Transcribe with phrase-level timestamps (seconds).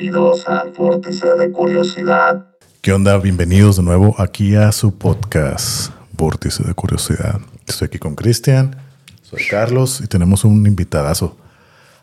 [0.00, 2.48] Bienvenidos al Vórtice de Curiosidad.
[2.82, 3.16] ¿Qué onda?
[3.16, 7.40] Bienvenidos de nuevo aquí a su podcast, Vórtice de Curiosidad.
[7.66, 8.76] Estoy aquí con Cristian,
[9.22, 11.38] soy Carlos y tenemos un invitadazo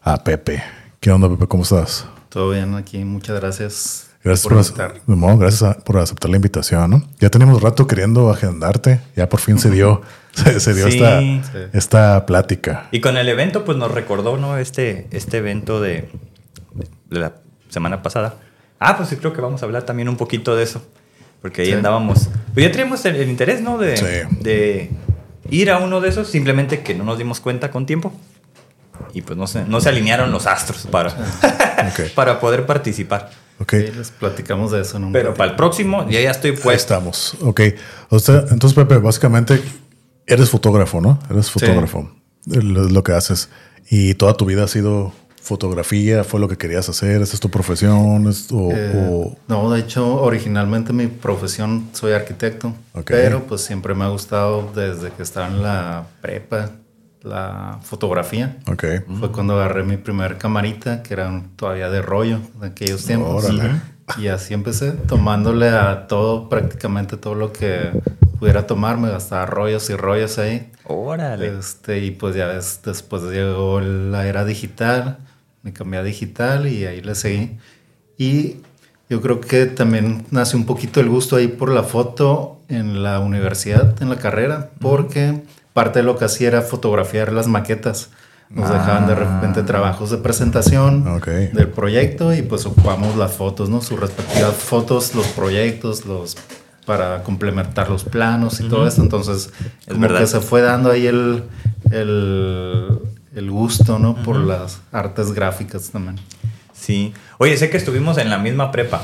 [0.02, 0.64] a Pepe.
[1.00, 1.46] ¿Qué onda, Pepe?
[1.46, 2.08] ¿Cómo estás?
[2.30, 4.10] Todo bien aquí, muchas gracias.
[4.24, 7.04] Gracias por, no, gracias a- por aceptar la invitación, ¿no?
[7.20, 10.02] Ya teníamos rato queriendo agendarte, ya por fin se dio,
[10.34, 10.96] se, se dio Sí.
[10.98, 11.42] esta, Sí.
[11.74, 12.88] esta plática.
[12.92, 14.58] Y con el evento, pues nos recordó, ¿no?
[14.58, 16.10] Este, este evento de,
[17.12, 17.34] de la
[17.74, 18.36] semana pasada.
[18.80, 20.82] Ah, pues sí, creo que vamos a hablar también un poquito de eso.
[21.42, 21.74] Porque ahí Sí.
[21.74, 22.30] andábamos.
[22.54, 23.78] Pues ya teníamos el, el interés, ¿no?
[23.78, 24.38] De, Sí.
[24.42, 24.90] de
[25.50, 28.14] ir a uno de esos, simplemente que no nos dimos cuenta con tiempo.
[29.14, 31.14] Y pues no se, no se alinearon los astros para,
[32.16, 33.30] para poder participar.
[33.60, 33.72] ok.
[33.72, 35.38] Sí, les platicamos de eso en un Pero ratito.
[35.38, 36.94] para el próximo, ya, ya estoy Ahí puesto.
[36.94, 37.36] estamos.
[37.42, 37.62] Ok.
[38.10, 39.62] O sea, entonces, Pepe, básicamente
[40.26, 41.20] eres fotógrafo, ¿no?
[41.30, 42.10] Eres fotógrafo.
[42.50, 43.50] Es lo que haces.
[43.90, 45.14] Y toda tu vida ha sido
[45.44, 49.70] fotografía, fue lo que querías hacer, esa es tu profesión, es tu- Eh, o- no,
[49.72, 52.74] de hecho, originalmente mi profesión soy arquitecto,
[53.06, 56.72] pero pues siempre me ha gustado desde que estaba en la prepa
[57.24, 58.58] la fotografía.
[58.68, 58.84] Ok.
[59.20, 63.46] Fue cuando agarré mi primer camarita, que era todavía de rollo de aquellos tiempos.
[63.46, 63.72] Órale.
[64.18, 67.92] Y así empecé, tomándole a todo, prácticamente todo lo que
[68.40, 70.70] pudiera tomar, me gastaba rollos y rollos ahí.
[70.86, 71.58] Órale.
[71.58, 75.20] Este, y pues ya ves, después llegó la era digital,
[75.64, 77.58] me cambié a digital y ahí le seguí.
[78.18, 78.58] Y
[79.10, 83.20] yo creo que también nace un poquito el gusto ahí por la foto en la
[83.20, 85.42] universidad, en la carrera, porque
[85.74, 88.10] parte de lo que hacía era fotografiar las maquetas.
[88.50, 91.26] Nos dejaban de repente trabajos de presentación Ok.
[91.28, 93.82] del proyecto y pues ocupamos las fotos, ¿no?
[93.82, 96.38] Sus respectivas fotos, los proyectos, los
[96.86, 99.02] para complementar los planos y todo esto.
[99.02, 99.50] Entonces,
[99.82, 100.20] Es como verdad.
[100.20, 101.46] que se fue dando ahí el,
[101.92, 103.00] el,
[103.36, 104.16] el gusto, ¿no?
[104.24, 106.18] Por las artes gráficas también.
[106.74, 107.14] Sí.
[107.38, 109.02] Oye, sé que estuvimos en la misma prepa,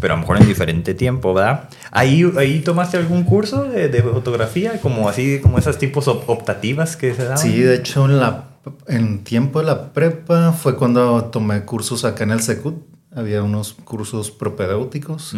[0.00, 1.68] pero a lo mejor en diferente tiempo, ¿verdad?
[1.90, 4.80] ¿Ahí, ahí tomaste algún curso de, de fotografía?
[4.80, 7.38] Como así, como esas tipos op- optativas que se daban.
[7.38, 8.44] Sí, de hecho, en, la,
[8.86, 12.74] en tiempo de la prepa fue cuando tomé cursos acá en el Secut.
[13.14, 15.34] Había unos cursos propedéuticos.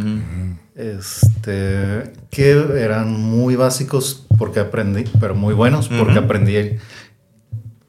[0.77, 6.25] Este, que eran muy básicos porque aprendí, pero muy buenos porque Ujú.
[6.25, 6.57] aprendí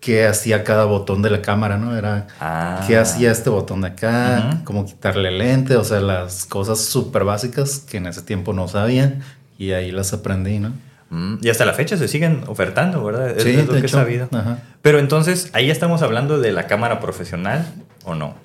[0.05, 1.97] qué hacía cada botón de la cámara, ¿no?
[1.97, 2.83] Era Ah.
[2.85, 4.63] qué hacía este botón de acá, Ujú.
[4.63, 9.19] cómo quitarle lente, o sea, las cosas súper básicas que en ese tiempo no sabía
[9.57, 10.73] y ahí las aprendí, ¿no?
[11.09, 13.33] Mm, Y hasta la fecha se siguen ofertando, ¿verdad?
[13.39, 14.27] Sí, es lo que hecho, he sabido.
[14.31, 14.59] ajá.
[14.83, 17.65] Pero entonces, ¿ahí estamos hablando de la cámara profesional
[18.03, 18.35] o no?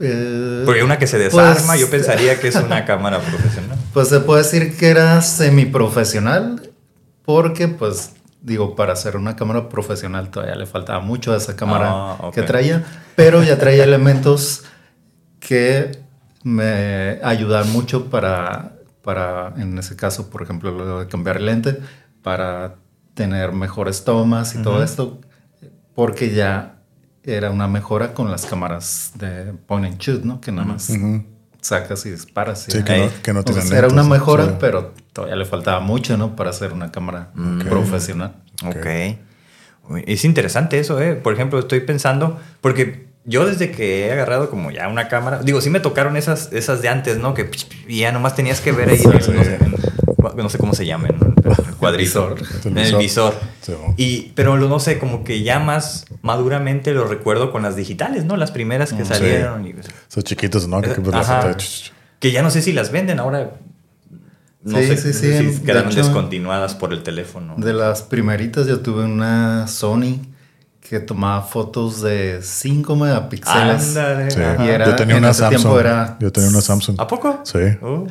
[0.00, 3.78] Eh, Porque una que se desarma, pues- yo pensaría que es una cámara profesional.
[3.94, 6.70] Pues se puede decir que era semiprofesional,
[7.24, 8.10] porque pues
[8.44, 12.42] digo, para hacer una cámara profesional todavía le faltaba mucho a esa cámara Ah, que
[12.42, 12.84] traía,
[13.16, 14.64] pero ya traía elementos
[15.40, 15.98] que
[16.42, 21.80] me ayudan mucho para, para, en ese caso, por ejemplo, lo de cambiar lente,
[22.22, 22.76] para
[23.14, 25.20] tener mejores tomas y todo esto,
[25.94, 26.82] porque ya
[27.22, 30.40] era una mejora con las cámaras de point and shoot, ¿no?
[30.40, 30.90] Que nada más.
[31.64, 32.66] Sacas y disparas.
[32.68, 34.50] Sí, que no, que no tienen Entonces, era una mejora, sí.
[34.60, 36.36] pero todavía le faltaba mucho, ¿no?
[36.36, 37.30] Para hacer una cámara
[37.68, 38.34] profesional.
[38.66, 38.86] Ok.
[40.06, 41.14] Es interesante eso, ¿eh?
[41.14, 45.60] Por ejemplo, estoy pensando, porque yo desde que he agarrado como ya una cámara, digo,
[45.60, 47.34] sí me tocaron esas, esas de antes, ¿no?
[47.34, 47.50] Que
[47.88, 49.74] ya nomás tenías que ver ahí, Sí, no, sé, en-
[50.36, 51.12] no sé cómo se llaman,
[51.96, 52.36] visor.
[52.64, 53.34] en el visor.
[53.60, 53.72] Sí.
[53.96, 58.24] Y, pero lo- no sé, como que ya más maduramente lo recuerdo con las digitales,
[58.24, 58.36] ¿no?
[58.36, 59.66] Las primeras que Mm, salieron.
[59.66, 59.74] y-
[60.08, 60.80] Esos chiquitos, ¿no?
[60.80, 61.56] Que, que, pues, Ajá.
[62.18, 63.56] que ya no sé si las venden ahora.
[64.62, 67.54] No Sí, sé sí, si sí, de quedaron hecho- descontinuadas por el teléfono.
[67.58, 70.20] De las primeritas yo tuve una Sony
[70.94, 73.82] que tomaba fotos de 5 megapíxeles.
[74.32, 74.40] Sí.
[74.60, 75.80] Y era- Yo tenía en una ese tiempo Samsung.
[75.80, 77.00] era- Yo tenía una Samsung.
[77.00, 77.40] ¿A poco?
[77.42, 77.58] Sí.
[77.82, 78.06] Uh,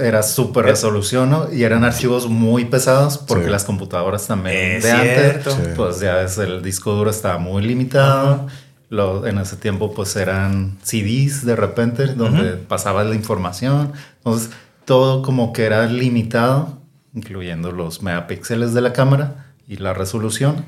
[0.00, 1.52] Era súper resolución, ¿no?
[1.52, 3.50] Y eran archivos muy pesados porque Sí.
[3.50, 5.50] las computadoras también Es de cierto.
[5.52, 5.72] antes, Sí.
[5.76, 8.46] pues ya es el disco duro estaba muy limitado.
[8.88, 12.62] Lo- en ese tiempo pues eran CDs de repente donde Ujú.
[12.68, 13.92] pasaba la información.
[14.18, 14.50] Entonces
[14.84, 16.78] todo como que era limitado,
[17.14, 20.64] incluyendo los megapíxeles de la cámara y la resolución.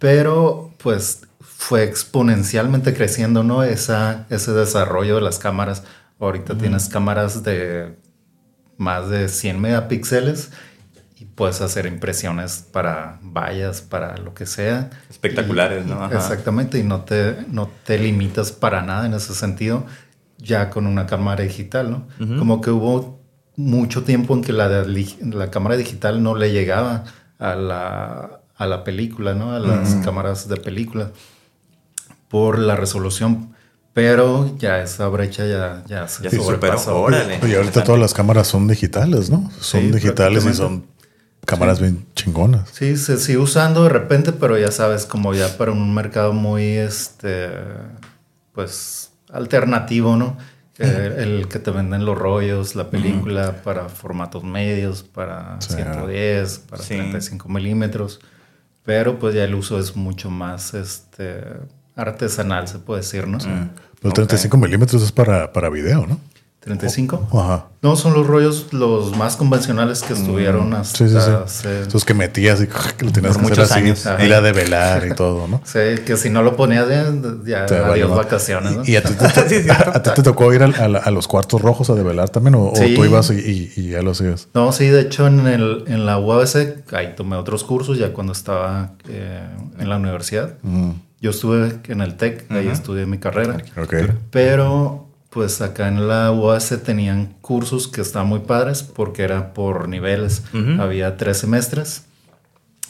[0.00, 3.62] Pero pues fue exponencialmente creciendo, ¿no?
[3.62, 5.84] Esa, ese desarrollo de las cámaras.
[6.18, 7.96] Ahorita tienes cámaras de
[8.76, 10.50] más de 100 megapíxeles
[11.16, 14.90] y puedes hacer impresiones para vallas, para lo que sea.
[15.10, 16.02] Espectaculares, Y- ¿no?
[16.02, 16.16] Ajá.
[16.16, 19.84] Exactamente, y no te, no te limitas para nada en ese sentido,
[20.38, 22.38] ya con una cámara digital, ¿no?
[22.38, 23.20] Como que hubo
[23.56, 27.04] mucho tiempo en que la, la cámara digital no le llegaba
[27.38, 29.52] a la, a la película, ¿no?
[29.52, 31.10] A las cámaras de película
[32.28, 33.54] por la resolución.
[33.92, 37.00] Pero ya esa brecha ya, ya se Ya sobrepasó.
[37.00, 37.40] Órale.
[37.48, 39.50] Y ahorita todas las cámaras son digitales, ¿no?
[39.60, 40.84] Son Sí, digitales y son
[41.44, 42.68] cámaras bien chingonas.
[42.72, 46.62] Sí, se sigue usando de repente, pero ya sabes, como ya para un mercado muy,
[46.76, 47.48] este,
[48.52, 50.36] pues, alternativo, ¿no?
[50.78, 55.74] El que te venden los rollos, la película para formatos medios, para Sí.
[55.74, 56.94] 110, para Sí.
[56.94, 58.20] 35 milímetros,
[58.90, 61.44] pero pues ya el uso es mucho más, este,
[61.94, 63.38] artesanal, se puede decir, ¿no?
[63.38, 63.70] Mm.
[64.02, 64.14] Los Ok.
[64.14, 66.18] 35 milímetros es para, para video, ¿no?
[66.60, 67.28] 35.
[67.32, 67.66] Ajá.
[67.82, 71.08] No, son los rollos los más convencionales que estuvieron hasta Mm.
[71.08, 71.30] Sí, sí, sí.
[71.44, 73.80] hace- que metías y que lo tenías Por que hacer muchos así.
[74.12, 74.22] años.
[74.22, 74.28] Y
[75.14, 75.62] todo, ¿no?
[75.64, 78.82] Sí, que si no lo ponías bien, ya Te adiós vacaciones, ¿no?
[78.84, 79.24] ¿Y, y a, ti, te-
[79.72, 82.54] a tocó ir a, a los cuartos rojos a develar también?
[82.56, 84.48] ¿O, tú ibas y, y- y ya lo hacías?
[84.52, 88.34] No, sí, de hecho en, el, en la UABC, ahí tomé otros cursos ya cuando
[88.34, 89.48] estaba eh,
[89.78, 90.54] en la universidad.
[90.62, 90.90] Mm,
[91.22, 93.56] Yo estuve en el TEC, ahí estudié mi carrera.
[93.82, 93.94] ok.
[94.30, 99.88] Pero pues acá en la UABC tenían cursos que estaban muy padres porque era por
[99.88, 100.42] niveles.
[100.80, 102.04] Había tres semestres,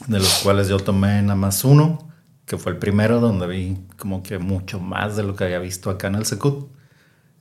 [0.06, 2.08] de los cuales yo tomé nada más uno,
[2.46, 5.90] que fue el primero donde vi como que mucho más de lo que había visto
[5.90, 6.68] acá en el Secut.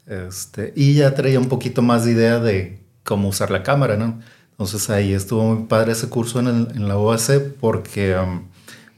[0.05, 4.19] Este, y ya traía un poquito más de idea de cómo usar la cámara, ¿no?
[4.51, 8.48] Entonces ahí estuvo muy padre ese curso en, el- en la UAC porque um,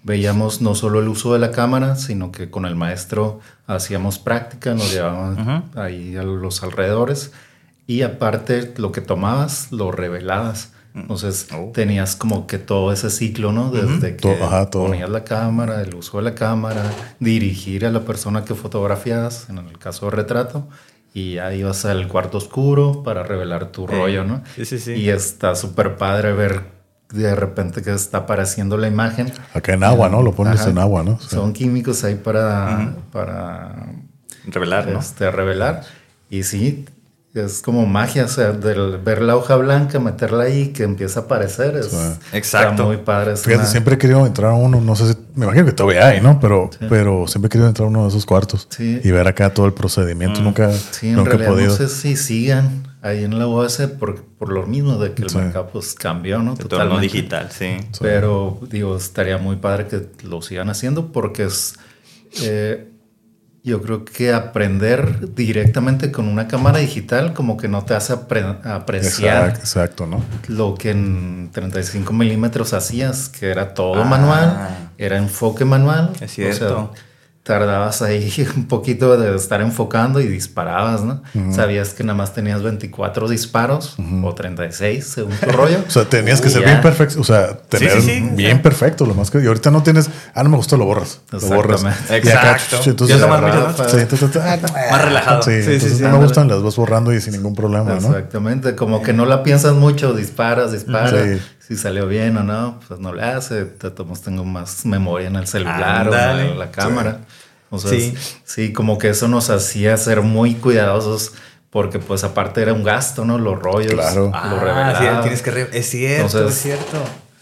[0.04, 4.74] veíamos no solo el uso de la cámara, sino que con el maestro hacíamos práctica,
[4.74, 5.80] nos llevaban Ujú.
[5.80, 7.32] ahí a los alrededores
[7.88, 10.74] y aparte lo que tomabas lo revelabas.
[10.94, 11.72] Entonces Oh.
[11.74, 13.72] tenías como que todo ese ciclo, ¿no?
[13.72, 14.88] Desde que Todo, ajá, todo.
[14.88, 16.84] ponías la cámara, el uso de la cámara,
[17.20, 20.68] dirigir a la persona que fotografías, en el caso de retrato,
[21.14, 24.42] y ya ibas al cuarto oscuro para revelar tu Eh, rollo, ¿no?
[24.56, 24.92] sí, sí, sí.
[24.94, 26.64] Y está súper padre ver
[27.12, 29.32] de repente que está apareciendo la imagen.
[29.54, 30.22] Acá en agua, ¿no?
[30.22, 30.70] Lo pones Ajá.
[30.70, 31.20] en agua, ¿no?
[31.20, 31.28] Sí.
[31.30, 33.76] Son químicos ahí para, para
[34.48, 35.00] Revelar, ¿no?
[35.00, 35.84] este, revelar.
[36.30, 36.86] Y sí,
[37.34, 41.24] es como magia, o sea, del ver la hoja blanca, meterla ahí, que empieza a
[41.24, 41.76] aparecer.
[41.78, 41.98] Es, Sí.
[42.34, 42.72] Exacto.
[42.72, 43.34] Está muy padre.
[43.34, 45.72] es Fíjate, una- siempre he querido entrar a uno, no sé si, me imagino que
[45.72, 46.40] todavía hay, ¿no?
[46.40, 49.00] Pero, pero siempre he querido entrar a uno de esos cuartos Sí.
[49.04, 50.42] y ver acá todo el procedimiento.
[50.42, 51.70] Nunca, Sí, en nunca he realidad podido.
[51.72, 55.30] no sé si sigan ahí en la UAS por, por lo mismo de que el
[55.30, 55.38] Sí.
[55.38, 56.54] mercado pues cambió, ¿no?
[56.60, 57.78] El torno digital, sí.
[58.00, 61.74] Pero digo, estaría muy padre que lo sigan haciendo porque es,
[62.44, 62.91] eh,
[63.64, 68.60] yo creo que aprender directamente con una cámara digital como que no te hace apre-
[68.66, 70.24] apreciar Exacto, exacto, ¿no?
[70.48, 74.06] lo que en 35 milímetros hacías, que era todo Ah.
[74.06, 74.68] manual,
[74.98, 76.12] era enfoque manual.
[76.22, 76.92] Es cierto.
[77.44, 81.24] Tardabas ahí un poquito de estar enfocando y disparabas, ¿no?
[81.52, 85.80] Sabías que nada más tenías 24 disparos o 36 según tu rollo.
[85.88, 86.68] O sea, tenías que ser ya.
[86.68, 88.30] bien perfecto, o sea, tener sí, sí.
[88.34, 89.42] bien perfecto, lo más que.
[89.42, 91.22] Y ahorita no tienes, ah, no me gustó, lo borras.
[91.32, 91.84] Lo borras.
[91.84, 92.80] Acá, Exacto.
[92.82, 93.26] ch, entonces, tu,
[94.40, 94.58] ah,
[94.92, 95.42] Más relajado.
[95.44, 97.92] Sí, Sí, sí, entonces sí, no me gustan, las vas borrando y sin ningún problema,
[97.96, 97.96] ¿no?
[97.96, 101.14] Exactamente, como que no la piensas mucho, disparas, disparas.
[101.72, 103.64] Si salió bien o no, pues no le hace.
[103.64, 107.20] Tomas, tengo más memoria en el celular o en la cámara.
[107.70, 108.14] O sea, Sí.
[108.44, 108.74] sí.
[108.74, 111.32] como que eso nos hacía ser muy cuidadosos
[111.70, 113.38] porque pues aparte era un gasto, ¿no?
[113.38, 114.26] Los rollos, Claro.
[114.26, 115.52] lo Ah, tienes que...
[115.52, 116.98] re- Es cierto, Entonces, es cierto.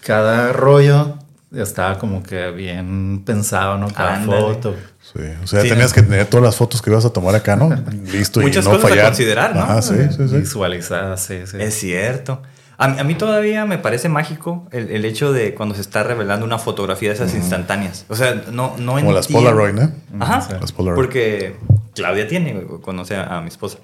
[0.06, 1.16] Cada rollo
[1.52, 3.88] estaba como que bien pensado, ¿no?
[3.92, 4.42] Cada Ándale.
[4.44, 4.76] foto.
[5.02, 5.96] Sí, o sea, Sí, tenías no.
[5.96, 7.70] que tener todas las fotos que ibas a tomar acá, ¿no?
[8.12, 9.06] Listo Muchas y no cosas a fallar.
[9.08, 9.62] considerar, ¿no?
[9.64, 10.36] Ajá, sí, sí, sí.
[10.38, 11.58] Visualizadas, sí, sí.
[11.60, 12.44] Es cierto.
[12.80, 16.02] A mí, a mí todavía me parece mágico el, el hecho de cuando se está
[16.04, 18.06] revelando una fotografía de esas instantáneas.
[18.10, 20.24] O sea, no, no Como las entiendo- Polaroid, ¿no?
[20.24, 20.42] Ajá.
[20.42, 20.54] Sí.
[20.60, 20.96] Las Polaroid.
[20.96, 21.56] Porque
[21.94, 23.80] Claudia tiene, conoce a, a mi esposa.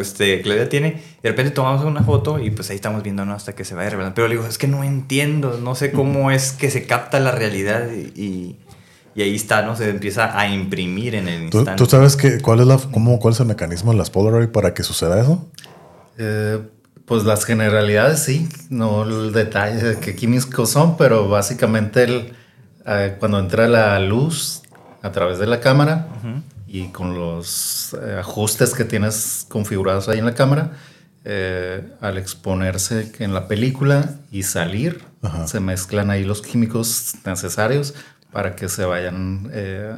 [0.00, 3.32] Este, Claudia tiene, de repente tomamos una foto y pues ahí estamos viendo ¿no?
[3.34, 4.14] hasta que se vaya revelando.
[4.14, 7.30] Pero le digo, es que no entiendo, no sé cómo es que se capta la
[7.32, 8.56] realidad y, y,
[9.14, 9.76] y ahí está, ¿no?
[9.76, 11.82] Se empieza a imprimir en el ¿Tú, instante.
[11.84, 14.74] tú sabes que, cuál, es la, cómo, cuál es el mecanismo de las Polaroid para
[14.74, 15.46] que suceda eso?
[16.18, 16.60] Eh,
[17.08, 22.32] pues las generalidades sí, no el detalle de qué químicos son, pero básicamente el,
[22.86, 24.62] eh, cuando entra la luz
[25.02, 26.06] a través de la cámara
[26.66, 30.72] y con los eh, ajustes que tienes configurados ahí en la cámara,
[31.24, 35.46] eh, al exponerse en la película y salir, Ajá.
[35.46, 37.94] se mezclan ahí los químicos necesarios
[38.32, 39.96] para que se vayan eh,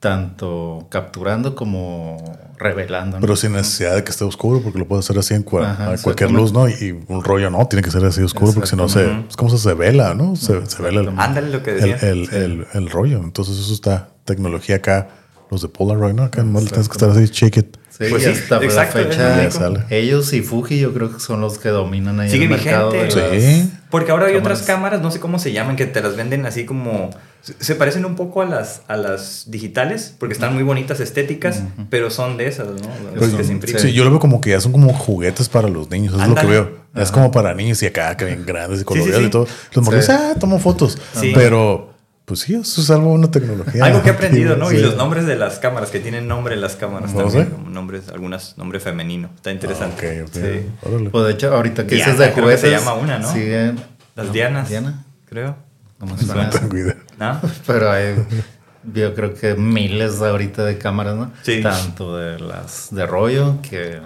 [0.00, 2.16] tanto capturando como
[2.58, 3.16] revelando.
[3.16, 3.20] ¿no?
[3.20, 5.92] Pero sin necesidad de que esté oscuro, porque lo puedes hacer así en cua- Ajá,
[5.92, 6.68] a cualquier luz, ¿no?
[6.68, 9.50] Y un rollo no, tiene que ser así oscuro, porque si no se, es como
[9.50, 10.36] se, se vela, ¿no?
[10.36, 11.96] Se, se vela el, Ándale lo que el, decía.
[12.08, 13.18] el, el- el rollo.
[13.18, 15.08] Entonces eso está tecnología acá
[15.50, 16.24] los de Polaroid, ¿no?
[16.24, 17.76] Acá nomás le tienes que estar así, shake it.
[17.90, 19.80] Sí, Pues y sí, hasta la exacto, fecha, sale.
[19.90, 22.92] ellos y Fuji yo creo que son los que dominan ahí Sigue el mercado.
[22.92, 23.72] de Sí.
[23.90, 24.58] Porque ahora hay Cámaras.
[24.60, 27.10] otras cámaras, no sé cómo se llaman, que te las venden así como...
[27.42, 32.10] se- parecen un poco a las, a las digitales, porque están muy bonitas, estéticas, pero
[32.10, 32.88] son de esas, ¿no?
[33.16, 36.14] Pues, se sí, yo lo veo como que ya son como juguetes para los niños,
[36.20, 36.70] es lo que veo.
[36.94, 39.26] Es como para niños y acá que ven grandes y coloridos sí.
[39.26, 39.46] y todo.
[39.72, 40.98] Los morros, ah, tomo fotos.
[41.18, 41.32] Sí.
[41.34, 41.94] Pero,
[42.28, 43.84] pues sí, eso es algo una tecnología.
[43.86, 44.70] Algo que he aprendido, ¿no?
[44.70, 44.82] Y Sí.
[44.82, 47.50] los nombres de las cámaras, que tienen nombre las cámaras No también, sé.
[47.50, 49.30] como nombres, algunas nombre femenino.
[49.34, 50.22] Está interesante.
[50.22, 50.34] Ok, ok.
[50.34, 50.66] Sí.
[50.82, 51.10] Órale.
[51.10, 52.60] Pues de hecho, ahorita que Diana, dices de creo que juguetes.
[52.60, 53.32] se llama una, ¿no?
[53.32, 53.80] Siguen.
[54.14, 54.68] Las no, Dianas.
[54.68, 55.04] Diana.
[55.28, 55.56] Creo.
[55.98, 56.50] No me suena.
[57.18, 57.40] ¿No?
[57.66, 58.14] Pero hay,
[58.92, 61.32] yo creo que miles ahorita de cámaras, ¿no?
[61.42, 61.62] Sí.
[61.62, 64.00] Tanto de las de rollo que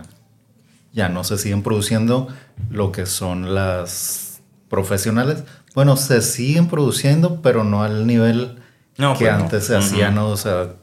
[0.93, 2.29] ya no se siguen produciendo
[2.71, 5.45] lo que son las profesionales.
[5.75, 8.59] Bueno, se siguen produciendo, pero no al nivel
[8.99, 9.45] No, que pues no.
[9.45, 10.29] antes se hacía, ¿no?
[10.29, 10.75] O sea,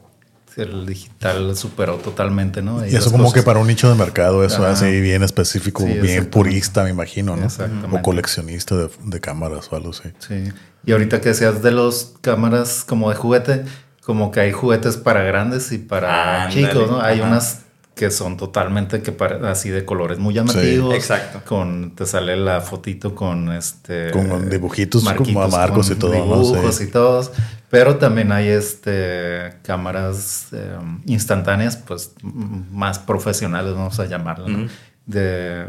[0.56, 2.84] el digital superó totalmente, ¿no?
[2.86, 4.72] Y eso como que para un nicho de mercado, eso Ajá.
[4.72, 7.44] así bien específico, Sí, bien purista, me imagino, ¿no?
[7.46, 7.96] Exactamente.
[7.96, 10.10] O coleccionista de, de cámaras o algo así.
[10.18, 10.52] Sí.
[10.84, 13.64] Y ahorita que seas de los cámaras como de juguete,
[14.04, 17.00] como que hay juguetes para grandes y para chicos, ¿no?
[17.00, 17.28] Hay ajá.
[17.28, 17.60] unas
[18.00, 19.14] que son totalmente que
[19.44, 20.94] así de colores muy llamativos.
[20.94, 21.42] Exacto.
[21.46, 26.40] Con te sale la fotito con este Con dibujitos, como marcos con y todo, ¿no?
[26.40, 27.30] Dibujos y todos.
[27.68, 34.68] Pero también hay este cámaras eh, instantáneas, pues más profesionales, vamos a llamarlas, ¿no?
[35.04, 35.66] De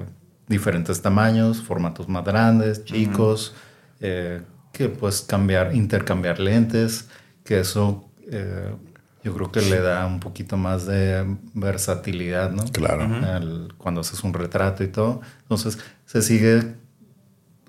[0.47, 3.53] diferentes tamaños, formatos más grandes, chicos,
[3.99, 7.09] eh, que pues cambiar, intercambiar lentes,
[7.43, 8.71] que eso eh,
[9.23, 12.63] yo creo que le da un poquito más de versatilidad, ¿no?
[12.65, 13.07] Claro.
[13.77, 15.21] Cuando haces un retrato y todo.
[15.43, 16.75] Entonces se sigue,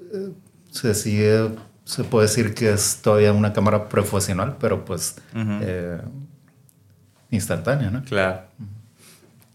[0.00, 0.32] eh,
[0.71, 1.50] se sigue,
[1.85, 6.00] se puede decir que es todavía una cámara profesional, pero pues eh,
[7.30, 8.02] instantánea, ¿no?
[8.04, 8.42] Claro.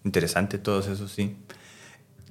[0.04, 1.36] Interesante todos eso, sí.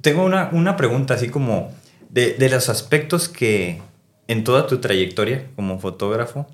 [0.00, 1.74] Tengo una, una pregunta así como
[2.08, 3.82] de, de los aspectos que
[4.28, 6.46] en toda tu trayectoria como fotógrafo,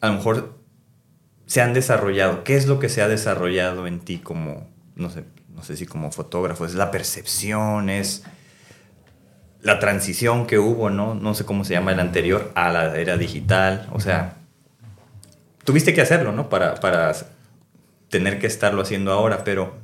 [0.00, 0.61] a lo mejor
[1.46, 2.44] se han desarrollado.
[2.44, 5.86] ¿Qué es lo que se ha desarrollado en ti como, no sé, no sé si
[5.86, 6.64] como fotógrafo?
[6.64, 7.90] ¿Es la percepción?
[7.90, 8.24] ¿Es
[9.60, 11.14] la transición que hubo, no?
[11.14, 13.88] No sé cómo se llama el anterior a la era digital.
[13.92, 14.36] O sea,
[15.64, 16.48] tuviste que hacerlo, ¿no?
[16.48, 17.14] Para, para
[18.08, 19.76] tener que estarlo haciendo ahora, pero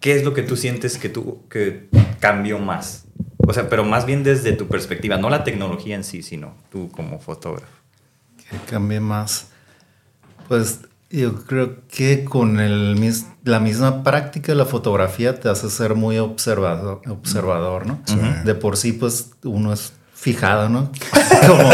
[0.00, 1.88] ¿qué es lo que tú sientes que, tú, que
[2.18, 3.06] cambió más?
[3.46, 6.90] O sea, pero más bien desde tu perspectiva, no la tecnología en sí, sino tú
[6.90, 7.72] como fotógrafo.
[8.36, 9.48] que cambie más.
[10.48, 15.68] Pues yo creo que con el, mis- la misma práctica de la fotografía te hace
[15.70, 17.98] ser muy observador, observador ¿no?
[18.44, 20.90] De por sí, pues uno es fijado, ¿no?
[21.46, 21.70] Como,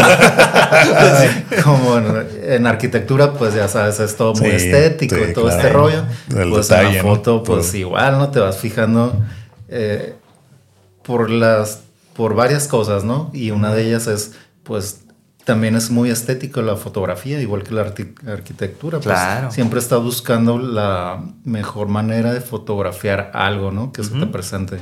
[1.63, 5.45] como en, en arquitectura, pues ya sabes, es todo muy Sí, estético sí, y todo
[5.45, 5.57] claro.
[5.59, 6.03] este rollo.
[6.35, 7.77] El pues detalle, en la foto, pues Todo.
[7.77, 8.29] igual, ¿no?
[8.31, 9.13] Te vas fijando
[9.67, 10.15] eh,
[11.03, 11.81] por las
[12.15, 13.29] por varias cosas, ¿no?
[13.33, 14.31] Y una de ellas es,
[14.63, 15.01] pues,
[15.47, 18.99] también es muy estético la fotografía, igual que la arquitectura.
[18.99, 19.49] pues, Claro.
[19.49, 23.93] siempre está buscando la mejor manera de fotografiar algo, ¿no?
[23.93, 24.79] Que se te presente.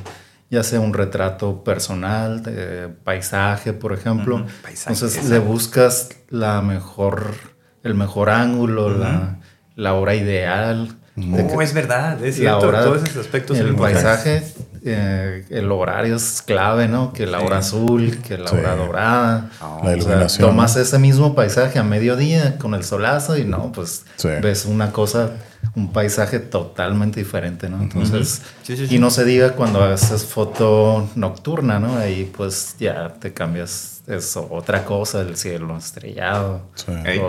[0.49, 4.43] Ya sea un retrato personal, de paisaje, por ejemplo.
[4.63, 5.33] Paisaje, Entonces exacto.
[5.35, 7.35] le buscas la mejor,
[7.83, 9.37] el mejor ángulo, la,
[9.75, 10.95] la hora ideal.
[11.15, 14.43] de que- es verdad, es la cierto, todos esos aspectos el paisaje,
[14.83, 17.13] eh, el horario es clave, ¿no?
[17.13, 17.45] Que la Sí.
[17.45, 18.55] hora azul, que la Sí.
[18.57, 19.49] hora dorada.
[19.61, 20.49] Ah, La O sea, iluminación.
[20.49, 24.27] tomas ese mismo paisaje a mediodía con el solazo y no, pues Sí.
[24.41, 25.31] ves una cosa,
[25.73, 27.81] un paisaje totalmente diferente, ¿no?
[27.81, 28.41] Entonces,
[28.89, 31.97] y no se diga cuando haces foto nocturna, ¿no?
[31.97, 36.59] Ahí pues ya te cambias, es otra cosa, el cielo estrellado.
[36.75, 36.91] Sí.
[37.05, 37.21] Ey.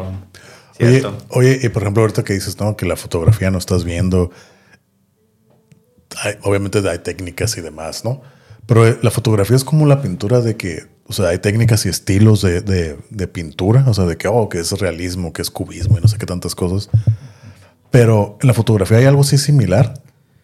[0.80, 2.76] Oye, oye, y por ejemplo, ahorita que dices, ¿no?
[2.76, 4.30] Que la fotografía no estás viendo.
[6.22, 8.22] hay- obviamente hay técnicas y demás, ¿no?
[8.66, 11.88] Pero eh, la fotografía es como la pintura de que, o sea, hay técnicas y
[11.88, 15.50] estilos de, de- de pintura, o sea, de que, oh, que es realismo, que es
[15.50, 16.88] cubismo y no sé qué tantas cosas.
[17.90, 20.00] Pero en la fotografía hay algo así similar,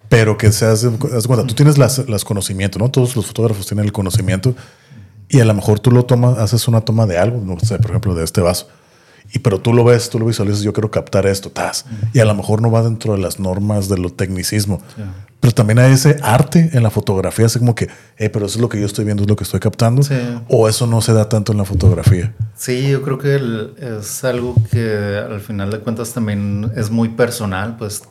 [0.08, 2.90] pero que se hace, cuenta, tú tienes las, las conocimientos, ¿no?
[2.90, 4.54] Todos los fotógrafos tienen el conocimiento
[5.28, 7.90] y a lo mejor tú lo tomas, haces una toma de algo, no sé, por
[7.90, 8.68] ejemplo, de este vaso.
[9.34, 11.86] Y pero tú lo ves, tú lo visualizas, yo quiero captar esto, tas.
[12.12, 14.82] Y a lo mejor no va dentro de las normas de lo tecnicismo.
[15.40, 18.60] Pero también hay ese arte en la fotografía, así como que, eh, pero eso es
[18.60, 20.02] lo que yo estoy viendo, es lo que estoy captando.
[20.02, 20.14] Sí.
[20.48, 22.32] O eso no se da tanto en la fotografía.
[22.54, 27.08] Sí, yo creo que el- es algo que al final de cuentas también es muy
[27.08, 28.02] personal, pues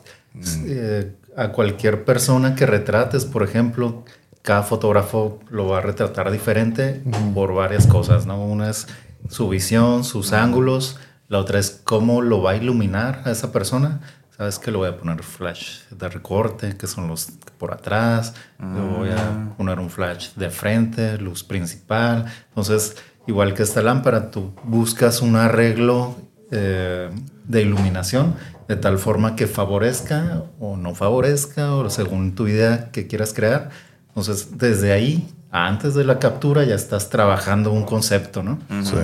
[0.66, 4.04] eh, a cualquier persona que retrates, por ejemplo,
[4.42, 7.00] cada fotógrafo lo va a retratar diferente
[7.34, 8.44] por varias cosas, ¿no?
[8.44, 8.86] Una es
[9.28, 10.98] su visión, sus ángulos,
[11.32, 14.00] la otra es cómo lo va a iluminar a esa persona.
[14.36, 18.80] sabes que le voy a poner flash de recorte, que son los por atrás, le
[18.80, 19.50] voy Ah.
[19.52, 22.24] a poner un flash de frente, luz principal.
[22.48, 22.96] Entonces,
[23.26, 26.16] igual que esta lámpara, tú buscas un arreglo
[26.50, 27.08] eh,
[27.44, 28.34] de iluminación
[28.68, 33.70] de tal forma que favorezca o no favorezca, o según tu idea que quieras crear.
[34.08, 38.58] Entonces, desde ahí, antes de la captura, ya estás trabajando un concepto, ¿no?
[38.82, 38.96] Sí.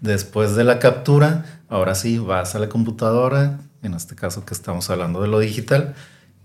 [0.00, 4.88] Después de la captura, ahora sí vas a la computadora, en este caso que estamos
[4.90, 5.94] hablando de lo digital,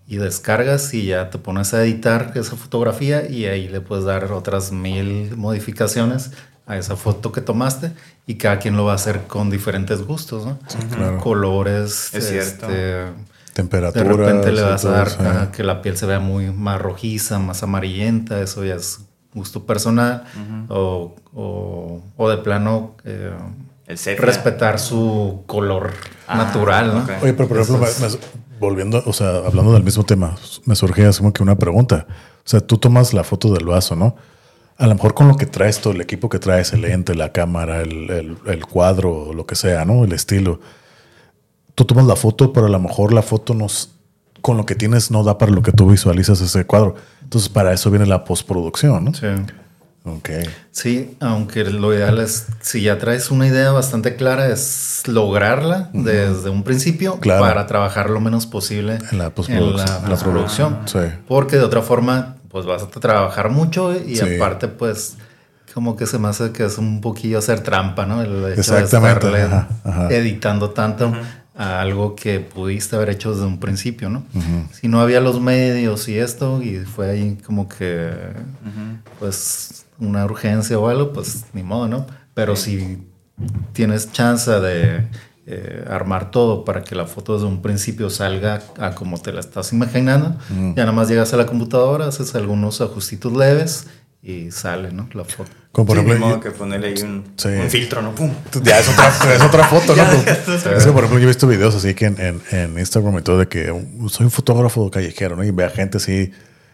[0.08, 4.32] y descargas y ya te pones a editar esa fotografía y ahí le puedes dar
[4.32, 6.32] otras mil modificaciones
[6.66, 7.92] a esa foto que tomaste
[8.28, 10.60] y cada quien lo va a hacer con diferentes gustos, ¿no?
[10.94, 11.18] claro.
[11.20, 12.68] Colores, Es cierto.
[12.68, 13.12] este, de
[13.54, 14.04] Temperatura.
[14.04, 15.18] repente le vas a dar sí.
[15.56, 19.00] que la piel se vea muy más rojiza, más amarillenta, eso ya es
[19.34, 20.24] gusto personal,
[20.70, 23.32] o, o- o de plano eh,
[23.88, 25.92] El respetar su color
[26.28, 27.06] Ah, natural, ¿no?
[27.22, 28.20] Oye, pero por ejemplo, es-
[28.60, 30.36] volviendo, o sea, hablando del mismo tema,
[30.66, 32.06] me surge así como que una pregunta.
[32.10, 34.16] O sea, tú tomas la foto del vaso, ¿no?
[34.78, 37.32] A lo mejor con lo que traes todo, el equipo que traes, el lente, la
[37.32, 40.04] cámara, el, el- el cuadro, o lo que sea, ¿no?
[40.06, 40.60] El estilo.
[41.76, 43.92] Tú tomas la foto, pero a lo mejor la foto nos,
[44.42, 46.96] con lo que tienes no da para lo que tú visualizas ese cuadro.
[47.32, 49.14] Entonces, para eso viene la postproducción, ¿no?
[49.14, 49.26] Sí.
[50.04, 50.30] Ok.
[50.72, 56.50] Sí, aunque lo ideal es, si ya traes una idea bastante clara, es lograrla desde
[56.50, 57.40] un principio Claro.
[57.44, 59.88] para trabajar lo menos posible En la postproducción.
[59.88, 60.80] en la postproducción.
[60.88, 61.00] Sí.
[61.26, 64.36] Porque de otra forma, pues vas a trabajar mucho y Sí.
[64.36, 65.16] aparte, pues,
[65.74, 68.22] como que se me hace que es un poquillo hacer trampa, ¿no?
[68.22, 70.10] El hecho Exactamente, de estarle ajá, ajá.
[70.14, 71.14] editando tanto
[71.62, 74.24] a algo que pudiste haber hecho desde un principio, ¿no?
[74.72, 78.10] Si no había los medios y esto, y fue ahí como que,
[79.20, 82.08] pues, una urgencia o algo, pues, ni modo, ¿no?
[82.34, 82.98] Pero si
[83.74, 85.06] tienes chance de
[85.46, 89.40] eh, armar todo para que la foto desde un principio salga a como te la
[89.40, 90.38] estás imaginando.
[90.50, 93.86] Ya nada más llegas a la computadora, haces algunos ajustitos leves
[94.24, 95.08] y sale, ¿no?
[95.14, 95.52] La foto.
[95.72, 97.48] Como por Sí, ejemplo, que ponerle ahí un, Sí.
[97.48, 98.14] un filtro, ¿no?
[98.14, 98.30] Pum.
[98.64, 100.04] Ya es otra, es otra foto, ¿no?
[100.04, 103.22] Es que, por ejemplo, yo he visto videos así que en, en, en Instagram y
[103.22, 103.68] todo de que
[104.10, 105.44] soy un fotógrafo callejero, ¿no?
[105.46, 106.32] Y ve a gente así,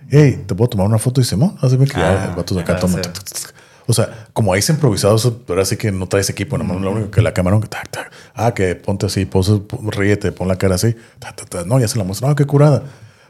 [0.09, 1.21] hey, ¿te puedo tomar una foto?
[1.21, 2.99] Y dice, no, así que Ah, el vato de acá toma.
[3.03, 3.45] sí.
[3.89, 6.91] O sea, como ahí se improvisado, eso, pero así que no traes equipo, nomás lo
[6.91, 8.11] único que la cámara, tac, tac.
[8.35, 10.93] Ah, que ponte así, pose, ríete, pon la cara así.
[11.19, 11.65] tac, tac, tac.
[11.65, 12.27] No, ya se la muestra.
[12.27, 12.83] No, qué curada.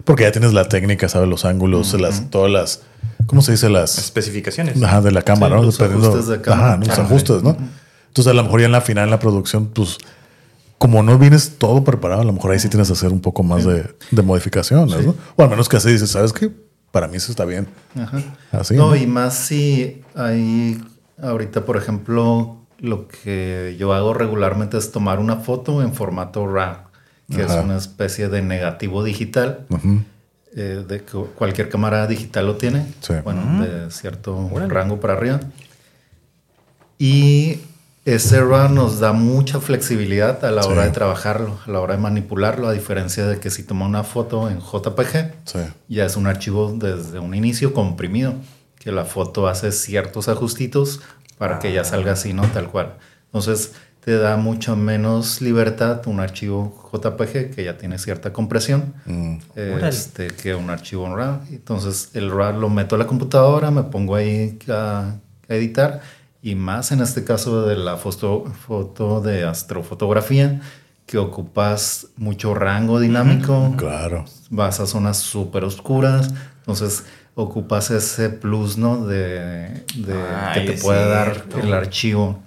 [0.03, 2.81] Porque ya tienes la técnica, sabes, los ángulos, las, todas las,
[3.25, 3.69] ¿cómo se dice?
[3.69, 4.81] Las, Especificaciones.
[4.81, 5.65] Ajá, de la cámara, Sí, ¿no?
[5.65, 6.67] los Dependiendo- ajustes de cámara.
[6.73, 7.01] Ajá, los Ajá.
[7.03, 7.57] ajustes, ¿no?
[8.07, 9.97] Entonces, a lo mejor ya en la final, en la producción, pues,
[10.77, 13.43] como no vienes todo preparado, a lo mejor ahí sí tienes que hacer un poco
[13.43, 15.15] más de, de modificaciones, ¿no?
[15.35, 16.51] O al menos que así dices, ¿sabes qué?
[16.91, 17.67] Para mí eso está bien.
[17.99, 18.21] Ajá.
[18.51, 18.75] Así.
[18.75, 18.95] no, ¿no?
[18.95, 20.81] y más si hay
[21.21, 26.77] ahorita, por ejemplo, lo que yo hago regularmente es tomar una foto en formato RAW,
[27.29, 27.59] que Ajá.
[27.59, 29.65] es una especie de negativo digital.
[29.69, 30.01] Ujú.
[30.55, 32.87] eh, de que cualquier cámara digital lo tiene.
[33.01, 33.13] Sí.
[33.23, 35.39] Bueno, de cierto rango para arriba.
[36.97, 37.59] Y
[38.05, 40.87] ese RAW nos da mucha flexibilidad a la hora Sí.
[40.87, 44.49] de trabajarlo, a la hora de manipularlo, a diferencia de que si toma una foto
[44.49, 45.59] en JPG, Sí.
[45.89, 48.33] ya es un archivo desde un inicio comprimido,
[48.79, 51.01] que la foto hace ciertos ajustitos
[51.37, 52.43] para que ya salga así, ¿no?
[52.47, 52.93] Tal cual.
[53.25, 53.73] Entonces
[54.07, 59.35] te da mucho menos libertad un archivo JPG que ya tiene cierta compresión Mm.
[59.83, 61.41] este, que un archivo en RAW.
[61.51, 65.15] Entonces el RAW lo meto a la computadora, me pongo ahí a,
[65.49, 65.99] a editar
[66.41, 70.61] y más en este caso de la foto, foto de astrofotografía
[71.05, 74.23] que ocupas mucho rango dinámico Claro.
[74.49, 77.03] vas a zonas súper oscuras, entonces
[77.35, 79.05] ocupas ese plus, ¿no?
[79.05, 80.13] De, de
[80.45, 82.39] Ay, que te puede dar el archivo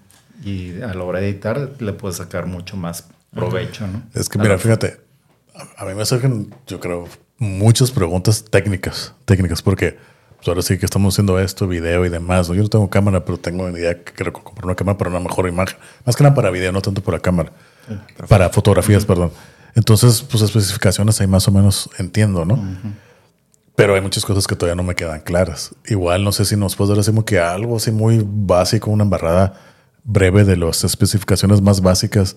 [0.42, 4.02] y a la hora de editar le puedes sacar mucho más provecho, ¿no?
[4.14, 5.00] Es que mira, fíjate,
[5.76, 7.06] a, mí me surgen, yo creo,
[7.38, 9.98] muchas preguntas técnicas, técnicas, porque
[10.36, 12.48] pues, ahora sí que estamos haciendo esto, video y demás.
[12.48, 12.54] ¿no?
[12.54, 15.20] Yo no tengo cámara, pero tengo una idea que quiero comprar una cámara para una
[15.20, 15.76] mejor imagen.
[16.04, 17.52] Más que nada para video, no tanto para cámara.
[18.28, 19.32] Para fotografías, perdón.
[19.74, 22.58] Entonces, pues especificaciones ahí más o menos entiendo, ¿no?
[23.76, 25.74] Pero hay muchas cosas que todavía no me quedan claras.
[25.86, 29.04] Igual no sé si nos puedes dar así como que algo así muy básico, una
[29.04, 29.54] embarrada
[30.04, 32.36] breve de las especificaciones más básicas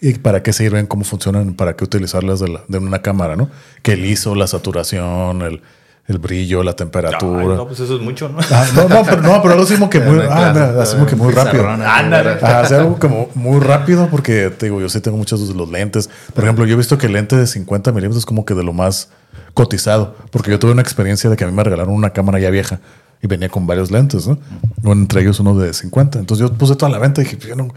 [0.00, 3.48] y para qué sirven, cómo funcionan, para qué utilizarlas de, la- de una cámara, ¿no?
[3.82, 5.62] Que el ISO, la saturación, el,
[6.06, 7.40] el brillo, la temperatura.
[7.52, 8.38] Ay, no, pues eso es mucho, ¿no?
[8.50, 11.16] Ah, no, no, pero, no, pero algo así como que muy, ah, así como que
[11.16, 11.66] muy rápido.
[11.70, 16.10] hacer algo como muy rápido porque te digo, yo sí tengo muchos de los lentes.
[16.34, 18.62] Por ejemplo, yo he visto que el lente de 50 milímetros es como que de
[18.64, 19.08] lo más
[19.54, 22.50] cotizado, porque yo tuve una experiencia de que a mí me regalaron una cámara ya
[22.50, 22.80] vieja
[23.22, 24.38] y venía con varios lentes, ¿no?
[24.82, 26.18] Bueno, entre ellos uno de 50.
[26.18, 27.68] Entonces yo puse toda la venta y dije, pues yo no,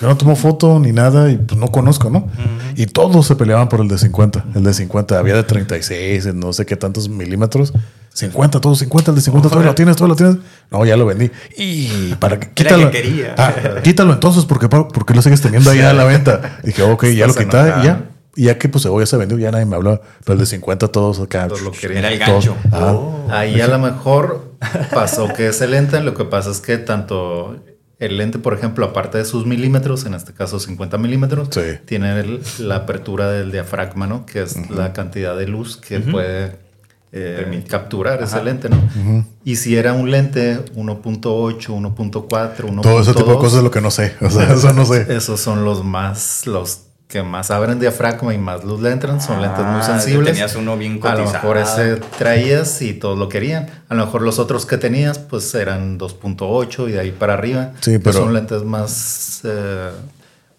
[0.00, 2.28] Yo no tomo foto ni nada y pues no conozco, ¿no?
[2.76, 4.44] Y todos se peleaban por el de 50.
[4.54, 7.72] El de 50 había de 36, en no sé qué tantos milímetros.
[8.12, 10.36] 50, todos 50, el de 50, todo lo tienes, todo lo tienes.
[10.70, 11.30] No, ya lo vendí.
[11.56, 12.90] Y para que quítalo.
[12.90, 13.34] que quería.
[13.38, 16.58] Ah, quítalo entonces, porque porque lo sigues teniendo ahí a la venta.
[16.62, 18.10] Y dije, ok, ya lo quité y ya.
[18.36, 20.00] Y ya que pues ya se vendió, ya nadie me hablaba.
[20.24, 21.46] Pero el de 50 todos acá.
[21.48, 21.98] Todos lo querían.
[22.04, 22.56] Era el todos- gancho.
[22.72, 23.28] Ah, Oh.
[23.30, 24.53] Ahí a lo mejor
[24.92, 27.56] pasó que ese lente, lo que pasa es que tanto
[27.98, 31.60] el lente, por ejemplo, aparte de sus milímetros, en este caso 50 milímetros, Sí.
[31.86, 34.26] tiene el- la apertura del diafragma, ¿no?
[34.26, 36.56] Que es la cantidad de luz que puede
[37.16, 37.70] eh, Permitir.
[37.70, 38.76] capturar ese lente, ¿no?
[39.44, 43.70] Y si era un lente 1.8, 1.4, 1.2, todo ese tipo de cosas es lo
[43.70, 44.14] que no sé.
[44.20, 45.06] O sea, eso no sé.
[45.14, 46.80] esos son los más, los
[47.14, 50.32] que más abren diafragma y más luz le entran, son lentes muy Ah, sensibles.
[50.32, 51.32] tenías uno bien A lo cotizado.
[51.32, 53.68] mejor ese traías y todos lo querían.
[53.88, 57.70] A lo mejor los otros que tenías, pues eran 2.8 y de ahí para arriba.
[57.82, 59.90] Sí, pero- son lentes más, eh,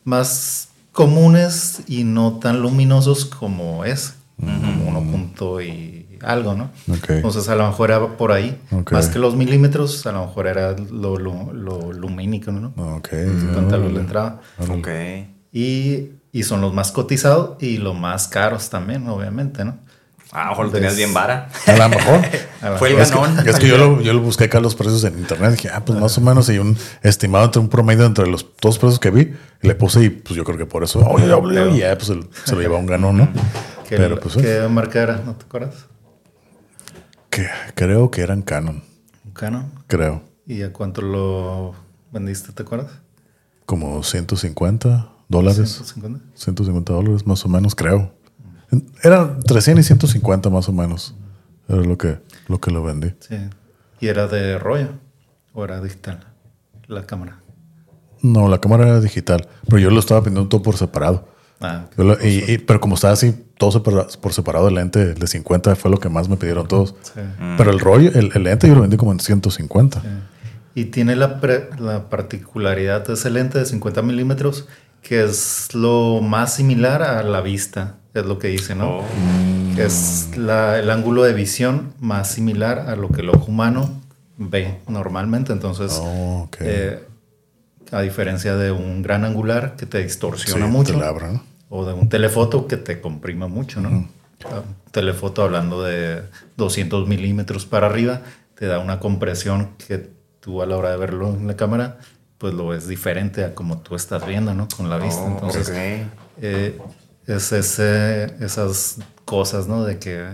[0.05, 4.13] más comunes y no tan luminosos como es.
[4.39, 6.69] Como uno punto y algo, ¿no?
[7.09, 8.57] Entonces a lo mejor era por ahí.
[8.91, 12.73] Más que los milímetros, a lo mejor era lo, lo, lo lumínico, ¿no?
[12.95, 13.09] Ok.
[13.53, 14.39] Tanta luz le entraba.
[14.69, 14.87] Ok.
[15.53, 19.77] Y, y son los más cotizados y los más caros también, obviamente, ¿no?
[20.33, 21.47] Ah, ojo, lo tenías bien vara.
[21.65, 22.19] A lo mejor.
[22.61, 23.47] A Fue el mejor Es que, ganón.
[23.47, 25.51] es que yo, lo, yo lo busqué acá los precios en internet.
[25.51, 28.77] Dije, ah, pues más o menos, y un estimado entre un promedio entre los dos
[28.77, 30.99] precios que vi, le puse, y pues yo creo que por eso,
[31.73, 33.29] y ya pues el- se lo lleva un ganón, ¿no?
[33.87, 35.21] ¿Qué, Pero pues, ¿qué marca era?
[35.25, 35.85] ¿No te acuerdas?
[37.29, 38.83] que, creo que eran Canon,
[39.25, 39.71] Un Canon.
[39.87, 40.21] creo.
[40.45, 41.75] ¿Y a cuánto lo
[42.11, 42.91] vendiste, te acuerdas?
[43.65, 45.69] Como 150 dólares.
[45.69, 46.19] 150.
[46.35, 48.11] 150 dólares más o menos, creo.
[49.03, 51.15] Era entre 100 y 150 más o menos.
[51.67, 53.13] Era lo que lo, que lo vendí.
[53.19, 53.35] Sí.
[53.99, 54.89] ¿Y era de rollo
[55.53, 56.19] o era digital
[56.87, 57.39] la cámara?
[58.21, 61.27] No, la cámara era digital, pero yo lo estaba vendiendo todo por separado.
[61.61, 65.01] Ah, Yo lo- y- y- pero como estaba así, todo separa- por separado, el lente
[65.01, 66.95] el de 50 fue lo que más me pidieron todos.
[67.01, 67.21] sí.
[67.57, 70.01] Pero el rollo, el, el lente yo lo vendí como en 150.
[70.73, 74.67] Y tiene la, pre- la particularidad de ese lente de 50 milímetros
[75.07, 78.99] que es lo más similar a la vista, es lo que dice, ¿no?
[78.99, 79.03] Oh.
[79.77, 84.01] Es la- el ángulo de visión más similar a lo que el ojo humano
[84.37, 85.53] ve normalmente.
[85.53, 87.03] Entonces, Oh, eh,
[87.91, 91.43] a diferencia de un gran angular que te distorsiona Sí, mucho, te labra, ¿no?
[91.69, 93.89] o de un telefoto que te comprima mucho, ¿no?
[93.89, 94.09] Un
[94.91, 96.21] telefoto hablando de
[96.57, 98.21] 200 milímetros para arriba,
[98.57, 101.97] te da una compresión que tú a la hora de verlo en la cámara,
[102.37, 104.67] pues lo ves diferente a como tú estás viendo, ¿no?
[104.75, 105.21] Con la vista.
[105.21, 105.71] Oh, Entonces,
[106.41, 106.79] eh,
[107.27, 109.83] es ese, esas cosas, ¿no?
[109.83, 110.27] De que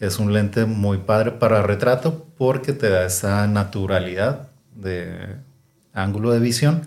[0.00, 5.36] es un lente muy padre para retrato porque te da esa naturalidad de
[5.92, 6.86] ángulo de visión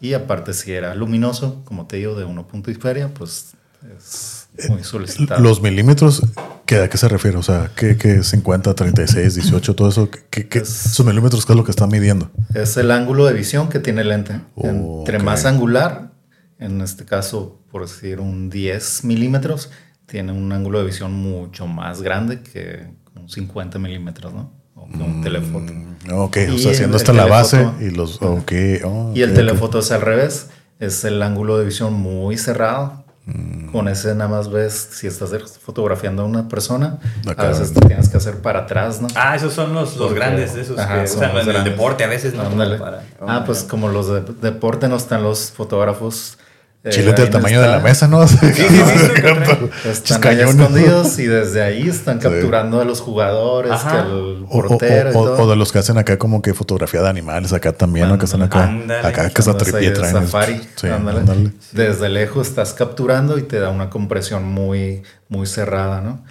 [0.00, 3.54] y aparte si era luminoso, como te digo, de uno punto y feria, pues
[3.96, 4.35] es
[4.68, 5.40] muy solicitado.
[5.42, 6.22] Los milímetros,
[6.66, 7.36] ¿qué, ¿a qué se refiere?
[7.36, 10.08] O sea, ¿qué, qué 50, 36, 18, todo eso?
[10.30, 12.30] ¿qué, qué- esos milímetros qué es lo que están midiendo?
[12.54, 14.40] Es el ángulo de visión que tiene el lente.
[14.54, 14.66] Oh,
[15.00, 16.12] Entre más angular,
[16.58, 19.70] en este caso, por decir un 10 milímetros,
[20.06, 24.52] tiene un ángulo de visión mucho más grande que un 50 milímetros, ¿no?
[24.74, 25.72] O que un telefoto.
[26.12, 28.20] Ok, o Y sea, el- haciendo hasta la base y los...
[28.22, 28.52] Ok,
[28.84, 29.36] oh, Y el ok, ok.
[29.36, 30.48] telefoto es al revés.
[30.78, 33.05] Es el ángulo de visión muy cerrado.
[33.26, 33.72] Mm.
[33.72, 36.98] Con ese nada más ves si estás fotografiando a una persona.
[37.28, 37.42] Acá.
[37.42, 39.08] A veces te tienes que hacer para atrás, ¿no?
[39.16, 42.06] Ah, esos son los, los grandes, esos Ajá, que usan los en el deporte a
[42.06, 42.42] veces, ¿no?
[42.42, 42.78] Ándale.
[42.78, 46.38] Para- ah, pues como los de deporte no están los fotógrafos.
[46.84, 48.26] Eh, Chilete del tamaño de está- la mesa, ¿no?
[48.28, 53.90] Sí, sí, sí, Están ahí escondidos y desde ahí están capturando a los jugadores, Ajá.
[53.90, 55.42] que al O, o- portero y o- todo.
[55.42, 58.18] o de los que hacen acá como que fotografía de animales, acá también, ¿no?
[58.18, 58.64] Que están acá.
[58.68, 59.00] Ándale.
[59.08, 60.12] Acá que ahí tripié traen.
[60.14, 61.20] safari, Sí, ándale.
[61.20, 61.52] ándale.
[61.72, 66.24] Desde lejos estás capturando y te da una compresión muy, muy cerrada, ¿no?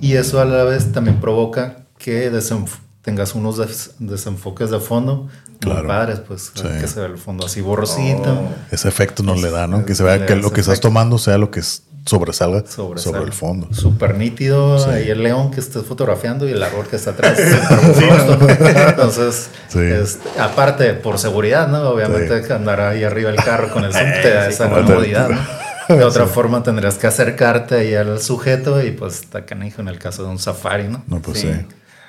[0.00, 5.28] Y eso a la vez también provoca que desenf- tengas unos des- desenfoques de fondo
[5.70, 5.86] Claro.
[5.88, 6.62] padres, pues Sí.
[6.80, 8.32] que se ve el fondo así borrosito.
[8.32, 8.48] Oh.
[8.70, 9.84] Ese efecto no le da, ¿no?
[9.84, 10.88] Que se vea que lo que estás efecto.
[10.88, 13.68] tomando sea lo que es- sobresalga sobre el fondo.
[13.72, 14.76] Súper nítido.
[14.80, 14.90] Sí.
[14.90, 17.38] Ahí el león que estés fotografiando y el árbol que está atrás.
[18.26, 19.78] Súper Entonces, Sí.
[19.80, 21.88] este, aparte, por seguridad, ¿no?
[21.88, 25.28] Obviamente andar ahí arriba del carro con el zoom te da Sí, esa como- comodidad,
[25.28, 25.96] ¿no?
[25.96, 29.98] De otra forma tendrías que acercarte ahí al sujeto y pues está canijo en el
[29.98, 31.02] caso de un safari, ¿no?
[31.06, 31.50] No, pues Sí.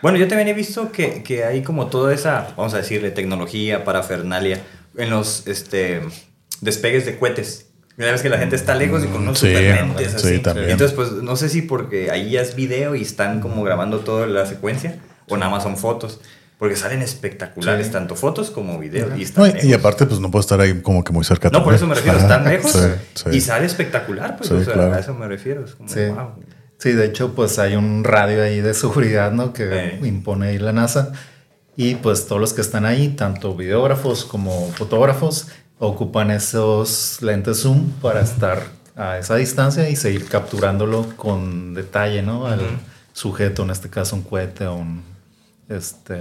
[0.03, 3.83] Bueno, yo también he visto que, que hay como toda esa, vamos a decirle, tecnología,
[3.83, 4.59] parafernalia
[4.97, 6.01] en los este,
[6.61, 7.67] despegues de cohetes.
[7.97, 10.39] Una vez que la gente está lejos y con unos Sí, super lentes sí, así.
[10.39, 10.69] también.
[10.71, 14.27] Entonces, pues no sé si porque ahí ya es video y están como grabando toda
[14.27, 14.97] la secuencia
[15.29, 16.19] o nada más son fotos.
[16.59, 17.91] Porque salen espectaculares, Sí.
[17.93, 19.09] tanto fotos como videos.
[19.17, 19.79] Y, No, están y, y lejos.
[19.79, 21.49] aparte, pues no puede estar ahí como que muy cerca.
[21.49, 22.79] No, por eso me refiero, Ajá, están lejos sí,
[23.15, 23.29] sí.
[23.37, 24.93] y sale espectacular, pues, Sí, o sea, claro.
[24.93, 25.65] a eso me refiero.
[25.65, 25.99] Es como, Sí.
[26.07, 26.29] wow.
[26.83, 29.53] Sí, de hecho, pues hay un radio ahí de seguridad, ¿no?
[29.53, 31.13] Que impone ahí la NASA.
[31.77, 35.47] Y pues todos los que están ahí, tanto videógrafos como fotógrafos,
[35.79, 38.63] ocupan esos lentes zoom para estar
[38.97, 42.47] a esa distancia y seguir capturándolo con detalle, ¿no?
[42.47, 42.59] Al
[43.13, 45.03] sujeto, en este caso un cohete o un
[45.69, 46.19] este,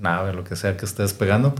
[0.00, 1.54] nave, lo que sea que esté despegando,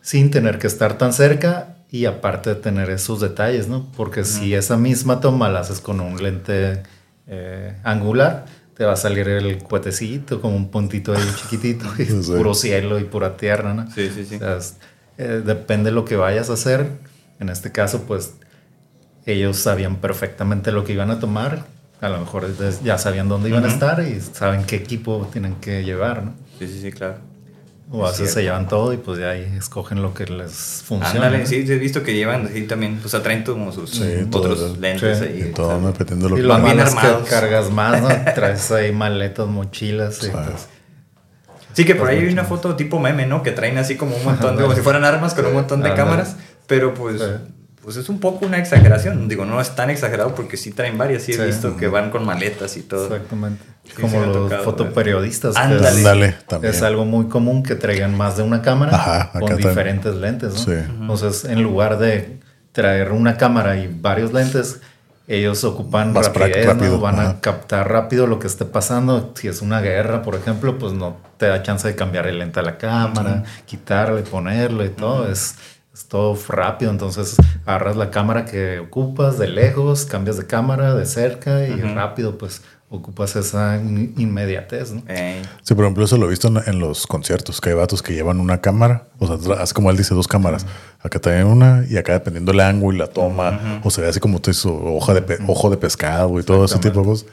[0.00, 3.86] sin tener que estar tan cerca y aparte de tener esos detalles, ¿no?
[3.98, 6.82] Porque si esa misma toma la haces con un lente
[7.26, 8.44] eh, angular,
[8.76, 12.32] te va a salir el cuetecito como un puntito ahí chiquitito y Sí.
[12.32, 13.90] puro cielo y pura tierra, ¿no?
[13.90, 14.36] Sí, sí, sí.
[14.36, 14.76] O sea, es-
[15.18, 16.86] eh, depende de lo que vayas a hacer.
[17.40, 18.34] En este caso, pues
[19.24, 21.64] ellos sabían perfectamente lo que iban a tomar.
[22.00, 22.46] A lo mejor
[22.84, 26.34] ya sabían dónde iban a estar y saben qué equipo tienen que llevar, ¿no?
[26.58, 27.16] Sí, sí, sí, claro.
[27.88, 30.82] O a Es veces se llevan todo y pues ya ahí escogen lo que les
[30.84, 31.46] funciona.
[31.46, 34.72] Sí, he visto que llevan así también, o sea, traen como sus Sí, todo otros
[34.74, 35.46] el- lentes sí, ahí.
[35.50, 35.92] Y todo, o sea, ¿no?
[35.92, 36.78] dependiendo de lo Y que lo bien
[37.24, 38.08] que cargas más, ¿no?
[38.34, 40.18] Traes ahí maletas, mochilas.
[40.18, 40.30] y, Sí.
[40.32, 40.68] pues,
[41.74, 43.42] Sí, que por ahí hay una foto tipo meme, ¿no?
[43.42, 45.90] Que traen así como un montón de, como si fueran armas con un montón de
[45.90, 46.02] Ándale.
[46.08, 47.26] cámaras, pero pues, Sí.
[47.86, 49.28] Pues es un poco una exageración.
[49.28, 51.42] Digo, no es tan exagerado porque sí traen varias, sí he Sí.
[51.42, 53.04] visto que van con maletas y todo.
[53.14, 53.64] Exactamente.
[53.84, 55.56] Sí, Como los tocado, fotoperiodistas.
[55.56, 55.88] Ándale.
[55.88, 56.74] es- Ándale, también.
[56.74, 59.68] Es algo muy común que traigan más de una cámara Ajá, con también.
[59.68, 60.58] diferentes lentes, ¿no?
[60.58, 60.72] Sí.
[60.72, 62.40] Entonces, en lugar de
[62.72, 64.80] traer una cámara y varios lentes,
[65.28, 66.22] ellos ocupan ¿no?
[66.22, 67.30] rápido, Van ajá.
[67.30, 69.32] a captar rápido lo que esté pasando.
[69.36, 72.58] Si es una guerra, por ejemplo, pues no te da chance de cambiar el lente
[72.58, 75.30] a la cámara, quitarle, ponerle y todo.
[75.30, 75.54] Es,
[75.96, 76.90] es todo rápido.
[76.90, 82.36] Entonces, agarras la cámara que ocupas de lejos, cambias de cámara de cerca y rápido,
[82.36, 85.02] pues ocupas esa in- inmediatez, ¿no?
[85.08, 88.00] Ey, Sí, por ejemplo, eso lo he visto en, en los conciertos, que hay vatos
[88.02, 90.66] que llevan una cámara, o sea, así como él dice, dos cámaras.
[91.00, 94.20] Acá también una, y acá dependiendo el ángulo y la toma, o se ve así
[94.20, 97.26] como tú dices, hoja de pe- ojo de pescado y todo ese tipo de cosas.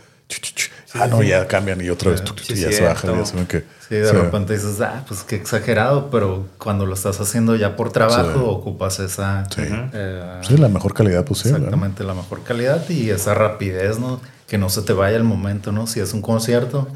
[0.95, 3.07] Ah, no, ya cambian y otra vez, tu, Sí, y ya se cierto.
[3.07, 3.19] baja.
[3.19, 4.13] Ya se ven que, Sí, de sí.
[4.15, 8.39] repente dices, ah, pues qué exagerado, pero cuando lo estás haciendo ya por trabajo, Sí.
[8.45, 9.45] ocupas esa.
[9.53, 9.61] Sí.
[9.67, 11.59] eh, Sí, la mejor calidad posible.
[11.59, 11.65] ¿no?
[11.65, 14.21] exactamente la mejor calidad y esa rapidez, ¿no?
[14.47, 15.87] Que no se te vaya el momento, ¿no?
[15.87, 16.87] Si es un concierto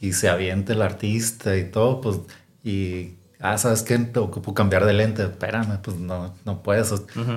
[0.00, 2.18] y se aviente el artista y todo, pues,
[2.64, 3.14] y.
[3.42, 3.98] Ah, ¿sabes qué?
[3.98, 5.22] Te ocupo cambiar de lente.
[5.22, 6.92] Espérame, pues no, no puedes.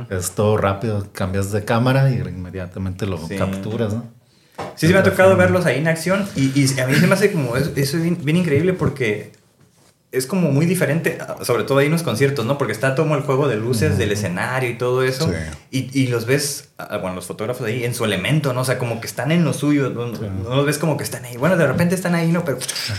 [0.10, 1.08] Es todo rápido.
[1.14, 3.38] Cambias de cámara y inmediatamente lo Sí.
[3.38, 4.04] capturas, ¿no?
[4.76, 7.14] Sí, sí me ha tocado verlos ahí en acción y, y a mí se me
[7.14, 9.32] hace como eso, es bien, bien increíble porque
[10.12, 12.58] es como muy diferente, sobre todo ahí en los conciertos, ¿no?
[12.60, 15.28] Porque está todo el juego de luces del escenario y todo eso
[15.72, 15.90] Sí.
[15.94, 18.62] y, y los ves, bueno, los fotógrafos ahí en su elemento, ¿no?
[18.62, 21.24] O sea, como que están en lo suyo, no, no los ves como que están
[21.24, 22.44] ahí, bueno, de repente están ahí, ¿no?
[22.44, 22.58] Pero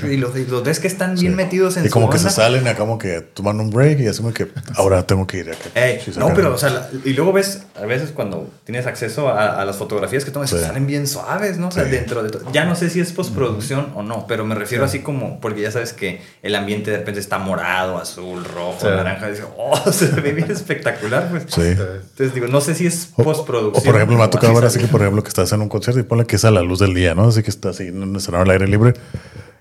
[0.08, 1.36] y los, y los ves que están bien Sí.
[1.36, 4.32] metidos en Y como que se salen acá como que toman un break y como
[4.32, 5.68] que ahora tengo que ir acá.
[5.74, 9.28] Ey, Sí, no, pero, o sea, la- y luego ves, a veces cuando tienes acceso
[9.28, 10.58] a, a las fotografías que tomas, Sí.
[10.60, 11.68] salen bien suaves, ¿no?
[11.68, 11.90] O sea, Sí.
[11.90, 12.52] dentro de todo.
[12.52, 15.70] Ya no sé si es postproducción o no, pero me refiero así como, porque ya
[15.72, 18.86] sabes que el ambiente de repente está morado, azul, rojo, Sí.
[18.86, 21.44] naranja, y dices, oh, se ve bien espectacular, pues.
[21.48, 21.62] Sí.
[21.62, 23.24] Entonces digo, no sé si es O,
[23.68, 25.68] o, por ejemplo, me ha tocado ver así que, por ejemplo, que estás en un
[25.68, 27.28] concierto y ponle que es a la luz del día, ¿no?
[27.28, 28.94] Así que estás así en un escenario al aire libre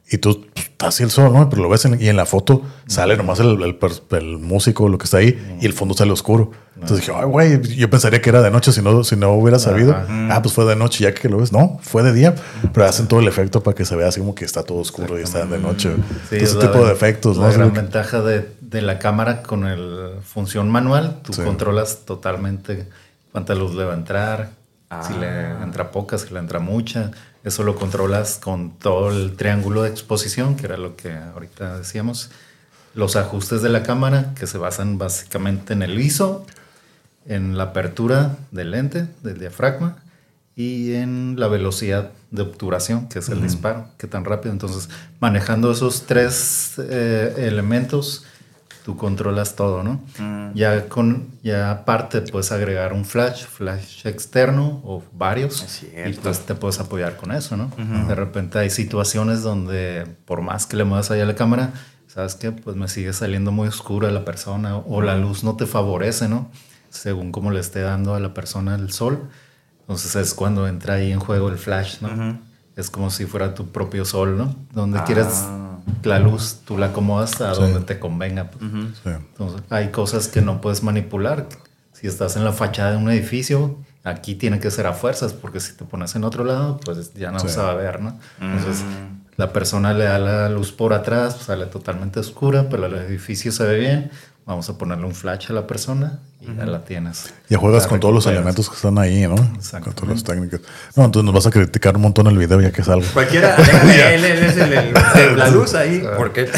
[0.09, 1.49] y tú pues, estás así el sol, ¿no?
[1.49, 3.77] Pero lo ves en- y en la foto sale nomás el, el
[4.11, 6.51] el músico, lo que está ahí, y el fondo sale oscuro.
[6.75, 9.59] Entonces dije, ay, güey, yo pensaría que era de noche si no, si no hubiera
[9.59, 9.95] sabido.
[10.29, 11.51] Ah, pues fue de noche ya que lo ves.
[11.53, 12.35] No, fue de día,
[12.73, 15.17] pero hacen todo el efecto para que se vea así como que está todo oscuro
[15.17, 15.91] y está de noche.
[16.29, 17.47] Sí, Ese es la tipo de ven- efectos, La ¿no?
[17.49, 21.41] Así gran que- ventaja de, de la cámara con el función manual, tú Sí.
[21.43, 22.87] controlas totalmente
[23.33, 24.51] cuánta luz le va a entrar,
[25.05, 25.59] si le Ah.
[25.63, 27.11] entra poca, si le entra mucha.
[27.43, 32.29] Eso lo controlas con todo el triángulo de exposición, que era lo que ahorita decíamos.
[32.93, 36.45] Los ajustes de la cámara, que se basan básicamente en el ISO,
[37.25, 39.97] en la apertura del lente, del diafragma,
[40.55, 44.51] y en la velocidad de obturación, que es el disparo, que tan rápido.
[44.53, 44.87] Entonces,
[45.19, 48.25] manejando esos tres eh, elementos,
[48.83, 50.01] tú controlas todo, ¿no?
[50.19, 50.53] Mm.
[50.53, 56.55] Ya con, ya aparte puedes agregar un flash, flash externo o varios, y pues te
[56.55, 57.71] puedes apoyar con eso, ¿no?
[58.07, 61.73] De repente hay situaciones donde por más que le muevas ahí a la cámara,
[62.07, 62.51] ¿sabes qué?
[62.51, 66.51] Pues me sigue saliendo muy oscura la persona o la luz no te favorece, ¿no?
[66.89, 69.29] Según cómo le esté dando a la persona el sol.
[69.81, 72.39] Entonces es cuando entra ahí en juego el flash, ¿no?
[72.75, 74.55] Es como si fuera tu propio sol, ¿no?
[74.73, 75.03] Donde Ah.
[75.05, 75.45] quieres
[76.03, 77.61] la luz, tú la acomodas a Sí.
[77.61, 78.49] donde te convenga.
[78.51, 78.63] pues.
[79.03, 79.09] Sí.
[79.09, 81.47] Entonces, hay cosas que no puedes manipular.
[81.93, 85.59] Si estás en la fachada de un edificio, aquí tiene que ser a fuerzas, porque
[85.59, 87.49] si te pones en otro lado, pues ya no Sí.
[87.49, 88.17] se va a ver, ¿no?
[88.41, 89.21] Entonces, Mm.
[89.37, 93.63] la persona le da la luz por atrás, sale totalmente oscura, pero el edificio se
[93.65, 94.11] ve bien.
[94.45, 97.33] Vamos a ponerle un flash a la persona y ya la tienes.
[97.49, 99.35] Ya juegas con todos los elementos que están ahí, ¿no?
[99.35, 100.59] Con todas las técnicas.
[100.95, 103.05] No, entonces nos vas a criticar un montón el video ya que salga.
[103.13, 103.55] Cualquiera,
[104.13, 106.49] él, él es el, la luz ahí, porque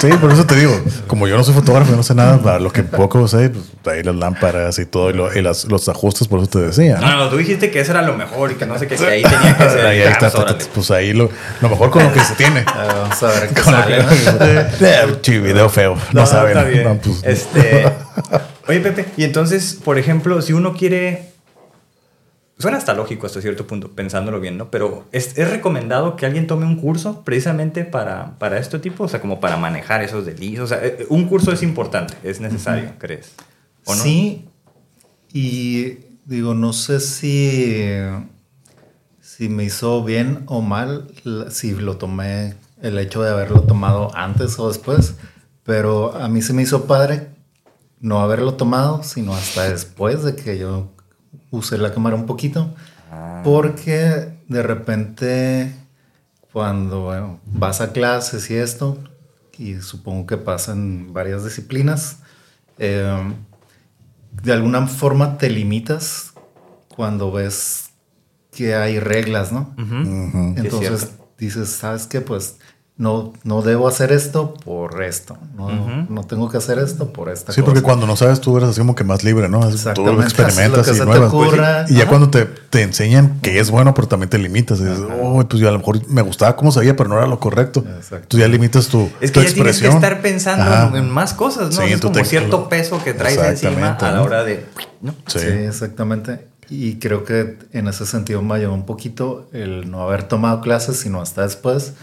[0.00, 2.58] Sí, por eso te digo, como yo no soy fotógrafo, yo no sé nada, para
[2.60, 5.88] lo que poco sé, pues ahí las lámparas y todo, y, lo- y las- los
[5.88, 6.98] ajustes, por eso te decía.
[6.98, 9.06] No, no, tú dijiste que eso era lo mejor y que no sé qué, que
[9.06, 9.86] ahí tenía que ser.
[9.88, 12.64] Ahí, está, pues, pues ahí lo, lo mejor con lo que se tiene.
[12.78, 14.02] Ah, vamos a ver qué sale.
[14.02, 14.08] ¿no?
[14.08, 15.96] que- chi, video feo.
[16.12, 16.56] No, saben.
[16.56, 16.84] está bien.
[16.84, 17.90] No, pues, Este,
[18.68, 21.32] oye, Pepe, y entonces, por ejemplo, si uno quiere.
[22.58, 24.68] Suena hasta lógico hasta cierto punto, pensándolo bien, ¿no?
[24.68, 29.04] Pero ¿es, es recomendado que alguien tome un curso precisamente para, para este tipo?
[29.04, 30.64] O sea, como para manejar esos delitos.
[30.64, 33.32] O sea, eh, un curso es importante, es necesario, ¿crees?
[33.84, 34.02] ¿O no?
[34.02, 34.48] Sí,
[35.32, 37.92] y digo, no sé si,
[39.20, 41.06] si me hizo bien o mal,
[41.50, 45.14] si lo tomé, el hecho de haberlo tomado antes o después,
[45.62, 47.28] pero a mí se me hizo padre
[48.00, 50.92] no haberlo tomado, sino hasta después de que yo
[51.50, 52.74] usé la cámara un poquito,
[53.10, 53.40] Ah.
[53.42, 55.74] porque de repente
[56.52, 58.98] cuando bueno, vas a clases y esto,
[59.58, 62.18] y supongo que pasa en varias disciplinas,
[62.78, 63.32] eh,
[64.42, 66.32] de alguna forma te limitas
[66.94, 67.90] cuando ves
[68.52, 69.74] que hay reglas, ¿no?
[70.56, 72.20] Entonces dices, ¿sabes qué?
[72.20, 72.58] Pues
[72.98, 75.38] no, no debo hacer esto por esto.
[75.56, 75.68] No,
[76.08, 77.66] no tengo que hacer esto por esta Sí, cosa.
[77.66, 79.60] porque cuando no sabes, tú eres así como que más libre, ¿no?
[79.94, 81.32] Tú lo experimentas haces lo que y nuevas.
[81.32, 81.84] ocurra.
[81.88, 82.08] Y ya Ajá.
[82.08, 84.80] cuando te, te enseñan que es bueno, pero también te limitas.
[84.80, 87.16] Y dices, oh, pues yo a lo mejor me gustaba cómo se veía, pero no
[87.18, 87.84] era lo correcto.
[87.96, 88.26] Exacto.
[88.28, 90.88] Tú ya limitas tu, Es tu que ya tienes que estar pensando Ajá.
[90.88, 91.82] en, en más cosas, ¿no?
[91.86, 94.66] Sí, es como cierto peso que traes encima a la hora de...
[95.00, 95.14] ¿no?
[95.28, 95.38] Sí.
[95.38, 95.46] Sí.
[95.46, 96.48] exactamente.
[96.70, 100.98] Y creo que en ese sentido me ayudó un poquito el no haber tomado clases,
[100.98, 101.94] sino hasta después,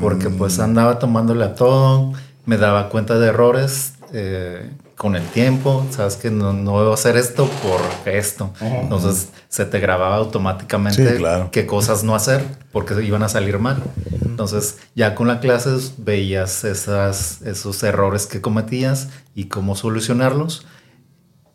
[0.00, 2.12] porque pues andaba tomándole a todo,
[2.44, 7.16] me daba cuenta de errores eh, con el tiempo, sabes que no, no debo hacer
[7.16, 7.80] esto por
[8.12, 8.52] esto.
[8.60, 11.48] Entonces se te grababa automáticamente Sí, claro.
[11.50, 13.82] qué cosas no hacer, porque iban a salir mal.
[14.22, 20.66] Entonces ya con las clases veías esas, esos errores que cometías y cómo solucionarlos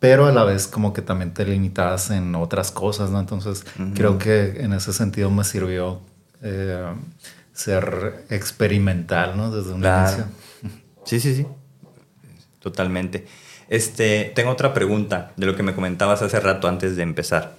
[0.06, 3.18] pero a la vez como que también te limitabas en otras cosas, ¿no?
[3.18, 3.64] Entonces
[3.96, 6.00] creo que en ese sentido me sirvió
[6.42, 6.86] eh,
[7.52, 9.50] ser experimental, ¿no?
[9.50, 10.12] Desde un Claro.
[10.12, 10.26] inicio.
[11.04, 11.46] Sí, sí, sí.
[12.60, 13.26] Totalmente.
[13.68, 17.56] Este, tengo otra pregunta de lo que me comentabas hace rato antes de empezar.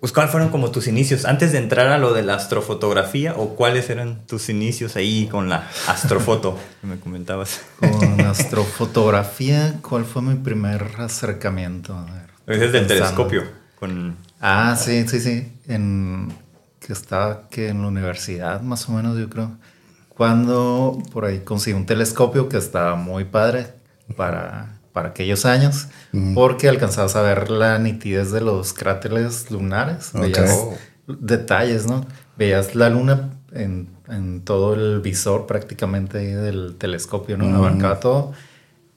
[0.00, 1.24] Pues, ¿cuáles fueron como tus inicios?
[1.24, 5.48] Antes de entrar a lo de la astrofotografía, ¿o cuáles eran tus inicios ahí con
[5.48, 7.62] la astrofoto que me comentabas?
[7.80, 11.94] Con astrofotografía, ¿cuál fue mi primer acercamiento?
[11.94, 12.94] A ver, Es del pensando.
[12.94, 13.44] telescopio.
[13.78, 14.16] Con...
[14.40, 15.52] Ah, sí, sí, sí.
[15.66, 16.32] En,
[16.78, 19.56] que estaba que en la universidad, más o menos, yo creo.
[20.08, 23.66] Cuando por ahí conseguí un telescopio que estaba muy padre
[24.16, 25.88] para, para aquellos años,
[26.34, 30.12] porque alcanzabas a ver la nitidez de los cráteres lunares.
[30.14, 30.22] Ok.
[30.22, 30.74] Veías Oh.
[31.06, 32.06] detalles, ¿no?
[32.38, 37.54] Veías la luna en, en todo el visor prácticamente del telescopio, ¿no?
[37.54, 38.32] Abarcaba todo.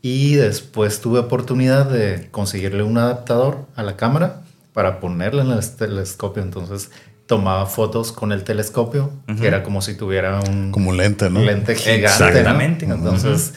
[0.02, 4.40] Y después tuve oportunidad de conseguirle un adaptador a la cámara
[4.72, 6.42] para ponerle en el telescopio.
[6.42, 6.92] Entonces
[7.26, 11.42] tomaba fotos con el telescopio, que era como si tuviera un Como un lente, ¿no?
[11.42, 12.06] lente gigante.
[12.06, 12.88] Exactamente.
[12.88, 12.96] ¿no?
[12.96, 13.54] Entonces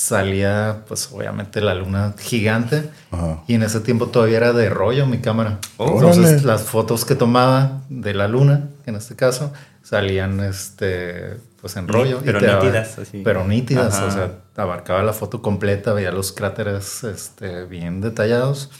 [0.00, 2.88] salía, pues obviamente la luna gigante.
[3.10, 3.42] Ajá.
[3.46, 5.58] Y en ese tiempo todavía era de rollo mi cámara.
[5.76, 5.88] Oh.
[5.92, 11.86] Entonces las fotos que tomaba de la luna, en este caso, salían este pues en
[11.86, 12.20] rollo.
[12.22, 13.20] y pero daba- nítidas, así.
[13.22, 14.06] Pero nítidas, Ajá.
[14.06, 18.70] o sea, abarcaba la foto completa, veía los cráteres este, bien detallados.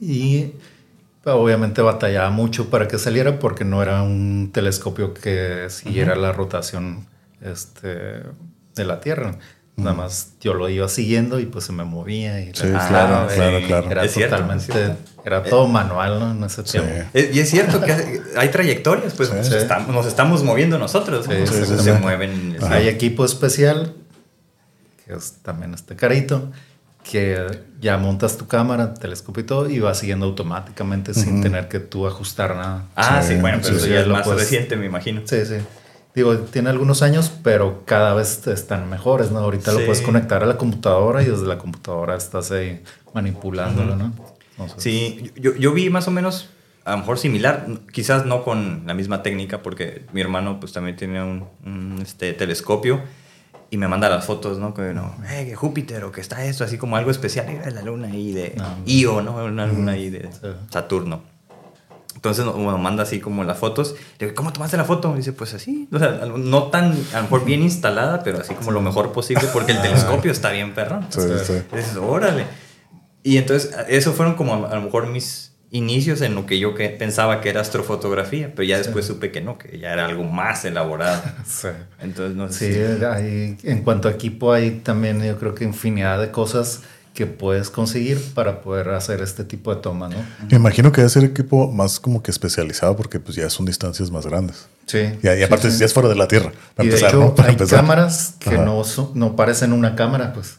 [0.00, 0.54] Y
[1.24, 7.06] obviamente batallaba mucho para que saliera porque no era un telescopio que siguiera la rotación
[7.40, 8.22] este,
[8.74, 9.38] de la Tierra.
[9.78, 12.40] Nada más yo lo iba siguiendo y pues se me movía.
[12.40, 13.90] Y Sí, la- claro, eh, claro, claro.
[13.90, 14.96] Era Es totalmente, cierto.
[15.24, 16.32] era todo manual, ¿no?
[16.32, 16.72] En ese Sí.
[16.72, 16.90] tiempo.
[17.14, 19.36] Eh, Y es cierto que hay- hay trayectorias, pues Sí.
[19.36, 19.54] nos, Sí.
[19.54, 21.28] estamos, nos estamos moviendo nosotros.
[21.28, 21.32] ¿no?
[21.32, 22.00] Sí, se, sí, se sí.
[22.00, 22.56] mueven.
[22.58, 22.66] sí.
[22.68, 23.94] Hay equipo especial,
[25.06, 26.50] que es también este carito,
[27.08, 31.78] que ya montas tu cámara, telescopio y todo, y va siguiendo automáticamente sin tener que
[31.78, 32.86] tú ajustar nada.
[32.96, 34.86] Ah, sí, Sí, bueno, pero sí, eso sí, ya es lo más puedes- reciente, me
[34.86, 35.22] imagino.
[35.24, 35.54] Sí, sí.
[36.14, 39.38] Digo, tiene algunos años, pero cada vez están mejores, ¿no?
[39.38, 39.78] Ahorita Sí.
[39.78, 42.82] lo puedes conectar a la computadora y desde la computadora estás ahí
[43.14, 44.12] manipulándolo, ¿no?
[44.76, 46.48] Sí, yo, yo vi más o menos,
[46.84, 50.96] a lo mejor similar, quizás no con la misma técnica, porque mi hermano pues también
[50.96, 53.00] tiene un, un, este, telescopio
[53.70, 54.74] y me manda las fotos, ¿no?
[54.74, 57.82] Que no, eh, que Júpiter o que está esto, así como algo especial, mira la
[57.82, 58.64] luna ahí de No.
[58.86, 59.44] Io, ¿no?
[59.44, 60.28] Una luna ahí de.
[60.70, 61.22] Saturno.
[62.18, 63.94] Entonces, no- bueno, manda así como las fotos.
[64.18, 65.12] Le digo, ¿cómo tomaste la foto?
[65.14, 65.88] Y dice, pues así.
[65.92, 69.44] O sea, no tan, a lo mejor bien instalada, pero así como lo mejor posible,
[69.52, 71.06] porque el telescopio está bien perrón.
[71.10, 71.52] Sí, sí.
[71.74, 72.44] Dices, órale.
[73.22, 76.74] Y entonces, eso fueron como a, a lo mejor mis inicios en lo que yo
[76.74, 80.24] que pensaba que era astrofotografía, pero ya después supe que no, que ya era algo
[80.24, 81.22] más elaborado.
[81.46, 81.68] Sí.
[82.00, 82.98] Entonces, no Sí, sé.
[82.98, 86.82] si- hay- en cuanto a equipo hay también yo creo que infinidad de cosas
[87.14, 90.16] que puedes conseguir para poder hacer este tipo de toma, ¿no?
[90.50, 94.10] Me imagino que debe ser equipo más como que especializado porque pues ya son distancias
[94.10, 94.66] más grandes.
[94.86, 94.98] Sí.
[95.22, 95.80] Y, y aparte sí, sí.
[95.80, 96.52] ya es fuera de la Tierra.
[96.74, 97.34] Para Y de empezar, hecho, ¿no?
[97.34, 97.80] Para hay empezar.
[97.80, 98.64] cámaras que Ajá.
[98.64, 100.58] no, son- no parecen una cámara, pues.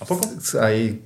[0.00, 0.28] ¿A poco?
[0.60, 1.04] Hay,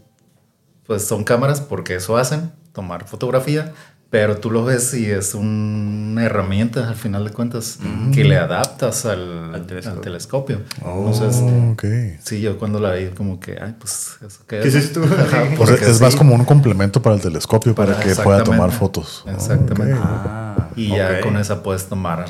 [0.86, 3.72] pues son cámaras porque eso hacen, tomar fotografía,
[4.12, 7.78] pero tú lo ves y es una herramienta al final de cuentas
[8.12, 10.00] que le adaptas al, Al al telescopio.
[10.02, 10.60] telescopio.
[10.84, 14.74] Oh, Entonces, sí, yo cuando la vi como que, ay, pues, ¿eso qué, ¿Qué es
[14.74, 15.02] esto?
[15.08, 18.68] Sea, porque es más como un complemento para el telescopio para, Para- que pueda tomar
[18.68, 18.78] exactamente.
[18.78, 19.24] fotos.
[19.26, 19.94] Exactamente.
[19.94, 20.00] Ok.
[20.04, 22.26] Ah, Y ya con esa puedes tomar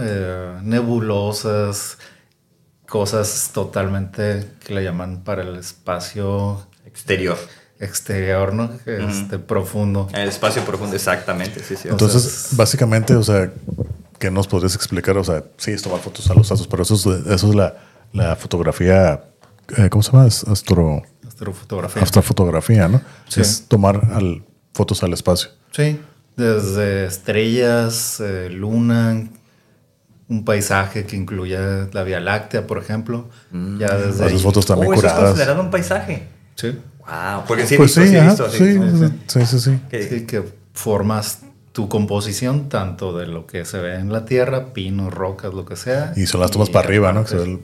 [0.00, 1.98] eh, nebulosas,
[2.88, 7.36] cosas totalmente que le llaman para el espacio Exterior.
[7.80, 8.70] Exterior, ¿no?
[8.86, 10.08] Este, profundo.
[10.12, 11.88] El espacio profundo, exactamente, sí, sí.
[11.88, 13.50] Entonces, Entonces- básicamente, o sea,
[14.18, 15.16] ¿qué nos podrías explicar?
[15.16, 17.74] O sea, sí, es tomar fotos a los astros, pero eso es, eso es la,
[18.12, 19.24] la fotografía,
[19.76, 20.26] eh, ¿cómo se llama?
[20.26, 22.02] Es Astro, Astrofotografía.
[22.02, 23.00] astrofotografía, ¿no?
[23.28, 23.40] Sí.
[23.40, 24.42] Es tomar al,
[24.74, 25.50] fotos al espacio.
[25.72, 25.98] Sí,
[26.36, 29.28] desde estrellas, eh, luna,
[30.28, 33.28] un paisaje que incluya la Vía Láctea, por ejemplo.
[33.52, 35.30] Ya desde Haces ahí- fotos también oh, eso es curadas.
[35.30, 36.28] considerado un paisaje.
[36.54, 36.78] Sí,
[37.10, 39.80] Wow, porque sí he Pues visto, sí, sí sí, sí, sí, sí.
[39.90, 41.40] Que- sí, que formas
[41.72, 45.76] tu composición tanto de lo que se ve en la Tierra, pinos, rocas, lo que
[45.76, 46.12] sea.
[46.16, 47.22] Y son las tomas para arriba, ¿no?
[47.24, 47.60] Que se ve el-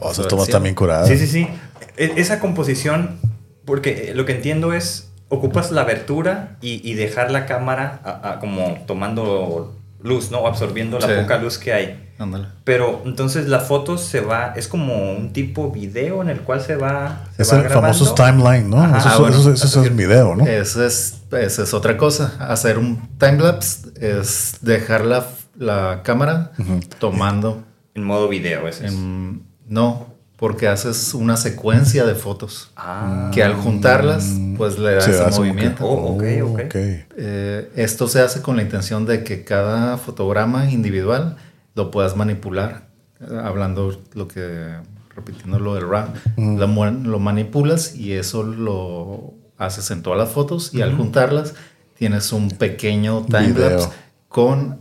[0.00, 1.08] o se esas tomas también curadas.
[1.08, 1.48] Sí, sí, sí.
[1.96, 3.18] E- Esa composición,
[3.64, 8.30] porque eh, lo que entiendo es, ocupas la abertura y, y dejar la cámara a-
[8.32, 10.46] a como tomando luz, ¿no?
[10.46, 11.12] Absorbiendo la Sí.
[11.20, 12.04] poca luz que hay.
[12.18, 12.46] Ándale.
[12.64, 16.74] Pero entonces la foto se va, es como un tipo video en el cual se
[16.76, 17.24] va.
[17.36, 17.94] Se Es va el grabando.
[17.94, 18.82] famoso timeline, ¿no?
[18.82, 18.98] Ajá.
[18.98, 19.36] eso, Ah, eso- bueno.
[19.38, 20.44] eso- eso es video, ¿no?
[20.46, 22.32] Esa es, esa es otra cosa.
[22.40, 25.26] Hacer un timelapse es dejar la,
[25.56, 26.52] la cámara
[26.98, 27.62] tomando.
[27.94, 28.92] En modo video, ese es.
[28.92, 30.06] en- no,
[30.38, 33.28] porque haces una secuencia de fotos Ah.
[33.34, 35.84] que al juntarlas, pues le da Se ese movimiento.
[35.84, 36.74] Oh, ok, ok.
[36.76, 41.36] Eh, esto se hace con la intención de que cada fotograma individual
[41.74, 42.86] lo puedas manipular.
[43.20, 44.76] Eh, hablando lo que,
[45.16, 50.82] repitiendo lo del RAM, lo, manipulas y eso lo haces en todas las fotos y
[50.82, 51.54] al juntarlas
[51.96, 53.88] tienes un pequeño timelapse
[54.28, 54.78] con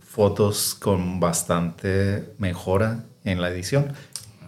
[0.00, 3.92] fotos con bastante mejora en la edición.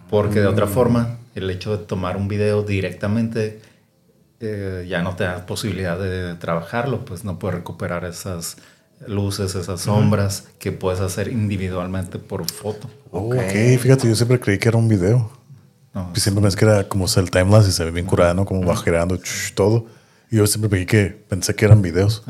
[0.09, 3.61] Porque de otra forma, el hecho de tomar un video directamente
[4.39, 8.57] eh, ya no te da posibilidad de trabajarlo, pues no puedes recuperar esas
[9.05, 12.89] luces, esas sombras que puedes hacer individualmente por foto.
[13.11, 15.31] Oh, ok, fíjate, yo siempre creí que era un video.
[15.93, 18.45] No, Y siempre pensé que era como el timelapse y se ve bien curada, ¿no?
[18.45, 19.85] Como va girando ch, todo.
[20.29, 22.23] Y yo siempre pensé que, pensé que eran videos.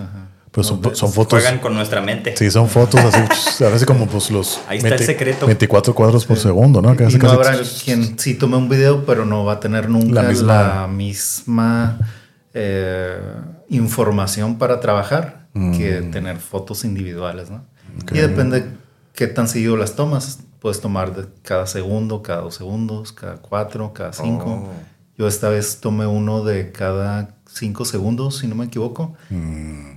[0.57, 1.39] Pero son, son fotos.
[1.39, 2.35] Juegan con nuestra mente.
[2.35, 5.45] Sí, son fotos así, ch, a veces como pues los Ahí está el secreto.
[5.45, 6.89] 24 cuadros por segundo, ¿no?
[6.89, 10.23] y no casi, habrá quien sí tome un video, pero no va a tener nunca
[10.23, 11.99] La la misma-
[12.55, 13.19] eh,
[13.69, 17.63] información para trabajar que tener fotos individuales, ¿no?
[18.11, 18.65] Y depende
[19.13, 20.39] qué tan seguido las tomas.
[20.59, 24.65] Puedes tomar de cada segundo, cada dos segundos, cada cuatro, cada cinco.
[24.67, 24.71] Oh.
[25.19, 29.13] Yo esta vez tomé uno de cada cinco segundos, si no me equivoco.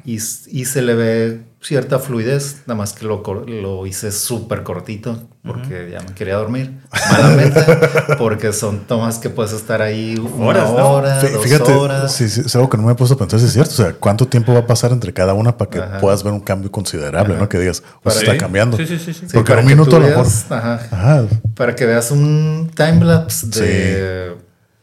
[0.04, 4.10] Y, s- y se le ve cierta fluidez, nada más que lo, cor- lo hice
[4.12, 6.78] súper cortito porque ya me quería dormir.
[7.10, 7.60] Malamente,
[8.18, 10.88] porque son tomas que puedes estar ahí una Horas, ¿no?
[10.90, 12.12] hora, Fí- dos Fíjate, horas.
[12.14, 13.72] sí, sí, es algo que no me he puesto a pensar si es cierto.
[13.72, 15.98] O sea, ¿cuánto tiempo va a pasar entre cada una para que Ajá.
[15.98, 17.48] puedas ver un cambio considerable, ¿no?
[17.48, 18.76] Que digas, sea, está cambiando.
[18.78, 19.26] Sí, sí, sí, sí.
[19.32, 20.26] Porque un minuto a lo mejor.
[20.50, 21.26] ajá, Ajá.
[21.54, 24.36] para que veas un timelapse de,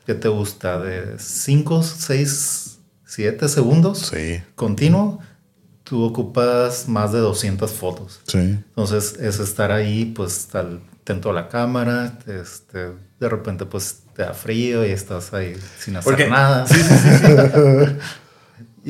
[0.05, 0.79] ¿qué te gusta?
[0.79, 2.66] De 5, 6,
[3.07, 5.19] 7 segundos Sí, continuo,
[5.83, 8.19] tú ocupas más de 200 fotos.
[8.27, 8.37] sí.
[8.37, 14.23] Entonces es estar ahí, pues, al, atento a la cámara, este, de repente, pues, te
[14.23, 16.65] da frío y estás ahí sin hacer Porque- nada.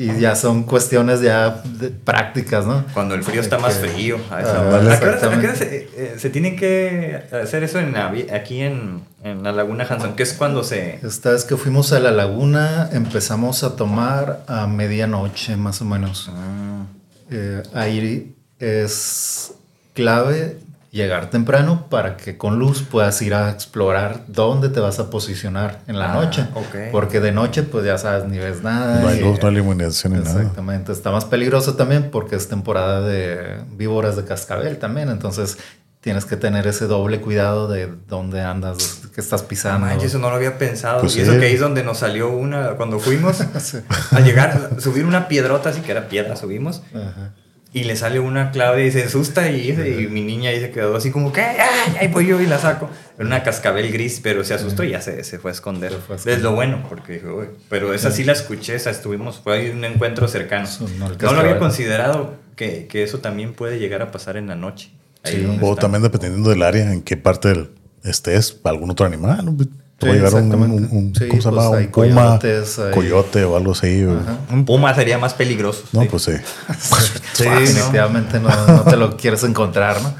[0.00, 2.84] y ya son cuestiones ya de- prácticas, ¿no?
[2.94, 4.16] Cuando el frío está más Que- frío.
[4.30, 4.94] A, esa Ah, hora.
[4.94, 5.56] ¿A qué hora- a qué hora exactamente.
[5.56, 7.96] se, eh, se tienen que hacer eso en
[8.32, 10.14] aquí en, en la Laguna Hanson?
[10.14, 11.00] Que es cuando se...
[11.04, 16.30] Esta vez que fuimos a la laguna empezamos a tomar a medianoche más o menos.
[16.32, 16.84] Ah,
[17.30, 19.52] Eh, ahí es
[19.94, 20.58] clave
[20.90, 25.80] llegar temprano para que con luz puedas ir a explorar dónde te vas a posicionar
[25.86, 26.46] en la Ah, noche.
[26.54, 26.90] ok.
[26.92, 29.00] Porque de noche, pues ya sabes, ni ves nada.
[29.00, 30.40] No hay luz, no hay iluminación ni nada.
[30.40, 30.92] Exactamente.
[30.92, 35.10] Está más peligroso también porque es temporada de víboras de cascabel también.
[35.10, 35.58] Entonces
[36.00, 39.80] tienes que tener ese doble cuidado de dónde andas, qué estás pisando.
[39.86, 41.00] manches, eso no lo había pensado.
[41.00, 41.38] Pues y eso sí.
[41.38, 43.40] que ahí es donde nos salió una cuando fuimos
[44.12, 46.82] a llegar, a subir una piedrota, así que era piedra, subimos.
[46.94, 47.34] Ajá.
[47.72, 50.96] Y le sale una Claudia y se asusta y, y mi niña ahí se quedó
[50.96, 51.96] así como que ¡ay!
[52.00, 52.88] Ahí voy yo y la saco.
[53.16, 55.92] Era una cascabel gris, pero se asustó y ya se, se fue a esconder.
[55.92, 56.18] Fue a.
[56.18, 59.70] Es lo bueno, porque dije, "Uy", pero esa sí la escuché, esa estuvimos, fue ahí
[59.70, 60.66] un encuentro cercano.
[60.98, 64.90] No, lo había considerado que, que eso también puede llegar a pasar en la noche.
[65.22, 65.58] Ahí Sí.
[65.60, 67.70] O también dependiendo del área en qué parte del
[68.02, 69.54] estés, algún otro animal.
[70.00, 71.68] Sí, llegar un, un- un- Sí, ¿cómo se llama?
[71.70, 74.04] pues hay un puma, hay- coyote o algo así.
[74.04, 74.20] o-.
[74.52, 75.84] Un puma sería más peligroso.
[75.92, 76.08] No, sí.
[76.10, 76.32] pues sí.
[77.34, 77.60] Sí, ¿no?
[77.60, 80.14] definitivamente no, no te lo quieres encontrar, ¿no?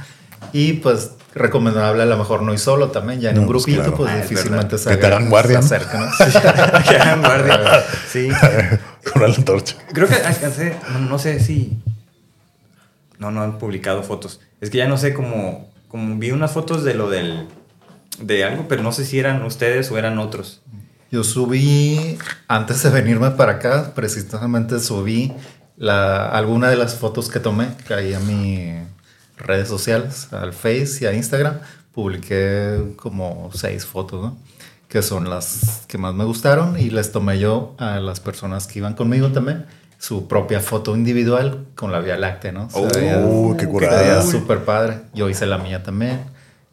[0.53, 3.65] Y pues recomendable a lo mejor no ir solo también, ya en No, un pues,
[3.67, 3.97] grupito claro.
[3.97, 6.11] pues Ah, difícilmente Que te hagan guardia, se acercan, ¿no?
[6.89, 7.85] Que hagan guardia.
[8.11, 8.29] Sí.
[9.13, 9.77] Con la antorcha.
[9.93, 11.79] Creo que alcancé, no, no sé si...
[13.19, 14.41] No, no han publicado fotos.
[14.61, 15.71] Es que ya no sé cómo...
[15.89, 17.47] Como vi unas fotos de lo del...
[18.21, 20.61] De algo, pero no sé si eran ustedes o eran otros.
[21.11, 25.33] Yo subí, antes de venirme para acá, precisamente subí
[25.77, 28.75] la, alguna de las fotos que tomé que ahí a mis
[29.39, 31.59] redes sociales, al Face y a Instagram.
[31.95, 34.37] Publiqué como seis fotos, ¿no?
[34.89, 38.79] Que son las que más me gustaron y les tomé yo a las personas que
[38.79, 39.67] iban conmigo también
[39.99, 42.71] su propia foto individual con la Vía Láctea, ¿no?
[42.71, 44.01] Se Oh, veía- Uh, qué se curada.
[44.01, 45.01] veía súper padre.
[45.13, 46.21] Yo hice la mía también.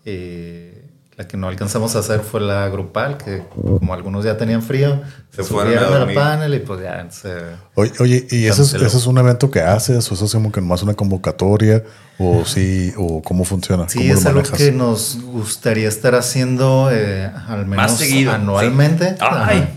[0.05, 0.74] Eh,
[1.17, 3.43] la que no alcanzamos a hacer fue la grupal, que
[3.79, 5.01] como algunos ya tenían frío,
[5.33, 6.15] Se fueron a subieron al dormir.
[6.15, 7.33] panel y pues ya se...
[7.75, 10.11] Oye, oye ¿y eso es, eso es un evento que haces?
[10.11, 11.83] ¿O eso es como que nomás una convocatoria?
[12.19, 12.93] ¿O sí?
[12.97, 13.87] ¿O cómo funciona?
[13.87, 14.57] Sí, ¿Cómo es lo algo manejas?
[14.59, 19.11] que nos gustaría estar haciendo eh, al menos seguido, anualmente.
[19.11, 19.15] sí.
[19.21, 19.67] Ay, Ajá.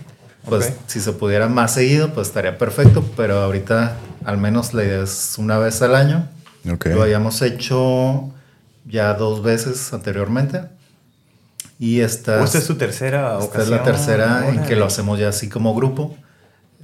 [0.49, 0.73] Pues ok.
[0.87, 5.35] si se pudiera más seguido, pues estaría perfecto, pero ahorita al menos la idea es
[5.39, 6.27] una vez al año.
[6.73, 6.87] Ok.
[6.87, 8.31] Lo habíamos hecho
[8.87, 10.63] ya dos veces anteriormente.
[11.79, 13.63] Y esta, ¿O esta es tu tercera esta ocasión?
[13.63, 16.17] es la tercera en que lo hacemos ya así como grupo.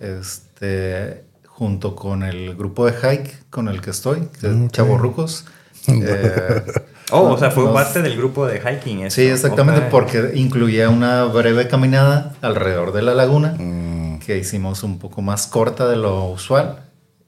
[0.01, 4.71] Este, junto con el grupo de hike con el que estoy, que es Ok.
[4.73, 5.45] Chavorrucos.
[5.89, 6.63] Eh,
[7.11, 9.01] Oh, o sea, fue nos- parte del grupo de hiking.
[9.03, 9.17] eso.
[9.17, 9.91] Sí, exactamente, Ok.
[9.91, 15.47] porque incluía una breve caminada alrededor de la laguna Mm, que hicimos un poco más
[15.47, 16.79] corta de lo usual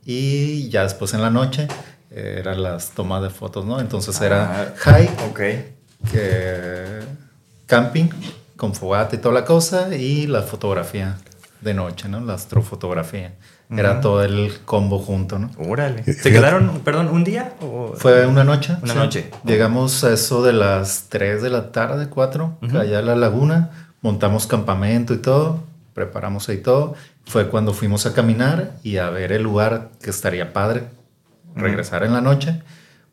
[0.02, 1.68] y ya después en la noche
[2.10, 3.78] eh, eran las tomas de fotos, ¿no?
[3.78, 5.40] Entonces era Ah, hike, Ok.
[6.10, 7.00] que-
[7.66, 8.08] camping
[8.56, 11.16] con fogata y toda la cosa y la fotografía
[11.60, 12.20] de noche, ¿no?
[12.20, 13.34] La astrofotografía.
[13.68, 15.50] Era todo el combo junto, ¿no?
[15.58, 16.04] Órale.
[16.04, 17.54] ¿Se quedaron, perdón, un día?
[17.60, 17.94] O...
[17.96, 18.76] Fue una noche.
[18.82, 18.98] Una sí.
[18.98, 19.30] noche.
[19.44, 22.78] Llegamos a eso de las 3 de la tarde, 4, Ujú.
[22.78, 23.70] allá a la laguna.
[24.02, 25.64] Montamos campamento y todo.
[25.94, 26.94] Preparamos ahí todo.
[27.24, 30.84] Fue cuando fuimos a caminar y a ver el lugar que estaría padre
[31.56, 32.62] regresar en la noche.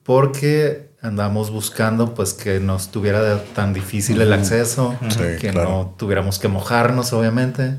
[0.04, 4.96] Porque andamos buscando pues que no estuviera tan difícil el acceso.
[5.10, 5.70] Sí, que claro.
[5.70, 7.76] no tuviéramos que mojarnos, obviamente.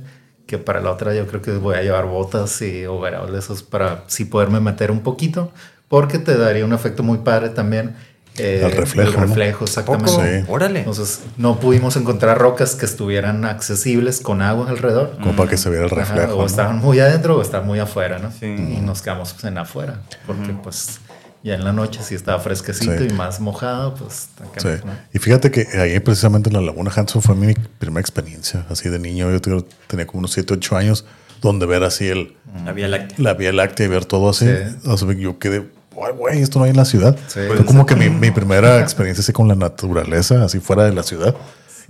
[0.47, 3.63] Que para la otra yo creo que voy a llevar botas y overall de esos
[3.63, 5.51] para sí poderme meter un poquito.
[5.89, 7.97] Porque te daría un efecto muy padre también.
[8.37, 9.27] eh, El reflejo, El ¿no?
[9.27, 10.11] reflejo, exactamente.
[10.13, 10.23] Poco.
[10.25, 10.45] Sí.
[10.49, 10.81] Órale.
[10.81, 15.17] Entonces no pudimos encontrar rocas que estuvieran accesibles con agua alrededor.
[15.23, 16.35] Como para que se viera el Ajá, reflejo.
[16.35, 16.47] o ¿no?
[16.47, 18.31] estaban muy adentro o estaban muy afuera, ¿no?
[18.33, 18.47] Sí.
[18.47, 20.01] Y nos quedamos pues, en afuera.
[20.27, 21.01] Porque pues
[21.45, 23.07] ya en la noche sí estaba fresquecito Sí.
[23.11, 24.69] y más mojado, pues Sí.
[25.13, 28.99] Y fíjate que ahí precisamente en la Laguna Hanson fue mi primera experiencia, así de
[28.99, 29.31] niño.
[29.31, 31.05] Yo te- tenía como unos 7, 8 años,
[31.43, 32.35] donde ver así el,
[32.67, 33.07] Había la...
[33.19, 34.47] la Vía Láctea y ver todo así.
[34.47, 35.21] Sí.
[35.21, 35.69] Yo quedé,
[36.03, 37.15] "Ay, güey, esto no hay en la ciudad.
[37.29, 37.41] Sí.
[37.47, 41.03] Fue como que mi, mi primera experiencia así con la naturaleza, así fuera de la
[41.03, 41.37] ciudad.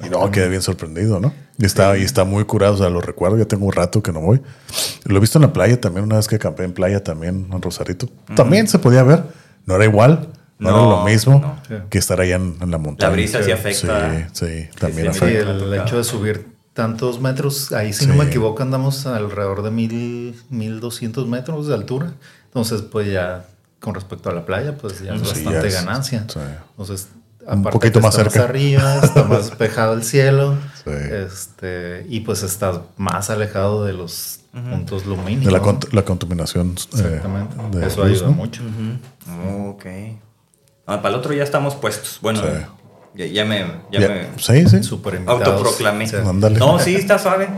[0.05, 1.33] Y no, quedé bien sorprendido, ¿no?
[1.57, 4.11] Y está, y está muy curado, o sea, lo recuerdo, ya tengo un rato que
[4.13, 4.41] no voy.
[5.05, 7.63] Lo he visto en la playa también, una vez que acampé en playa también, en
[7.63, 8.09] Rosarito.
[8.35, 9.23] También se podía ver,
[9.67, 11.89] no era igual, no, No, era lo mismo no.
[11.91, 13.11] Que estar allá en, en la montaña.
[13.11, 14.29] La brisa sí Sí, afecta.
[14.33, 15.51] sí, también sí, Sí, afecta.
[15.51, 15.75] el Tocado.
[15.83, 18.11] hecho de subir tantos metros, ahí si Sí.
[18.11, 22.13] no me equivoco andamos alrededor de mil, 1200 metros de altura.
[22.47, 23.47] Entonces pues ya
[23.81, 26.25] con respecto a la playa pues ya es Sí, bastante ya es- ganancia.
[26.29, 26.39] sí.
[26.71, 27.09] Entonces
[27.47, 28.45] Un aparte poquito que más cerca.
[28.45, 30.57] arriba, está más despejado el cielo.
[30.85, 30.91] Sí.
[30.91, 35.47] Este, y pues estás más alejado de los puntos lumínicos.
[35.53, 36.71] De la, la contaminación.
[36.71, 37.79] eh, Exactamente.
[37.79, 38.33] de Eso luz, ayuda ¿no?
[38.35, 38.63] mucho.
[39.67, 39.85] Ok.
[40.87, 42.19] Ah, para el otro ya estamos puestos.
[42.23, 42.49] Bueno, Sí.
[43.15, 43.61] ya, ya me...
[43.91, 44.77] Ya Ya, me Sí, sí.
[44.77, 45.27] Invitados.
[45.29, 46.07] autoproclamé.
[46.07, 46.17] Sí.
[46.59, 47.49] No, sí, está suave.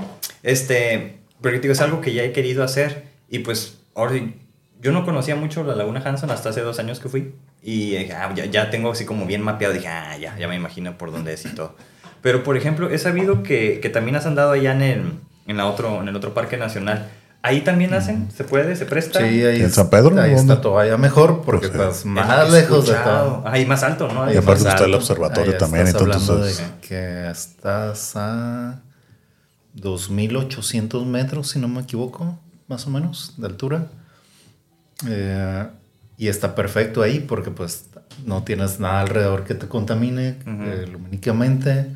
[0.42, 3.07] Este, porque te digo, es algo que ya he querido hacer.
[3.28, 4.34] Y pues, ahora sí,
[4.80, 7.34] yo no conocía mucho la Laguna Hanson hasta hace dos años que fui.
[7.62, 9.74] Y dije, ah, ya, ya tengo así como bien mapeado.
[9.74, 11.74] Dije, ah, ya, ya me imagino por dónde es y todo.
[12.22, 15.12] Pero, por ejemplo, he sabido que, que también has andado allá en el,
[15.47, 17.09] en, la otro, en el otro parque nacional.
[17.42, 18.28] ¿Ahí también hacen?
[18.32, 18.74] ¿Se puede?
[18.74, 19.20] ¿Se presta?
[19.20, 20.20] Sí, ahí ¿En es- San Pedro?
[20.20, 20.53] Ahí ¿Dónde?
[20.55, 23.42] está todavía mejor porque Pues, estás Es más lejos de todo.
[23.47, 24.26] Ahí más alto, ¿no?
[24.26, 26.59] Y Ahí aparte más está el observatorio Ahí también, estás hablando entonces...
[26.59, 28.80] de que estás a
[29.76, 32.38] 2.800 metros, si no me equivoco,
[32.68, 33.86] más o menos, de altura.
[35.09, 35.66] Eh,
[36.18, 37.86] y está perfecto ahí porque pues
[38.24, 40.62] no tienes nada alrededor que te contamine Ujú.
[40.64, 41.88] eh, lumínicamente.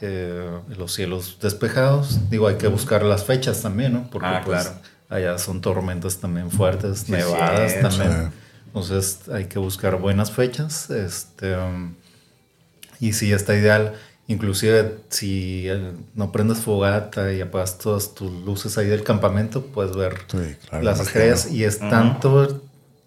[0.00, 2.30] Eh, los cielos despejados.
[2.30, 4.08] Digo, hay que buscar las fechas también, ¿no?
[4.10, 4.78] Porque Ah, pues, claro.
[5.08, 7.88] allá son tormentas también fuertes, Sí, nevadas cierto.
[7.88, 8.30] también.
[8.30, 8.38] Sí.
[8.66, 10.90] Entonces hay que buscar buenas fechas.
[10.90, 11.94] Este, um,
[13.00, 13.94] y sí, está ideal.
[14.30, 19.96] Inclusive si eh, no prendes fogata y apagas todas tus luces ahí del campamento, puedes
[19.96, 21.50] ver Sí, claro, las estrellas.
[21.50, 21.88] Y es Ujú.
[21.88, 22.62] tanto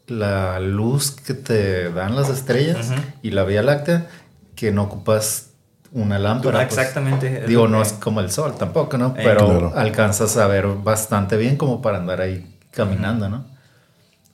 [0.08, 3.00] la luz que te dan las estrellas Ujú.
[3.22, 4.08] y la Vía Láctea
[4.56, 5.51] que no ocupas
[5.92, 6.62] una lámpara.
[6.62, 6.78] Ah, pues.
[6.78, 7.46] exactamente.
[7.48, 9.08] Digo, no que- es como el sol tampoco, ¿no?
[9.18, 9.74] Eh, Pero Claro.
[9.76, 13.46] alcanzas a ver bastante bien como para andar ahí caminando, ¿no?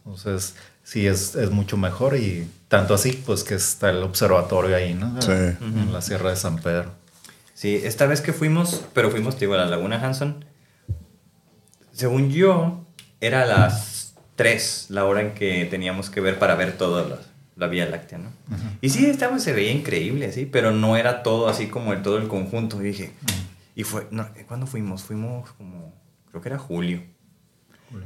[0.05, 4.93] Entonces, sí, es, es mucho mejor y tanto así, pues que está el observatorio ahí,
[4.93, 5.22] ¿no?
[5.22, 5.32] Sí.
[5.32, 6.91] En la Sierra de San Pedro.
[7.53, 10.45] Sí, esta vez que fuimos, pero fuimos, digo, a la Laguna Hanson.
[11.91, 12.86] Según yo,
[13.22, 17.18] era a las 3 la hora en que teníamos que ver para ver toda la,
[17.58, 18.30] la Vía Láctea, ¿no?
[18.82, 22.18] Y sí, estaba, se veía increíble, sí, pero no era todo así como el todo
[22.18, 22.82] el conjunto.
[22.82, 23.12] Y dije,
[23.76, 25.03] y fue, no, ¿cuándo fuimos?
[25.03, 25.93] Fuimos como,
[26.30, 27.01] creo que era julio.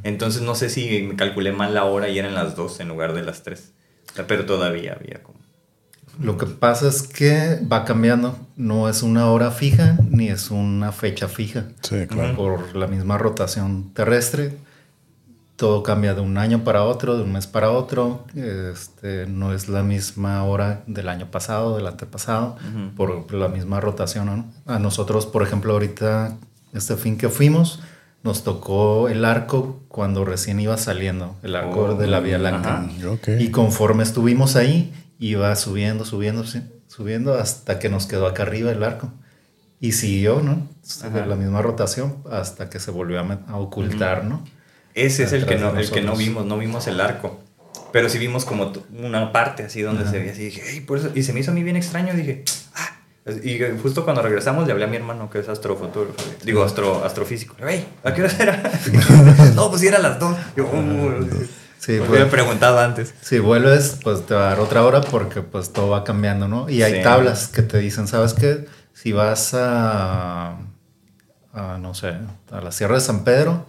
[0.03, 3.13] Entonces no sé si me calculé mal la hora y eran las 2 en lugar
[3.13, 3.73] de las 3.
[4.27, 5.39] Pero todavía había como...
[6.19, 8.37] Lo que pasa es que va cambiando.
[8.55, 11.69] No es una hora fija ni es una fecha fija.
[11.81, 12.35] Sí, claro.
[12.35, 14.57] Por la misma rotación terrestre.
[15.61, 18.25] Todo cambia de un año para otro, de un mes para otro.
[18.35, 22.95] Este, no es la misma hora del año pasado, del antepasado, Ujú.
[22.95, 24.25] por la misma rotación.
[24.25, 24.45] ¿no?
[24.65, 26.35] A nosotros, por ejemplo, ahorita,
[26.73, 27.79] este fin que fuimos,
[28.23, 32.89] nos tocó el arco cuando recién iba saliendo, el arco Oh, de la Vía Láctea.
[33.39, 36.43] Y conforme estuvimos ahí, iba subiendo, subiendo,
[36.87, 39.11] subiendo hasta que nos quedó acá arriba el arco.
[39.79, 40.67] Y siguió, ¿no?
[41.03, 41.27] Ajá.
[41.27, 44.43] La misma rotación hasta que se volvió a, a ocultar, ¿no?
[44.93, 47.39] Ese es el que, no, el que no vimos, no vimos el arco.
[47.91, 50.11] Pero sí vimos como una parte así donde Ajá.
[50.11, 50.45] se veía así.
[50.45, 52.13] Dije, "Ey, por eso", y se me hizo a mí bien extraño.
[52.13, 52.43] Dije,
[52.75, 52.87] ah.
[53.43, 56.15] Y justo cuando regresamos le hablé a mi hermano que es astrofotógrafo.
[56.43, 57.55] Digo, astro, astrofísico.
[57.59, 58.63] Hey, ¿a qué hora era?
[59.55, 60.35] no, pues era las dos.
[60.55, 61.27] Yo, "Uh".
[61.77, 63.13] Sí, pues- he preguntado antes.
[63.21, 66.69] Si vuelves, pues te va a dar otra hora porque pues todo va cambiando, ¿no?
[66.69, 67.01] Y hay Sí.
[67.03, 68.65] tablas que te dicen, ¿sabes qué?
[68.93, 70.57] Si vas a,
[71.53, 72.13] a, no sé,
[72.51, 73.65] a la Sierra de San Pedro,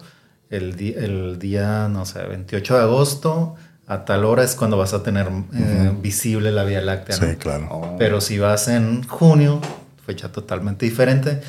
[0.53, 3.55] el, el día, no sé, 28 de agosto,
[3.87, 7.27] a tal hora es cuando vas a tener eh, visible la Vía Láctea, ¿no?
[7.29, 7.67] Sí, claro.
[7.69, 7.95] Oh.
[7.97, 9.59] Pero si vas en junio,
[10.05, 11.41] fecha totalmente diferente,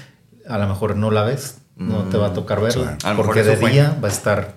[0.49, 3.07] a lo mejor no la ves, no te va a tocar verla, Sí.
[3.07, 3.71] A porque de fue.
[3.71, 4.55] día va a estar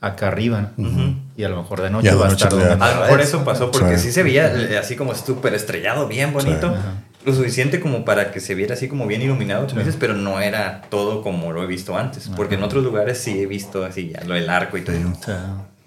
[0.00, 0.72] acá arriba
[1.36, 1.90] y a lo mejor de
[7.26, 10.82] lo suficiente como para que se viera así como bien iluminado, dices, pero no era
[10.90, 12.30] todo como lo he visto antes.
[12.36, 14.96] Porque en otros lugares sí he visto así ya lo del arco y todo.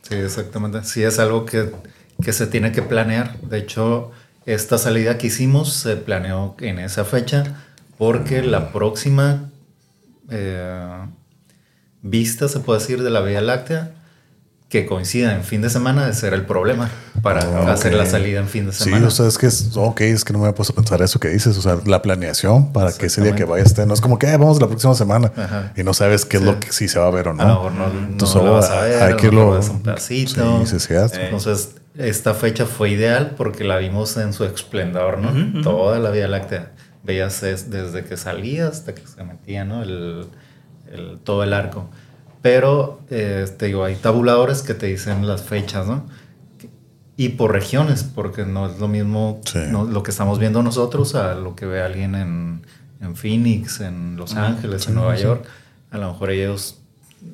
[0.02, 0.84] sí, exactamente.
[0.84, 1.72] Sí, es algo que,
[2.22, 3.40] que se tiene que planear.
[3.40, 4.12] De hecho,
[4.46, 7.64] esta salida que hicimos se planeó en esa fecha
[7.98, 9.50] porque la próxima
[10.30, 11.06] eh,
[12.02, 13.92] vista, se puede decir, de la Vía Láctea,
[14.70, 16.90] que coincida en fin de semana, ese era el problema
[17.24, 19.08] para Ah, hacer la salida en fin de Sí, semana.
[19.08, 21.20] o sea, es que es, ok, es que no me había puesto a pensar eso
[21.20, 24.00] que dices, o sea, la planeación para que ese día que vaya esté, no es
[24.02, 25.74] como que "Eh, vamos la próxima semana Ajá.
[25.76, 26.50] y no sabes qué es Sí.
[26.50, 27.44] lo que sí se va a ver o no.
[27.72, 30.60] No, Entonces, no la solo vas a ver, hay que lo un pedacito.
[30.66, 31.08] Sí, sí, sí, Eh.
[31.24, 35.30] Entonces, esta fecha fue ideal porque la vimos en su esplendor, ¿no?
[35.32, 35.62] Ujú, ujú.
[35.64, 36.74] Toda la Vía Láctea.
[37.04, 39.82] Veías es- desde que salía hasta que se metía, ¿no?
[39.82, 40.28] El,
[40.94, 41.90] el- todo el arco.
[42.42, 46.06] Pero, eh, te digo, hay tabuladores que te dicen las fechas, ¿no?
[47.18, 49.60] Y por regiones, porque no es lo mismo Sí.
[49.70, 52.66] no- lo que estamos viendo nosotros a lo que ve alguien en,
[53.02, 55.46] en Phoenix, en Los Ángeles, en Nueva York.
[55.92, 56.78] A lo mejor ellos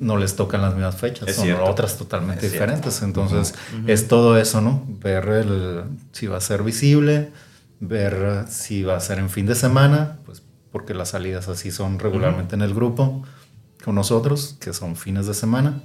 [0.00, 1.64] no les tocan las mismas fechas, Es son cierto.
[1.64, 2.66] otras totalmente Es cierto.
[2.66, 3.02] diferentes.
[3.02, 3.54] Entonces,
[3.86, 4.82] es todo eso, ¿no?
[5.00, 7.30] Ver el- si va a ser visible,
[7.78, 10.42] ver si va a ser en fin de semana, pues
[10.72, 13.22] porque las salidas así son regularmente en el grupo
[13.86, 15.80] con nosotros, que son fines de semana,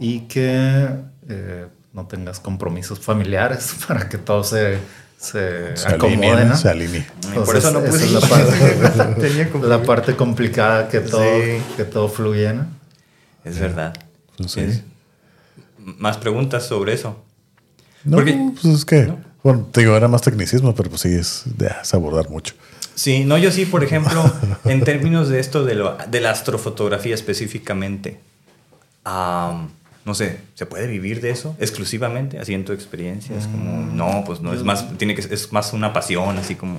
[0.00, 0.88] y que
[1.28, 4.78] eh, no tengas compromisos familiares para que todo se,
[5.18, 6.56] se, se acomode, alinea, ¿no?
[6.56, 7.06] se alinea.
[7.06, 11.22] Y por Entonces, eso no esa puse es la parte, la parte complicada que todo,
[11.22, 11.62] Sí.
[11.76, 12.66] que todo fluye, ¿no?
[13.44, 13.94] Es verdad.
[14.36, 14.60] Pues sí.
[14.60, 14.82] Es-
[15.78, 17.22] Más preguntas sobre eso.
[18.02, 19.18] No, Porque- pues es que, ¿No?
[19.44, 21.44] Bueno, te digo, era más tecnicismo, pero pues sí, es,
[21.82, 22.54] es abordar mucho.
[22.96, 24.24] Sí, no, yo sí, por ejemplo,
[24.64, 28.18] en términos de esto de, lo, de la astrofotografía específicamente,
[29.04, 29.68] am,
[30.06, 32.38] no sé, ¿se puede vivir de eso exclusivamente?
[32.38, 35.74] Así en tu experiencia, es como, no, pues no, es más, tiene que, es más
[35.74, 36.78] una pasión, así como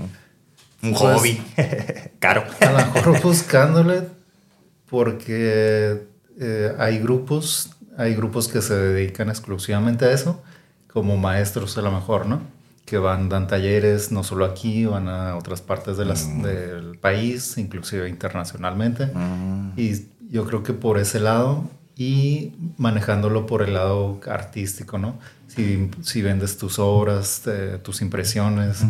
[0.82, 1.42] un Pues, hobby,
[2.20, 2.44] caro.
[2.62, 4.02] A lo mejor buscándole,
[4.90, 6.02] porque
[6.40, 10.42] eh, hay grupos, hay grupos que se dedican exclusivamente a eso,
[10.92, 12.42] como maestros a lo mejor, ¿no?
[12.88, 17.58] Que van, dan talleres, no solo aquí, van a otras partes de las- del país,
[17.58, 19.12] inclusive internacionalmente.
[19.76, 25.20] Y yo creo que por ese lado y manejándolo por el lado artístico, ¿no?
[25.48, 27.42] Si, si vendes tus obras,
[27.84, 28.84] tus impresiones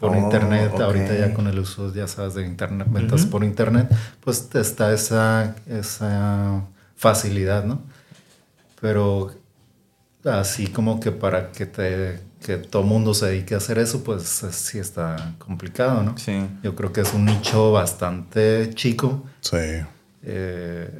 [0.00, 3.88] por Oh, internet, ahorita ya con el uso, ya sabes, de internet, ventas por internet,
[4.24, 6.62] pues está esa, esa
[6.96, 7.78] facilidad, ¿no?
[8.80, 9.30] Pero
[10.24, 14.22] así como que para que te que todo mundo se dedique a hacer eso, pues
[14.52, 16.16] sí está complicado, ¿no?
[16.16, 16.46] Sí.
[16.62, 19.56] Yo creo que es un nicho bastante chico, Sí.
[20.22, 20.90] eh,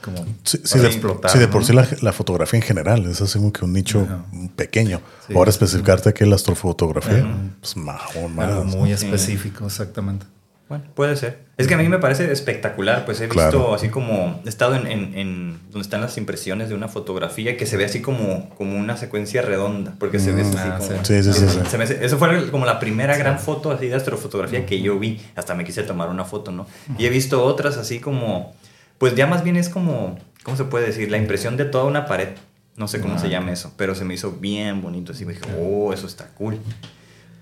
[0.00, 1.30] como Sí, de, explotar.
[1.30, 4.02] sí, de por sí la, la fotografía en general es así como que un nicho
[4.02, 4.24] Ajá.
[4.56, 5.00] pequeño.
[5.26, 5.34] Sí.
[5.34, 7.26] Ahora especificarte que la astrofotografía,
[7.60, 8.48] pues más, aún más.
[8.48, 10.26] Algo muy específico, exactamente.
[10.68, 11.44] Bueno, puede ser.
[11.58, 13.74] Es que a mí me parece espectacular, pues he visto Claro.
[13.74, 17.66] así como, he estado en, en- en donde están las impresiones de una fotografía que
[17.66, 21.04] se ve así como, como una secuencia redonda, porque se ve así ah, como...
[21.04, 21.58] Sí, sí, sí, sí.
[21.68, 25.20] Se me eso fue como la primera gran foto así de astrofotografía que yo vi,
[25.36, 26.66] hasta me quise tomar una foto, ¿no?
[26.98, 28.54] Y he visto otras así como,
[28.98, 31.10] pues ya más bien es como, ¿cómo se puede decir?
[31.10, 32.28] La impresión de toda una pared.
[32.76, 35.44] No sé cómo se llama eso, pero se me hizo bien bonito, así me dije,
[35.60, 36.58] oh, eso está cool.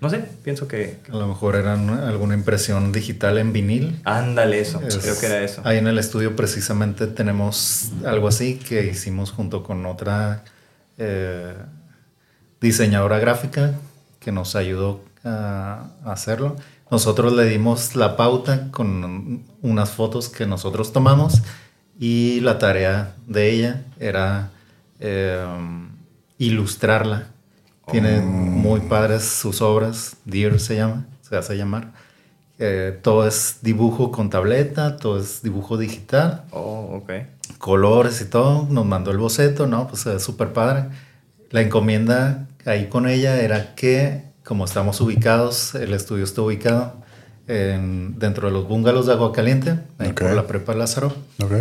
[0.03, 0.99] No sé, pienso que...
[1.09, 4.01] A lo mejor era una- alguna impresión digital en vinil.
[4.03, 5.61] Ándale eso, Es- creo que era eso.
[5.63, 10.43] Ahí en el estudio precisamente tenemos algo así que hicimos junto con otra
[10.97, 11.53] eh,
[12.59, 13.75] diseñadora gráfica
[14.19, 16.55] que nos ayudó a, a hacerlo.
[16.91, 21.41] Nosotros le dimos la pauta con unas fotos que nosotros tomamos
[21.99, 24.49] y la tarea de ella era
[24.99, 25.45] eh,
[26.37, 27.27] ilustrarla.
[27.91, 31.91] Tiene muy padres sus obras, Dear se llama, se hace llamar.
[32.59, 37.11] Eh, todo es dibujo con tableta, todo es dibujo digital, Oh, ok.
[37.57, 38.67] colores y todo.
[38.69, 39.87] Nos mandó el boceto, ¿no?
[39.87, 40.85] Pues es súper padre.
[41.49, 46.93] La encomienda ahí con ella era que, como estamos ubicados, el estudio está ubicado
[47.47, 50.21] en- dentro de los bungalows de Agua Caliente, ahí Ok.
[50.21, 51.13] por la Prepa Lázaro,
[51.43, 51.51] Ok.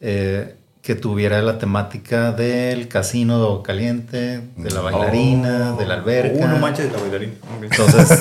[0.00, 5.78] eh, que tuviera la temática del casino de Agua Caliente, de la bailarina, Oh.
[5.78, 6.44] de la alberca.
[6.44, 7.34] Uh, no manches, la bailarina.
[7.56, 7.62] Ok.
[7.70, 8.18] Entonces,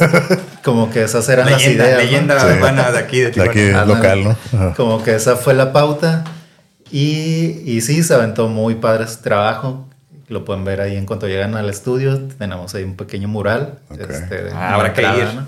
[0.63, 1.97] como que esas eran las leyenda, ideas.
[1.97, 2.03] ¿no?
[2.05, 2.47] leyenda Sí.
[2.57, 3.93] urbana de aquí, de De aquí Ándale.
[3.95, 4.29] local, ¿no?
[4.53, 4.73] Ajá.
[4.75, 6.23] Como que esa fue la pauta.
[6.91, 9.87] Y, y sí, se aventó muy padre ese trabajo.
[10.27, 12.21] Lo pueden ver ahí en cuanto llegan al estudio.
[12.37, 13.79] Tenemos ahí un pequeño mural.
[13.89, 14.01] Ok.
[14.01, 15.07] este, de Ah, habrá que ir.
[15.35, 15.47] ¿no?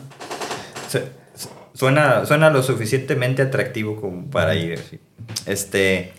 [1.75, 4.79] Suena, suena lo suficientemente atractivo como para ir.
[4.89, 4.99] sí.
[5.45, 6.13] Este,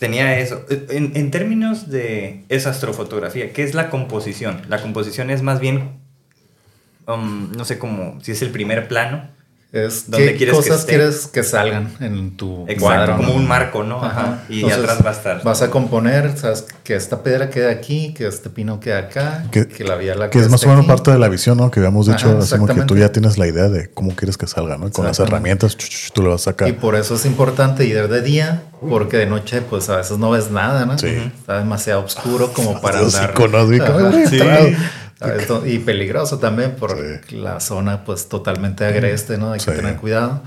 [0.00, 0.64] tenía eso.
[0.88, 4.62] En, en términos de esa astrofotografía, ¿qué es la composición?
[4.68, 6.00] La composición es más bien,
[7.06, 9.28] um, no sé cómo, si es el primer plano.
[9.72, 13.16] Es ¿Dónde qué quieres que cosas quieres que salgan en tu Exacto, cuadro.
[13.18, 13.34] como ¿no?
[13.36, 14.04] un marco, ¿no?
[14.04, 14.42] Ajá.
[14.48, 15.42] Y Entonces, atrás va a estar.
[15.44, 19.68] Vas a componer, sabes, que esta piedra quede aquí, que este pino quede acá, Que-
[19.68, 20.88] que, la vía la Que es más o menos aquí.
[20.88, 21.70] parte de la visión, ¿no?
[21.70, 24.48] Que habíamos dicho, Ajá, como que tú ya tienes la idea de cómo quieres que
[24.48, 24.88] salga, ¿no?
[24.88, 26.68] Y Con las herramientas, ch, ch, tú le vas a sacar.
[26.68, 30.30] Y por eso es importante ir de día, porque de noche, pues a veces no
[30.30, 30.98] ves nada, ¿no?
[30.98, 31.06] Sí.
[31.38, 33.34] Está demasiado oscuro como para Así andar.
[33.82, 34.12] Ajá.
[34.28, 34.40] Sí.
[35.46, 36.96] To- Y peligroso también por
[37.26, 37.36] Sí.
[37.36, 39.52] la zona, pues totalmente agreste, ¿no?
[39.52, 39.76] Hay que Sí.
[39.76, 40.42] tener cuidado.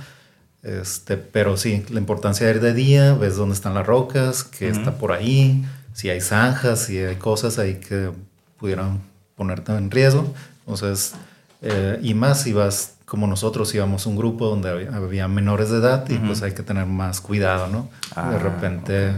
[0.64, 4.70] Este, pero sí, la importancia de ir de día, ves dónde están las rocas, qué
[4.70, 5.64] está por ahí,
[5.94, 8.12] si hay zanjas, si hay cosas ahí que
[8.58, 9.02] pudieran
[9.36, 10.34] ponerte en riesgo.
[10.62, 11.14] Entonces,
[11.62, 15.78] eh, y más si vas como nosotros íbamos un grupo donde había, había menores de
[15.78, 17.88] edad y pues hay que tener más cuidado, ¿no?
[18.16, 19.12] Ah, de repente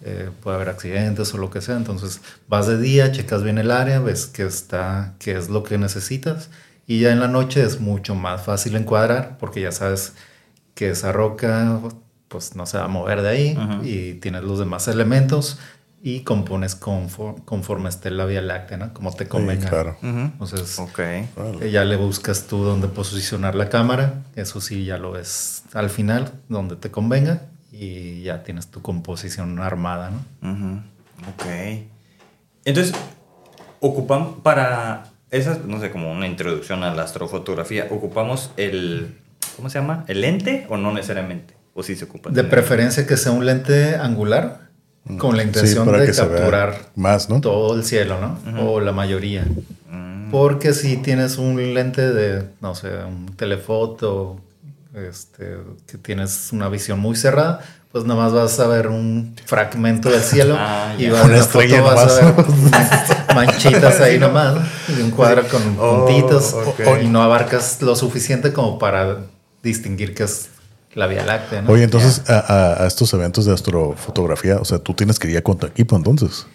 [0.00, 1.76] eh, puede haber accidentes o lo que sea.
[1.76, 5.76] Entonces vas de día, checas bien el área, ves que está, qué es lo que
[5.76, 6.48] necesitas
[6.86, 10.14] y ya en la noche es mucho más fácil encuadrar porque ya sabes
[10.74, 11.78] que esa roca
[12.28, 13.84] pues no se va a mover de ahí Ujú.
[13.84, 15.58] y tienes los demás elementos
[16.04, 18.92] y compones conforme, conforme esté la Vía Láctea, ¿no?
[18.92, 19.68] Como te Sí, convenga.
[19.70, 19.96] claro.
[20.02, 20.98] Entonces, Ok.
[20.98, 24.22] eh, ya le buscas tú dónde posicionar la cámara.
[24.34, 27.42] Eso sí, ya lo ves al final, donde te convenga.
[27.70, 30.50] Y ya tienes tu composición armada, ¿no?
[30.52, 30.80] Ujú,
[31.30, 31.46] Ok.
[32.64, 32.94] Entonces,
[33.80, 39.18] ocupan para esas, no sé, como una introducción a la astrofotografía, ocupamos el,
[39.56, 40.04] ¿cómo se llama?
[40.08, 41.54] ¿El lente o no necesariamente?
[41.74, 42.30] ¿O sí se ocupa?
[42.30, 44.68] De preferencia que sea un lente angular,
[45.18, 47.40] con la intención de capturar más, ¿no?
[47.40, 48.66] todo el cielo, ¿no?
[48.68, 49.44] O la mayoría.
[49.90, 54.38] Mm, Porque si tienes un lente de, no sé, un telefoto,
[54.94, 60.22] este, que tienes una visión muy cerrada, pues nomás vas a ver un fragmento del
[60.22, 62.34] cielo Ah, y vas, Una foto vas a ver
[63.34, 64.56] manchitas ahí nomás
[64.96, 66.80] y un cuadro con Oh, puntitos ok.
[67.02, 69.18] y no abarcas lo suficiente como para
[69.62, 70.48] distinguir que es
[70.94, 71.62] la Vía Láctea.
[71.62, 71.70] ¿no?
[71.72, 75.34] Oye, entonces a, a- a estos eventos de astrofotografía, o sea, tú tienes que ir
[75.34, 76.46] ya con tu equipo entonces.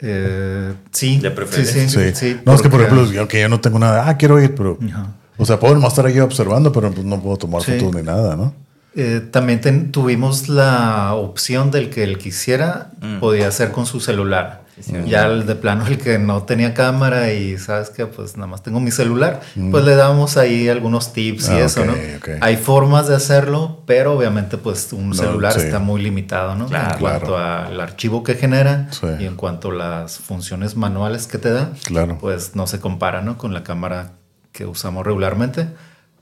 [0.00, 1.88] Eh, sí, De preferencia.
[1.88, 2.14] sí, Sí.
[2.14, 4.40] sí, no, es que por porque- ejemplo, yo que yo no tengo nada, ah, quiero
[4.40, 4.78] ir, pero.
[4.88, 5.08] Ajá.
[5.36, 7.72] O sea, puedo nomás estar ahí observando, pero pues, no puedo tomar Sí.
[7.72, 8.54] fotos ni nada, ¿no?
[8.96, 13.18] Eh, también ten- tuvimos la opción del que él quisiera Mm.
[13.20, 14.62] podía hacer con su celular.
[14.80, 15.08] Sí, sí.
[15.10, 18.62] ya el de plano el que no tenía cámara y sabes que pues nada más
[18.62, 19.70] tengo mi celular, Mm.
[19.70, 21.92] pues le damos ahí algunos tips y Ah, eso, ok, ¿no?
[21.92, 22.28] ok.
[22.40, 25.60] Hay formas de hacerlo, pero obviamente pues un No, celular sí.
[25.60, 26.66] está muy limitado, ¿no?
[26.66, 27.66] Claro, en cuanto claro.
[27.68, 29.06] al archivo que genera Sí.
[29.20, 32.18] y en cuanto a las funciones manuales que te da, Claro.
[32.20, 33.38] pues no se compara, ¿no?
[33.38, 34.12] Con la cámara
[34.52, 35.68] que usamos regularmente.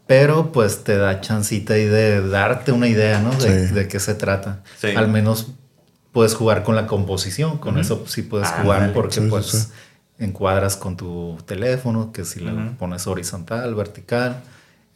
[0.07, 3.31] Pero pues te da chancita ahí de darte una idea, ¿no?
[3.33, 3.75] De, Sí.
[3.75, 4.61] de qué se trata.
[4.81, 4.89] Sí.
[4.95, 5.49] Al menos
[6.17, 7.59] puedes jugar con la composición.
[7.59, 8.63] Con eso sí puedes Ándale.
[8.65, 9.69] jugar porque Sí, pues sí.
[10.19, 12.75] encuadras con tu teléfono, que si Ujú.
[12.79, 14.41] pones horizontal, vertical.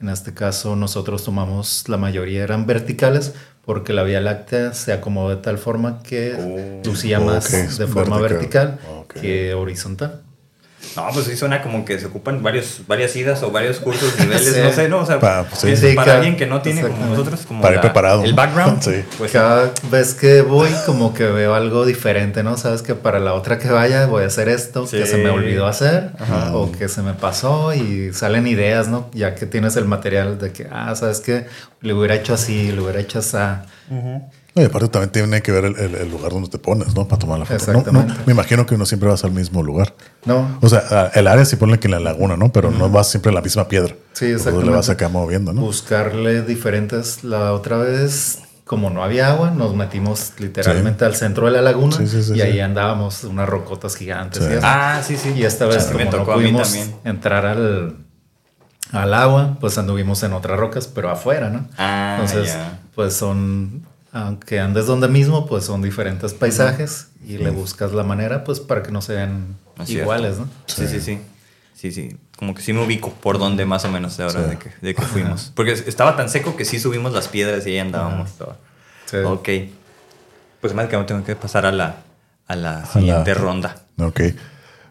[0.00, 3.34] En este caso nosotros tomamos, la mayoría eran verticales
[3.66, 6.88] porque la Vía Láctea se acomodó de tal forma que Oh.
[6.88, 8.78] lucía más de forma vertical.
[9.20, 10.22] que horizontal.
[10.96, 14.52] No, pues sí suena como que se ocupan varios, varias idas o varios cursos, niveles,
[14.54, 14.60] Sí.
[14.62, 14.98] no sé, ¿no?
[15.00, 15.68] O sea, Pa- sí.
[15.68, 18.24] que Sí, para cada- alguien que no tiene como nosotros, como Para la- preparado.
[18.24, 19.04] el background, Sí.
[19.18, 22.56] pues Cada vez que voy, como que veo algo diferente, ¿no?
[22.56, 25.66] Sabes que para la otra que vaya voy a hacer esto que se me olvidó
[25.66, 26.56] hacer Ajá.
[26.56, 29.08] o que se me pasó y salen ideas, ¿no?
[29.12, 31.46] Ya que tienes el material de que, ah, sabes que
[31.82, 33.36] le hubiera hecho así, le hubiera hecho así.
[34.54, 37.06] No, y aparte también tiene que ver el, el- el lugar donde te pones, ¿no?
[37.06, 37.66] Para tomar la foto.
[37.68, 38.14] No, no, Exactamente.
[38.26, 39.94] me imagino que uno siempre vas al mismo lugar.
[40.24, 42.50] No, O sea, a- el área sí pone que en la laguna, ¿no?
[42.52, 43.94] Pero no vas siempre a la misma piedra.
[44.12, 44.66] Sí, exactamente.
[44.70, 45.60] le vas acá moviendo, ¿no?
[45.62, 47.22] buscarle diferentes.
[47.22, 51.96] La otra vez, como no había agua, nos metimos literalmente al centro de la laguna
[51.96, 52.40] Sí, sí, sí, y sí.
[52.42, 54.42] ahí andábamos unas rocotas gigantes.
[54.44, 54.50] Sí.
[54.50, 54.66] y eso.
[54.66, 55.32] Ah, sí, sí.
[55.36, 56.96] Y esta vez, me no tocó a mí pudimos también.
[57.04, 57.96] entrar al,
[58.92, 61.68] al agua, pues anduvimos en otras rocas, pero afuera, ¿no?
[61.78, 62.56] Ah, Entonces,
[62.96, 63.82] pues son,
[64.12, 68.82] aunque andes donde mismo, pues son diferentes paisajes y le buscas la manera, pues para
[68.82, 70.02] que no sean cierto.
[70.02, 70.48] iguales, ¿no?
[70.66, 71.18] Sí, sí, sí.
[71.74, 72.16] Sí, sí.
[72.38, 74.50] Como que sí me ubico por dónde más o menos de ahora Sí.
[74.50, 75.52] de, que, de que fuimos.
[75.54, 78.32] Porque estaba tan seco que sí subimos las piedras y ahí andábamos.
[78.32, 78.56] todo.
[79.06, 79.16] Sí.
[79.18, 79.48] Ok.
[80.60, 81.96] Pues más que no tengo que pasar a la,
[82.46, 83.76] a la siguiente ronda.
[83.98, 84.20] Ok.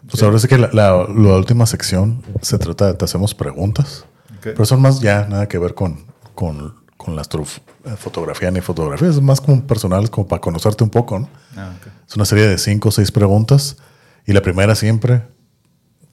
[0.09, 4.05] Pues ahora sí que la, la- la última sección se trata de te hacemos preguntas.
[4.41, 9.07] Pero son más ya nada que ver con, con, con la astrofotografía ni fotografía.
[9.07, 11.29] Es más como personal, como para conocerte un poco, ¿no?
[11.55, 11.87] Ah, ok.
[12.05, 13.77] Es una serie de cinco o seis preguntas.
[14.25, 15.23] Y la primera siempre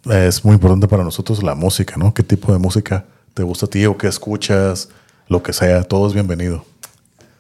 [0.05, 2.15] es muy importante para nosotros la música, ¿no?
[2.15, 4.89] ¿Qué tipo de música te gusta a ti o qué escuchas?
[5.27, 6.65] Lo que sea, todo es bienvenido.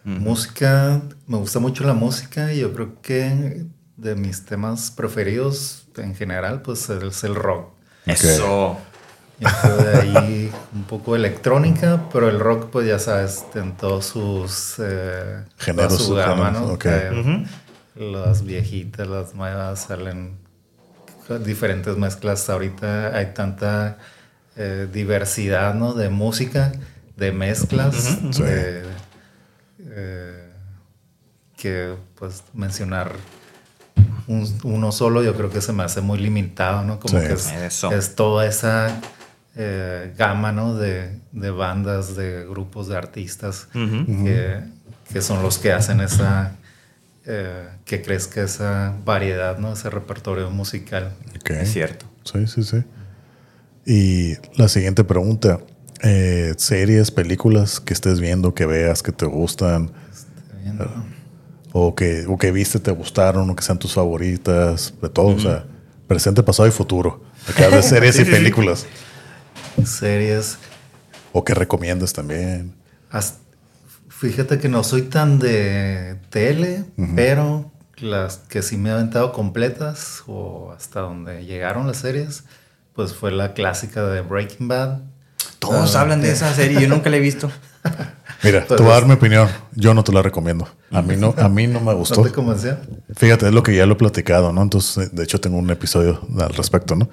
[0.02, 3.64] Música, me gusta mucho la música y yo creo que
[3.96, 7.68] de mis temas preferidos en general, pues es el rock.
[8.06, 8.76] Eso.
[9.40, 14.76] Esto de ahí un poco electrónica, pero el rock, pues ya sabes, en todos sus
[14.78, 16.60] eh, Géneros, su gama, ¿no?
[16.60, 16.82] géneros, ok.
[17.94, 20.36] Que Las viejitas, las nuevas salen
[21.26, 22.48] con diferentes mezclas.
[22.50, 23.98] Ahorita hay tanta
[24.56, 25.92] eh, diversidad, ¿no?
[25.94, 26.72] De música,
[27.16, 28.84] de mezclas, de,
[29.80, 30.50] eh,
[31.56, 33.12] que pues mencionar
[34.26, 36.98] un- uno solo yo creo que se me hace muy limitado, ¿no?
[37.00, 37.26] Como Sí.
[37.26, 38.98] que es toda esa
[39.56, 40.74] eh, gama, ¿no?
[40.76, 44.60] De, de bandas, de grupos de artistas que,
[45.12, 46.52] que son los que hacen esa,
[47.24, 49.72] eh, que crezca esa variedad, ¿no?
[49.72, 51.14] Ese repertorio musical.
[51.40, 51.50] Ok.
[51.50, 52.06] Es cierto.
[52.24, 52.82] Sí, sí, sí.
[53.86, 55.60] Y la siguiente pregunta.
[56.02, 59.90] eh, series, películas que estés viendo, que veas, que te gustan,
[60.74, 61.06] ¿no?
[61.72, 65.38] o que, o que viste, te gustaron, o que sean tus favoritas, de todo, o
[65.38, 65.64] sea,
[66.06, 67.22] presente, pasado y futuro.
[67.48, 68.86] Acá de series Sí, y sí, sí.
[69.84, 70.58] Series.
[71.32, 72.74] O que recomiendas también.
[74.08, 80.22] Fíjate que no soy tan de tele, pero las que sí me he aventado completas
[80.26, 82.44] o hasta donde llegaron las series,
[82.94, 85.00] pues fue la clásica de Breaking Bad.
[85.58, 87.50] Todos Ah, hablan de esa serie, yo nunca la he visto.
[88.42, 89.48] Mira, Pues te voy a dar mi opinión.
[89.74, 90.66] Yo no te la recomiendo.
[90.90, 92.22] A mí no, a mí no me ¿No gustó.
[92.22, 92.30] te?
[93.14, 94.62] Fíjate, es lo que ya lo he platicado, ¿no?
[94.62, 97.08] Entonces, de hecho, tengo un episodio al respecto, ¿no?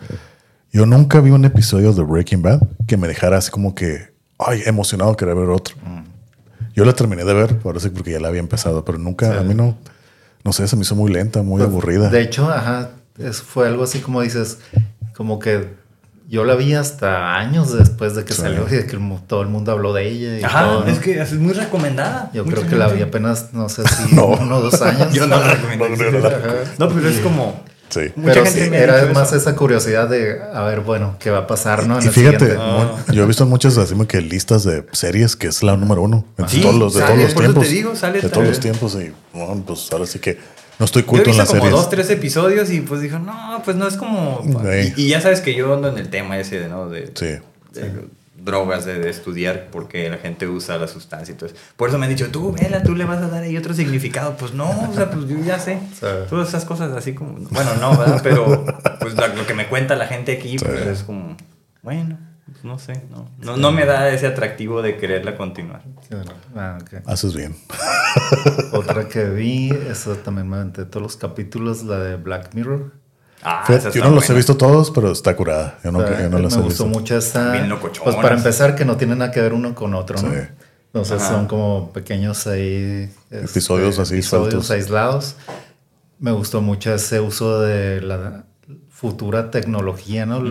[0.74, 4.64] Yo nunca vi un episodio de Breaking Bad que me dejara así como que, ay,
[4.66, 5.76] emocionado de querer ver otro.
[6.76, 9.38] Yo la terminé de ver, parece porque ya la había empezado, pero nunca, Sí.
[9.38, 9.78] a mí no,
[10.44, 12.10] no sé, se me hizo muy lenta, muy Pues, aburrida.
[12.10, 14.58] De hecho, ajá, es- fue algo así como dices,
[15.16, 15.68] como que
[16.28, 18.42] yo la vi hasta años después de que Sí.
[18.42, 20.40] salió y de que el todo el mundo habló de ella.
[20.40, 20.88] Y Ajá, todo, ¿no?
[20.88, 22.32] es que es muy recomendada.
[22.34, 24.26] Yo creo que la vi apenas, no sé si No.
[24.26, 25.14] uno o dos años.
[25.14, 26.30] Yo no la recomiendo.
[26.80, 27.62] No, pero es como.
[27.94, 28.12] Sí.
[28.16, 29.38] Mucha Pero gente sí, era más eso.
[29.38, 32.00] esa curiosidad de, a ver, bueno, ¿qué va a pasar, no?
[32.00, 35.62] En Y fíjate, mu- yo he visto muchas así que listas de series que es
[35.64, 37.70] la número uno en Sí, todos los, de sale, todos los tiempos.
[37.70, 40.38] digo, sale de todos los tiempos y bueno, pues ahora sí que
[40.80, 41.80] no estoy Yo he culto en visto las como series.
[41.82, 44.42] dos, tres episodios y pues dijo, no, pues no es como.
[44.96, 46.90] Y, y ya sabes que yo ando en el tema ese de, ¿no?
[46.90, 47.26] De, Sí.
[47.74, 47.92] de
[48.44, 51.56] drogas, de, de estudiar porque la gente usa la sustancia y todo eso.
[51.78, 54.36] Por eso me han dicho, tú, vela, tú le vas a dar ahí otro significado.
[54.38, 55.80] Pues no, o sea, pues yo ya sé.
[55.94, 56.06] Sí.
[56.30, 57.34] Todas esas cosas así como.
[57.50, 58.20] Bueno, no, ¿verdad?
[58.24, 58.66] Pero
[59.00, 60.90] pues la- lo que me cuenta la gente aquí, pues Sí.
[60.90, 61.38] es como,
[61.82, 63.30] bueno, pues, no sé, no.
[63.40, 65.82] No, no me da ese atractivo de quererla continuar.
[66.02, 67.08] Sí, bueno, ah, ok.
[67.08, 67.56] Haces bien.
[68.74, 72.92] Otra que vi, eso también me aventé todos los capítulos, la de Black Mirror.
[73.44, 74.38] Ah, esa yo no los he buena.
[74.38, 75.80] visto todos, pero está curada.
[75.84, 77.00] Yo no, O sea, yo no me las he gustó visto.
[77.00, 77.54] mucho esta.
[78.04, 80.30] Pues para empezar, que no tienen nada que ver uno con otro, ¿no?
[80.32, 80.38] Sí.
[80.88, 81.32] Entonces Ajá.
[81.34, 83.10] son como pequeños ahí.
[83.32, 84.72] este, Episodios así Episodios sueltos.
[84.72, 85.36] aislados.
[86.20, 88.46] Me gustó mucho ese uso de la
[88.90, 90.42] futura tecnología, ¿no?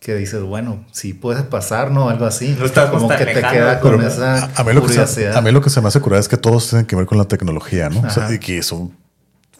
[0.00, 2.08] Que dices, bueno, sí puede pasar, ¿no?
[2.10, 2.54] Algo así.
[2.58, 4.88] No está como que te lejano, queda con Pero esa a, a mí lo que
[4.88, 5.36] se, curiosidad.
[5.36, 7.16] a mí lo que se me hace curada es que todos tienen que ver con
[7.16, 8.00] la tecnología, ¿no?
[8.00, 8.92] O sea, y que son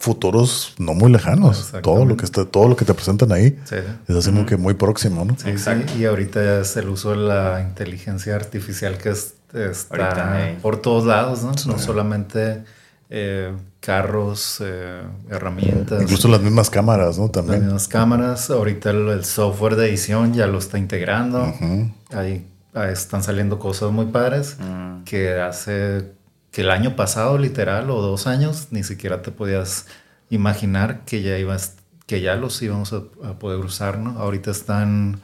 [0.05, 1.73] futuros no muy lejanos.
[1.83, 3.77] Todo lo que está, todo lo que te presentan ahí Sí.
[4.09, 5.35] es así como que muy próximo, ¿no?
[5.39, 5.93] Sí, Exacto.
[5.95, 10.59] sí, y ahorita es el uso de la inteligencia artificial que es- está Ahorita, eh.
[10.61, 11.53] por todos lados, ¿no?
[11.73, 12.65] No solamente
[13.11, 17.25] eh, carros, eh, herramientas, Incluso las mismas cámaras, ¿no?
[17.25, 17.61] las También.
[17.63, 18.51] mismas cámaras.
[18.51, 21.53] Ahorita el, el software de edición ya lo está integrando.
[22.13, 25.05] Ahí, ahí están saliendo cosas muy padres Mm.
[25.05, 26.13] que hace
[26.55, 29.89] que el año pasado, literal, o dos años, ni siquiera te podías
[30.31, 34.21] imaginar que ya ibas, que ya los íbamos a, a poder usar, ¿no?
[34.21, 35.21] Ahorita están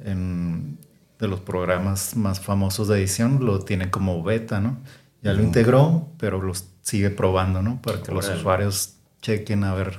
[0.00, 0.78] en
[1.20, 4.78] de los programas más famosos de edición, lo tiene como beta, ¿no?
[5.22, 7.80] Ya lo integró, pero los sigue probando, ¿no?
[7.80, 9.96] Para que los usuarios chequen a ver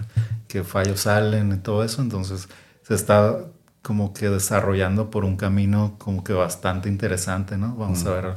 [0.49, 2.01] qué fallos salen y todo eso.
[2.01, 2.49] Entonces
[2.83, 3.45] se está
[3.81, 7.77] como que desarrollando por un camino como que bastante interesante, ¿no?
[7.77, 8.33] Vamos a ver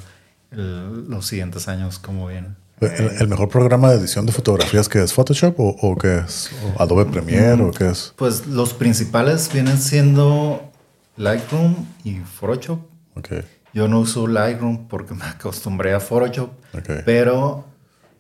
[0.51, 2.57] el- los siguientes años cómo vienen.
[2.81, 6.49] ¿El, el mejor programa de edición de fotografías que es Photoshop o, o qué es?
[6.77, 8.13] ¿O Adobe Premiere o qué es?
[8.17, 10.71] Pues los principales vienen siendo
[11.17, 11.75] Lightroom
[12.05, 12.79] y Photoshop.
[13.17, 13.29] Ok.
[13.75, 17.03] Yo no uso Lightroom porque me acostumbré a Photoshop, Ok.
[17.05, 17.65] pero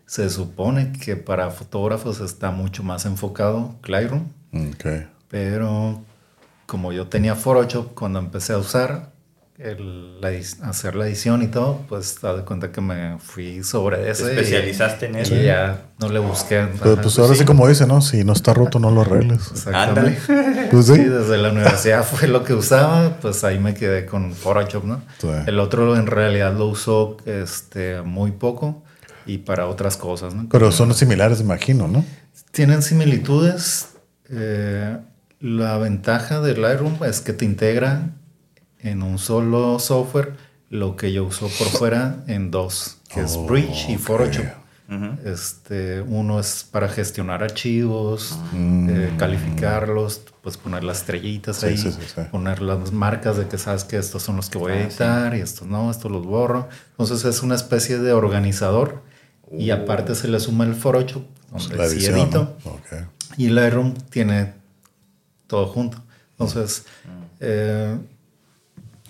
[0.06, 4.86] se supone que para fotógrafos está mucho más enfocado Lightroom, Ok.
[5.28, 6.02] pero
[6.66, 9.12] como yo tenía Photoshop cuando empecé a usar
[9.58, 10.30] el, la
[10.68, 14.22] hacer la edición y todo, pues te das cuenta que me fui sobre Te ese.
[14.22, 15.34] y- especializaste en y eso.
[15.34, 16.68] ya no le busqué.
[16.78, 17.44] Pero Ajá, pues ahora sí sí.
[17.44, 18.00] como dice, ¿no?
[18.00, 19.50] Si no está roto, no lo arregles.
[19.50, 20.20] Exactamente.
[20.70, 21.04] Pues Sí, sí.
[21.04, 25.02] desde la universidad fue lo que usaba, pues ahí me quedé con Photoshop, ¿no?
[25.18, 25.28] Sí.
[25.46, 28.84] El otro en realidad lo usó este, muy poco
[29.26, 30.46] y para otras cosas, ¿no?
[30.50, 32.04] Pero son similares, imagino, ¿no?
[32.52, 33.88] Tienen similitudes.
[34.30, 34.96] eh,
[35.40, 38.10] la ventaja de Lightroom es que te integra
[38.80, 40.34] en un solo software
[40.70, 43.96] lo que yo uso por fuera en dos, que es Oh, Bridge y.
[43.96, 44.44] Photoshop.
[44.90, 45.28] Ujú.
[45.28, 48.88] Este, uno es para gestionar archivos, Mm.
[48.90, 52.22] eh, calificarlos, pues poner las estrellitas Sí, ahí, sí, sí, sí.
[52.30, 55.36] poner las marcas de que sabes que estos son los que voy a Ah, editar
[55.36, 56.68] y estos no, estos los borro.
[56.92, 59.02] Entonces es una especie de organizador
[59.52, 61.22] y aparte se le suma el Photoshop,
[61.52, 62.18] donde La sí edición.
[62.20, 62.56] edito.
[62.64, 62.70] ¿no?
[62.70, 63.08] Ok.
[63.36, 64.54] Y Lightroom tiene
[65.46, 66.02] todo junto.
[66.32, 66.84] Entonces,
[67.40, 67.98] eh,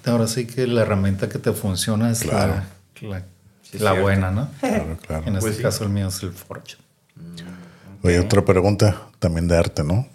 [0.08, 2.54] ahora sí que la herramienta que te funciona es Claro.
[3.02, 3.22] la, la-
[3.62, 4.02] Sí, la cierto.
[4.02, 4.48] buena, ¿no?
[4.60, 5.22] Claro, claro.
[5.26, 5.62] En este Pues sí.
[5.62, 6.80] caso el mío es el Photoshop.
[8.02, 10.06] Oye, otra pregunta también de arte, ¿no?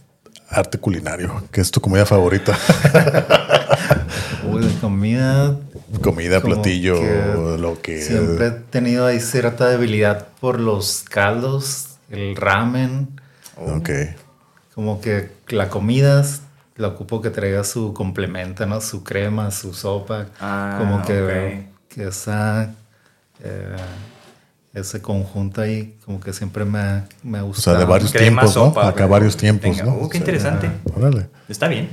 [0.50, 1.44] Arte culinario.
[1.52, 2.58] ¿Qué es tu comida favorita?
[4.50, 5.58] Uy, de comida.
[6.02, 8.02] Comida, platillo, que lo que...
[8.02, 13.20] Siempre he tenido ahí cierta debilidad por los caldos, el ramen.
[13.58, 13.90] Ok.
[14.74, 16.26] Como que la comida
[16.76, 18.82] la ocupo que traiga su complemento, ¿no?
[18.82, 20.28] Su crema, su sopa.
[20.40, 21.88] Ah, como que, ok.
[21.90, 22.74] que esa,
[23.44, 23.76] eh,
[24.74, 27.78] ese conjunto ahí, como que siempre me ha, me ha O gustado.
[27.78, 28.82] sea, de varios Crema, tiempos, ¿no?
[28.82, 29.94] Acá varios tiempos, Venga, ¿no?
[29.98, 30.72] uh, qué O sea, interesante.
[30.96, 31.30] Órale.
[31.48, 31.90] Está bien.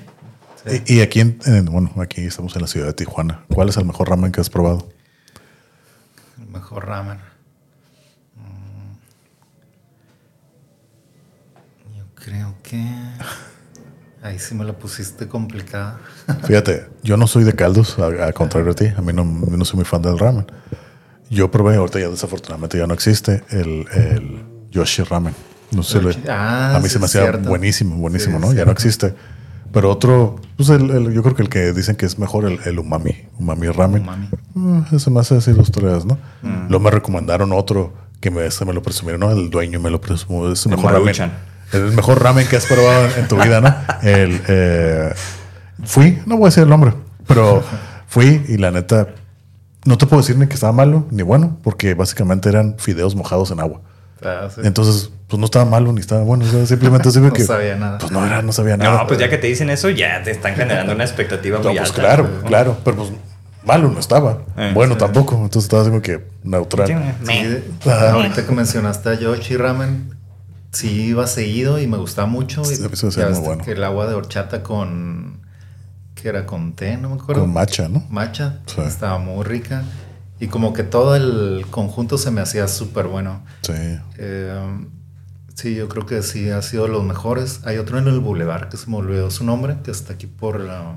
[0.86, 3.44] Y, y aquí, en, en- bueno, aquí estamos en la ciudad de Tijuana.
[3.52, 4.88] ¿Cuál es el mejor ramen que has probado?
[6.38, 7.18] El mejor ramen.
[8.36, 8.96] Mm.
[11.98, 12.82] Yo creo que...
[14.22, 15.98] Ahí sí me la pusiste complicada.
[16.46, 18.86] Fíjate, yo no soy de caldos, a, a contrario a ti.
[18.96, 20.46] A mí no, no soy muy fan del ramen.
[21.30, 25.34] Yo probé, ahorita ya desafortunadamente ya no existe, el, el Yoshi Ramen.
[25.70, 27.48] No sé, lo- Ah, a mí sí, se me hacía cierto.
[27.48, 28.52] buenísimo, buenísimo, Sí, ¿no?
[28.52, 29.14] Ya no existe.
[29.72, 32.58] Pero otro, pues el, el- yo creo que el que dicen que es mejor el,
[32.64, 34.02] el umami, umami ramen.
[34.02, 34.28] Umami.
[34.54, 36.18] Mm, ese me hace así los tres, ¿no?
[36.42, 36.68] Mm.
[36.68, 39.30] Luego me recomendaron otro que me, me lo presumieron, ¿no?
[39.30, 40.50] El dueño me lo presumió.
[40.52, 41.30] Es el mejor ramen.
[41.72, 43.74] El mejor ramen que has probado en, tu vida, ¿no?
[44.02, 45.12] El, eh,
[45.84, 46.92] fui, no voy a decir el nombre,
[47.26, 47.62] pero
[48.06, 49.08] fui y la neta,
[49.84, 53.50] no te puedo decir ni que estaba malo ni bueno, porque básicamente eran fideos mojados
[53.50, 53.80] en agua.
[54.22, 54.60] Ah, sí.
[54.64, 56.44] Entonces, pues no estaba malo ni estaba bueno.
[56.44, 57.44] o sea, simplemente No que.
[57.44, 57.98] sabía nada.
[57.98, 58.98] Pues no era, no sabía nada.
[58.98, 61.78] No, pues ya que te dicen eso, ya te están generando una expectativa No, muy
[61.78, 62.02] pues alta.
[62.02, 62.76] claro, claro.
[62.84, 63.10] Pero pues
[63.64, 64.38] malo no estaba.
[64.56, 64.98] Eh, bueno, sí.
[64.98, 65.36] tampoco.
[65.36, 66.86] Entonces estaba así como que neutral.
[67.24, 70.14] Sí, ahorita que mencionaste a Yoshi Ramen,
[70.72, 72.62] sí iba seguido y me gustaba mucho.
[72.62, 73.64] Y Sí, eso sí ya es muy bueno.
[73.64, 75.40] Que el agua de horchata con.
[76.14, 77.42] que era con té, no me acuerdo.
[77.42, 78.04] Con matcha, ¿no?
[78.10, 78.60] Matcha.
[78.66, 78.80] Sí.
[78.82, 79.82] Estaba muy rica.
[80.38, 83.42] Y como que todo el conjunto se me hacía súper bueno.
[83.62, 83.72] Sí.
[84.18, 84.86] Eh,
[85.54, 87.60] sí, yo creo que sí ha sido los mejores.
[87.64, 90.58] Hay otro en el Boulevard que se me olvidó su nombre, que está aquí por
[90.60, 90.94] la,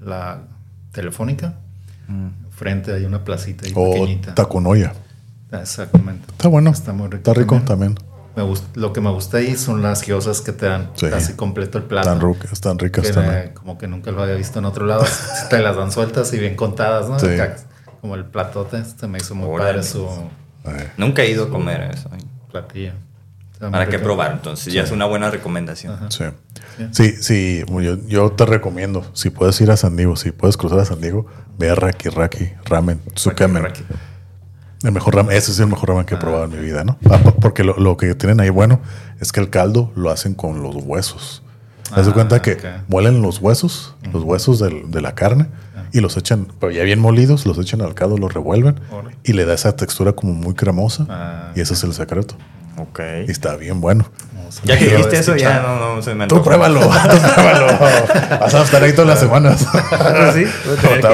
[0.00, 0.42] la
[0.92, 1.54] telefónica.
[2.06, 2.28] Mm.
[2.50, 4.34] Frente hay una placita ahí O pequeñita.
[4.34, 4.92] taconoya.
[5.52, 6.26] Exactamente.
[6.30, 6.70] Está bueno.
[6.70, 7.16] Está muy rico.
[7.16, 7.94] Está rico también.
[7.96, 8.15] también.
[8.36, 11.08] Me gust- lo que me gusta ahí son las giosas que te dan Sí.
[11.08, 12.10] casi completo el plato.
[12.52, 13.34] Están, ricas que también.
[13.36, 15.04] eh, como que nunca lo había visto en otro lado.
[15.50, 17.18] te las dan sueltas y bien contadas, ¿no?
[17.18, 17.28] Sí.
[17.28, 17.56] Acá,
[18.02, 18.84] Como el platote.
[18.84, 19.70] Se me hizo muy Órale.
[19.78, 20.06] padre su
[20.96, 22.10] Nunca he ido a comer eso.
[22.52, 22.92] platillo.
[23.58, 25.98] Para que probar, entonces ya es una buena recomendación.
[26.10, 26.24] sí.
[26.92, 27.64] Sí, sí.
[27.68, 29.06] Yo, yo te recomiendo.
[29.14, 31.24] Si puedes ir a San Diego, si puedes cruzar a San Diego,
[31.58, 33.00] ve a Raki Raki Ramen.
[33.14, 33.62] Tsukamen.
[33.62, 33.94] Raki, raki.
[34.82, 36.98] El mejor ramen, ese es el mejor ramen que he probado en mi vida, ¿no?
[37.10, 38.80] Ah, po- Porque lo, lo que tienen ahí bueno
[39.20, 41.42] es que el caldo lo hacen con los huesos.
[41.92, 42.58] Haz de Ah, cuenta que
[42.88, 45.46] muelen los huesos, los huesos del- de la carne
[45.92, 48.78] y los echan, pero ya bien molidos, los echan al caldo, los revuelven
[49.24, 52.34] y le da esa textura como muy cremosa Ah, y ese es el secreto.
[52.78, 53.00] Ok.
[53.26, 54.04] Y está bien bueno.
[54.64, 56.88] Ya que dijiste eso, ya no, no se me Tú pruébalo, tú
[57.34, 57.66] pruébalo.
[58.40, 59.66] Vas a estar ahí todas las semanas.
[59.92, 60.44] Ah, sí,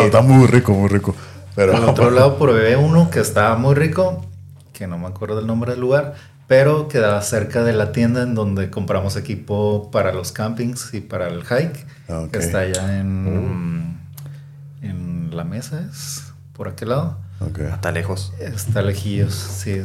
[0.04, 1.14] está muy rico, muy rico.
[1.54, 4.24] Pero Por otro lado, probé uno que estaba muy rico,
[4.72, 6.14] que no me acuerdo del nombre del lugar,
[6.48, 11.28] pero quedaba cerca de la tienda en donde compramos equipo para los campings y para
[11.28, 12.30] el hike, Ah, ok.
[12.32, 13.98] que está allá en,
[14.82, 17.18] en la mesa, es por aquel lado.
[17.40, 17.58] Ok.
[17.60, 18.32] Está lejos.
[18.40, 19.82] Está lejillos, sí.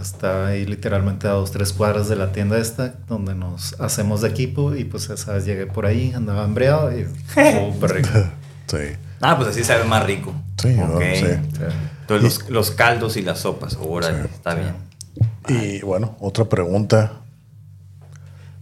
[0.00, 4.28] Está ahí literalmente a dos, tres cuadras de la tienda esta, donde nos hacemos de
[4.28, 7.04] equipo y pues esa vez llegué por ahí, andaba hambreado y
[7.74, 8.08] súper rico.
[8.66, 8.78] Sí.
[9.20, 10.32] Ah, pues así sabe más rico.
[10.60, 11.02] Sí, Ok.
[11.14, 11.26] sí.
[11.26, 11.62] Sí.
[12.02, 13.78] Entonces los, los caldos y las sopas.
[13.80, 14.74] Órale, Sí, está bien.
[15.48, 17.12] Y bueno, otra pregunta.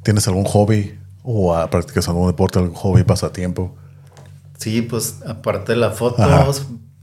[0.02, 3.76] ¿Tienes algún hobby o ah, practicas algún deporte, algún hobby, pasatiempo?
[4.58, 6.46] Sí, pues aparte de la foto, Ajá.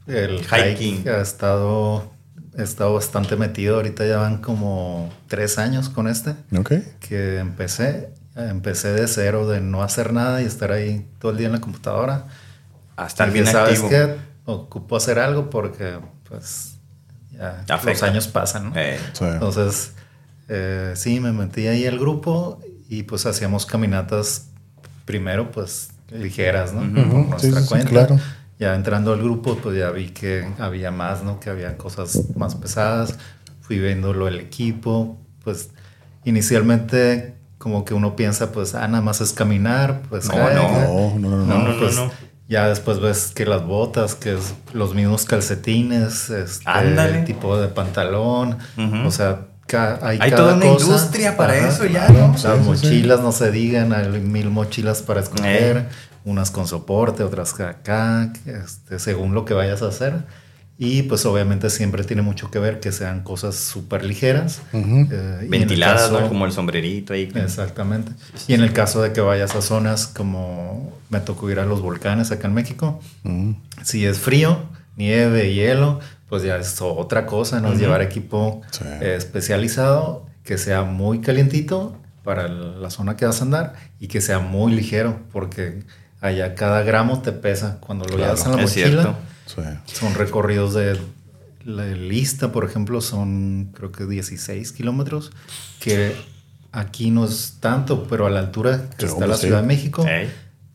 [0.08, 1.00] el Hiking.
[1.00, 2.10] hiking ha estado,
[2.58, 3.76] he estado bastante metido.
[3.78, 6.74] Ahorita ya van como tres años con este Ok.
[7.00, 8.14] que empecé.
[8.36, 11.60] Empecé de cero, de no hacer nada y estar ahí todo el día en la
[11.62, 12.28] computadora.
[13.04, 13.90] A estar Dije, bien ¿Sabes activo.
[13.90, 14.16] qué?
[14.46, 16.76] Ocupo hacer algo porque, pues,
[17.32, 18.74] ya los años pasan, ¿no?
[18.76, 19.26] Eh, Sí.
[19.26, 19.94] Entonces,
[20.48, 24.48] eh, sí, me metí ahí al grupo y pues hacíamos caminatas
[25.06, 26.82] primero, pues, ligeras, ¿no?
[26.82, 27.30] Ujú.
[27.30, 27.90] Por Sí, nuestra sí, sí, cuenta.
[27.90, 28.20] claro.
[28.58, 31.40] Ya entrando al grupo, pues ya vi que había más, ¿no?
[31.40, 33.16] Que había cosas más pesadas.
[33.62, 35.18] Fui viéndolo el equipo.
[35.46, 35.70] Pues
[36.26, 40.50] inicialmente como que uno piensa, pues, ah, nada más es caminar, pues No, no.
[40.50, 41.68] No, no, no, no.
[41.70, 42.12] No, pues, no.
[42.50, 47.22] Ya después ves que las botas, que es los mismos calcetines, este, Ándale.
[47.22, 48.58] tipo de pantalón,
[49.06, 50.86] o sea, ca- hay, Hay cada toda una cosa.
[50.88, 52.10] industria para eso ya.
[52.10, 52.30] ¿no?
[52.32, 52.66] Las Sí, sí, sí.
[52.66, 55.86] mochilas no se digan, hay mil mochilas para escoger, Eh.
[56.26, 60.24] unas con soporte, otras que acá, este, según lo que vayas a hacer.
[60.82, 64.62] Y pues obviamente siempre tiene mucho que ver que sean cosas súper ligeras.
[64.74, 66.20] Eh, y en el Ventiladas, ¿no?
[66.20, 67.30] caso- Como el sombrerito ahí.
[67.36, 68.14] Exactamente.
[68.48, 71.82] Y en el caso de que vayas a zonas como me tocó ir a los
[71.82, 73.52] volcanes acá en México, Mm.
[73.84, 74.58] si es frío,
[74.96, 76.00] nieve, hielo,
[76.30, 77.68] pues ya es otra cosa, ¿no?
[77.68, 77.82] Es Ujú.
[77.84, 78.86] Llevar equipo Sí.
[78.86, 84.22] eh, especializado que sea muy calientito para la zona que vas a andar y que
[84.22, 85.84] sea muy ligero, porque
[86.22, 88.88] allá cada gramo te pesa cuando lo Claro, llevas en la mochila.
[88.88, 89.16] cierto.
[89.56, 89.62] Sí.
[89.94, 91.00] Son recorridos de
[91.66, 95.32] la lista, por ejemplo, son creo que 16 kilómetros,
[95.80, 96.16] que
[96.72, 99.42] aquí no es tanto, pero a la altura que Sí, está hombre, la sí.
[99.48, 100.06] Ciudad de México,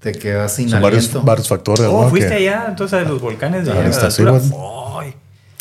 [0.01, 1.23] te quedas sin Son varios, aliento.
[1.23, 1.87] varios factores.
[1.89, 3.89] Oh, fuiste que- allá, entonces a los volcanes de Ah, allá.
[3.89, 4.41] está, altura?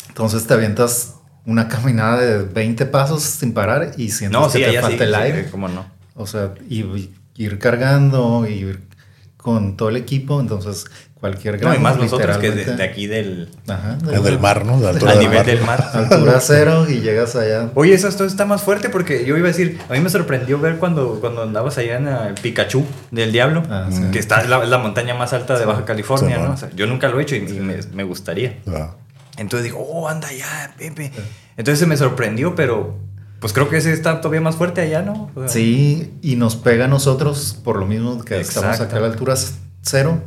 [0.08, 1.14] Entonces te avientas
[1.46, 4.86] una caminada de 20 pasos sin parar y sientes No, que sí, te allá sí.
[4.88, 5.50] falta el sí, aire.
[5.50, 5.86] ¿Cómo no?
[6.14, 8.80] O sea, y ir cargando, ir
[9.36, 10.40] con todo el equipo.
[10.40, 10.84] Entonces,
[11.24, 11.76] cualquier No, grado.
[11.76, 13.48] y más nosotros que de, de aquí del...
[13.66, 14.78] Ajá, En del mar, ¿no?
[14.78, 15.46] De altura Al del nivel mar.
[15.46, 15.90] del mar.
[15.94, 17.70] Altura cero y llegas allá.
[17.74, 20.58] Oye, eso esto está más fuerte porque yo iba a decir, a mí me sorprendió
[20.60, 24.02] ver cuando, cuando andabas allá en el Pikachu del Diablo, Ah, sí.
[24.12, 26.48] que está es la, la montaña más alta de Baja California, Sí, ¿no?
[26.48, 26.52] man.
[26.54, 28.58] O sea, yo nunca lo he hecho y, y me, me gustaría.
[28.68, 28.94] Ah.
[29.38, 31.10] Entonces digo, oh, anda allá, Pepe.
[31.56, 32.98] Entonces se me sorprendió, pero
[33.40, 35.30] pues creo que ese está todavía más fuerte allá, ¿no?
[35.34, 39.00] O sea, Sí, y nos pega a nosotros por lo mismo que estamos acá a
[39.00, 39.34] la altura
[39.82, 40.22] cero.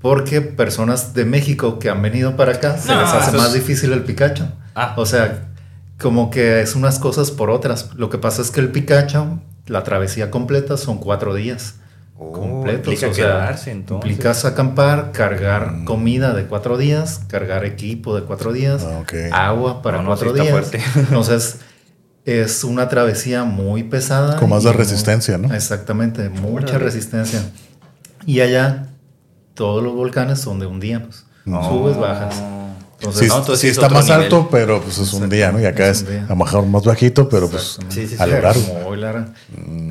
[0.00, 3.54] Porque personas de México que han venido para acá se No, les hace más es-
[3.54, 4.44] difícil el Pikachu.
[4.74, 4.94] Ah.
[4.96, 5.48] O sea,
[6.00, 7.90] como que es unas cosas por otras.
[7.94, 11.74] Lo que pasa es que el Pikachu, la travesía completa son cuatro días.
[12.22, 12.92] Oh, completos.
[12.92, 14.10] implica o sea, quedarse, entonces.
[14.10, 19.12] implicas acampar, cargar comida de cuatro días, cargar equipo de cuatro días, Ah, ok.
[19.32, 20.70] agua para No, no, cuatro está días.
[20.96, 21.56] Entonces,
[22.26, 24.36] es una travesía muy pesada.
[24.36, 25.54] Con más de muy- resistencia, ¿no?
[25.54, 27.40] Exactamente, mucha resistencia.
[28.26, 28.89] Y allá,
[29.60, 31.26] todos los volcanes son de un día, pues.
[31.44, 32.34] Subes, bajas.
[32.98, 34.22] Entonces, Sí, no, entonces sí es está más nivel.
[34.22, 35.60] alto, pero pues es un día, ¿no?
[35.60, 37.78] Y acá Es es a lo mejor más bajito, pero pues.
[37.90, 38.16] Sí, sí, sí.
[38.18, 38.62] a lo largo.
[38.88, 39.34] Muy larga.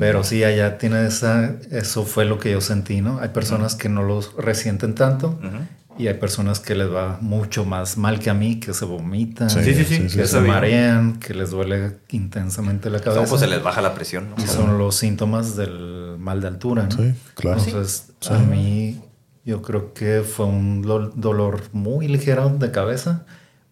[0.00, 3.20] Pero sí, allá tiene esa, eso fue lo que yo sentí, ¿no?
[3.20, 6.02] Hay personas que no los resienten tanto Ujú.
[6.02, 9.50] y hay personas que les va mucho más mal que a mí, que se vomitan,
[9.50, 9.96] Sí, Sí, sí, sí.
[9.96, 13.22] sí, sí, que se marean, que les duele intensamente la cabeza.
[13.22, 14.36] No, pues se les baja la presión, ¿no?
[14.42, 16.96] Y son los síntomas del mal de altura, ¿no?
[16.96, 17.60] Sí, claro.
[17.62, 19.00] Entonces, a mí
[19.50, 23.24] yo creo que fue un do- dolor muy ligero de cabeza,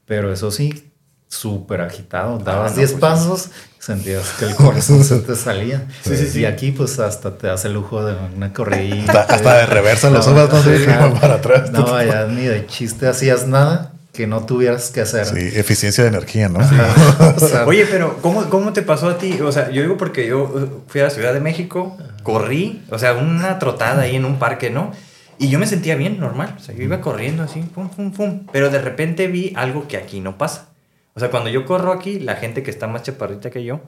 [0.06, 0.90] pero eso sí,
[1.28, 2.38] súper agitado.
[2.38, 5.86] Dabas Ah, no, 10 pues, pasos, sentías que el corazón se te salía.
[6.02, 6.40] Sí, sí, sí.
[6.40, 9.22] Y aquí pues hasta te hace el lujo de una corrida.
[9.28, 11.70] Hasta, de reversa los ojos, no van para atrás.
[11.70, 15.26] No, allá ni de chiste hacías nada que no tuvieras que hacer.
[15.26, 16.58] Sí, eficiencia de energía, ¿no?
[17.36, 19.40] O sea, Oye, pero ¿cómo, ¿cómo te pasó a ti?
[19.40, 23.12] O sea, yo digo porque yo fui a la Ciudad de México, corrí, o sea,
[23.12, 24.90] una trotada ahí en un parque, ¿no?
[25.38, 26.54] Y yo me sentía bien, normal.
[26.56, 28.46] O sea, yo iba corriendo así, pum, pum, pum.
[28.52, 30.68] Pero de repente vi algo que aquí no pasa.
[31.14, 33.80] O sea, cuando yo corro aquí, la gente que está más chaparrita que yo,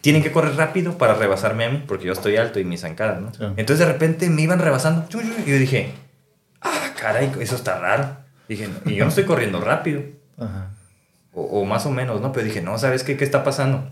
[0.00, 3.20] tienen que correr rápido para rebasarme a mí, porque yo estoy alto y mi zancada,
[3.20, 3.32] ¿no?
[3.32, 3.44] Sí.
[3.56, 5.06] Entonces de repente me iban rebasando.
[5.44, 5.92] Y yo dije,
[6.60, 8.16] ah, caray, eso está raro.
[8.48, 10.02] Dije, y yo no estoy corriendo rápido.
[10.38, 10.70] ajá.
[11.32, 12.32] O, o más o menos, ¿no?
[12.32, 13.16] Pero dije, no, ¿sabes qué?
[13.18, 13.90] ¿Qué está pasando?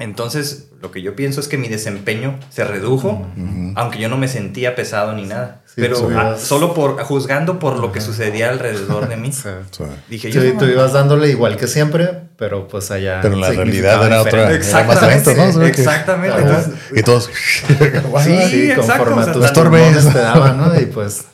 [0.00, 3.26] Entonces, lo que yo pienso es que mi desempeño se redujo,
[3.76, 5.60] aunque yo no me sentía pesado ni nada.
[5.66, 9.32] Sí, pero solo por juzgando por lo que sucedía alrededor de mí.
[9.32, 9.84] Sea, Sí.
[10.08, 13.20] Dije, yo tú ibas dándole igual que siempre, pero pues allá.
[13.22, 14.50] Pero la realidad era otra.
[14.50, 14.68] diferente.
[14.68, 15.44] Era más lento, ¿no?
[15.48, 16.38] O sea, que- Exactamente.
[16.40, 17.30] Entonces, Y todos.
[18.24, 20.80] Sí, Sí, exacto, conforme o sea, tus te daban, ¿no?
[20.80, 21.24] Y pues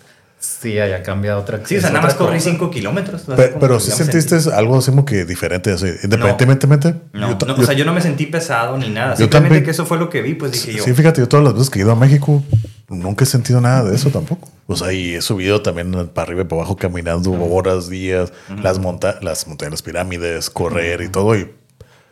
[0.61, 2.51] sí, haya cambiado otra sí, o sea, nada más corrí cosa.
[2.51, 3.23] 5 kilómetros.
[3.27, 6.95] Pero que sí sentiste sentí- algo así como que diferente, así, independientemente.
[7.13, 9.13] No, yo ta- no, yo- o sea, yo no me sentí pesado ni nada.
[9.15, 10.85] Yo Simplemente también- que eso fue lo que vi, pues dije yo.
[10.85, 12.43] Sí, fíjate, yo todas las veces que he ido a México
[12.89, 14.51] nunca he sentido nada de eso tampoco.
[14.67, 18.33] O sea, y he subido también para arriba y para abajo caminando horas, días,
[18.63, 21.37] las, monta las montañas, las pirámides, correr y todo.
[21.37, 21.49] Y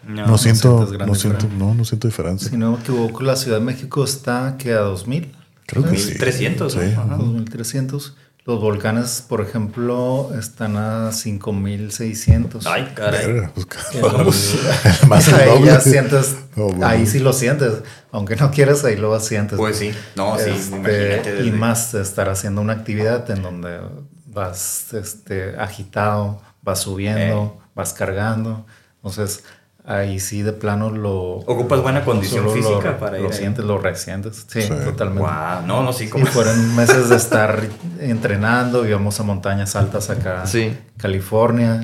[0.06, 2.48] no, no, siento, no siento, no, no siento diferencia.
[2.48, 5.32] Si no me equivoco, la Ciudad de México está que a 2000,
[5.66, 6.08] Creo que sí.
[6.12, 6.78] 1300, Sí.
[6.94, 7.00] ¿no?
[7.02, 7.16] Ajá.
[7.16, 8.16] 2300.
[8.48, 12.66] Los volcanes, por ejemplo, están a 5600.
[12.66, 13.26] Ay, caray.
[13.26, 13.66] Verga, pues,
[15.02, 15.66] El- Más el ahí doble.
[15.66, 16.86] ya sientes, Oh, bueno.
[16.86, 17.74] ahí sí lo sientes,
[18.10, 19.58] aunque no quieres, ahí lo sientes.
[19.58, 21.44] Pues sí, no, sí, Este, imagínate.
[21.44, 23.80] Y más estar haciendo una actividad en donde
[24.24, 28.64] vas este, agitado, vas subiendo, vas cargando.
[28.96, 29.44] Entonces,
[29.90, 31.36] ahí sí de plano lo...
[31.46, 33.34] Ocupas buena condición lo- física para ir Lo ahí.
[33.36, 34.44] sientes, lo resientes.
[34.46, 34.68] Sí, Sí.
[34.68, 35.20] totalmente.
[35.22, 36.26] Guau, no, no, sí, Sí, como...
[36.26, 37.62] fueron meses de estar
[37.98, 40.76] entrenando, íbamos a montañas altas acá, Sí.
[40.98, 41.82] California,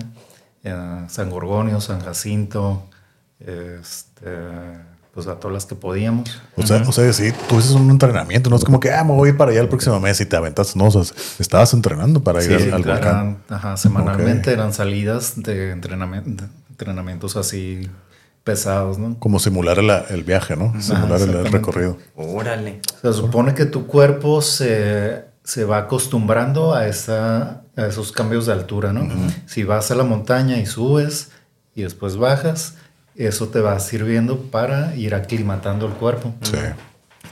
[0.63, 2.83] eh, San Gorgonio, San Jacinto,
[3.41, 4.31] este,
[5.13, 6.41] pues a todas las que podíamos.
[6.57, 9.13] O sea, o sea, sí, tú haces un entrenamiento, no es como que, ah, me
[9.13, 10.75] voy a ir para allá el próximo mes y te aventas.
[10.77, 11.03] No, o sea,
[11.39, 13.39] estabas entrenando para ir Sí, al, al eran- volcán.
[13.49, 16.45] ajá, semanalmente eran salidas de entrenamiento,
[16.75, 17.89] entrenamientos así
[18.43, 19.19] pesados, ¿no?
[19.21, 20.79] Como simular el, el viaje, ¿no?
[20.83, 21.97] Simular el- recorrido.
[22.17, 22.81] Órale.
[23.01, 28.53] Se supone que tu cuerpo se, se va acostumbrando a, esa, a esos cambios de
[28.53, 29.09] altura, ¿no?
[29.47, 31.31] Si vas a la montaña y subes
[31.75, 32.75] y después bajas,
[33.17, 36.59] eso te va sirviendo para ir aclimatando el cuerpo, Sí.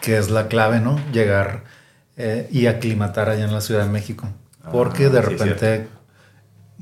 [0.01, 0.98] que es la clave, ¿no?
[1.12, 1.64] Llegar
[2.16, 4.28] eh, y aclimatar allá en la Ciudad de México.
[4.70, 5.89] Porque Ah, de sí, repente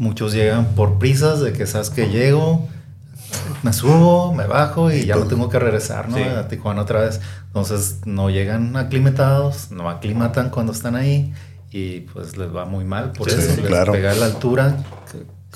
[0.00, 2.66] muchos llegan por prisas de que sabes que llego,
[3.62, 6.16] me subo, me bajo y ya no tengo que regresar, ¿no?
[6.16, 6.22] Sí.
[6.24, 7.20] A Tijuana otra vez.
[7.48, 11.32] Entonces no llegan aclimatados, no aclimatan cuando están ahí
[11.70, 13.50] y pues les va muy mal por Sí, eso.
[13.54, 13.92] sí, les claro.
[13.92, 14.76] pega la altura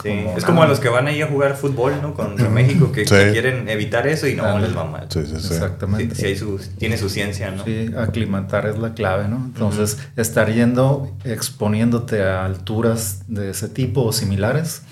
[0.02, 2.14] Sí, Como es como a los que van ahí a jugar fútbol, ¿no?
[2.14, 3.14] Contra México, que, Sí.
[3.14, 5.06] que quieren evitar eso y no Ah, les va mal.
[5.08, 5.40] Sí, sí, sí.
[5.48, 6.14] Sí, Exactamente.
[6.16, 7.64] sí hay su, tiene su ciencia, ¿no?
[7.64, 9.36] Sí, aclimatar es la clave, ¿no?
[9.36, 14.82] Entonces, estar yendo, exponiéndote a alturas de ese tipo o similares,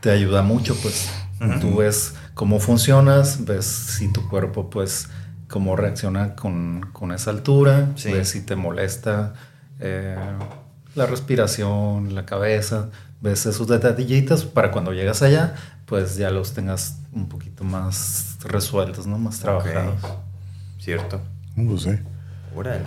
[0.00, 1.10] te ayuda mucho, pues.
[1.40, 1.60] Ujú.
[1.60, 5.08] Tú ves cómo funcionas, ves si tu cuerpo, pues,
[5.48, 8.12] cómo reacciona con, con esa altura, Sí.
[8.12, 9.34] ves si te molesta
[9.78, 10.16] eh,
[10.94, 12.88] la respiración, la cabeza,
[13.20, 15.54] ves esos detallitos para cuando llegas allá,
[15.86, 19.18] pues ya los tengas un poquito más resueltos, ¿no?
[19.18, 19.94] Más trabajados.
[20.78, 21.20] Cierto.
[21.54, 21.90] Pues sí.
[22.54, 22.84] Órale.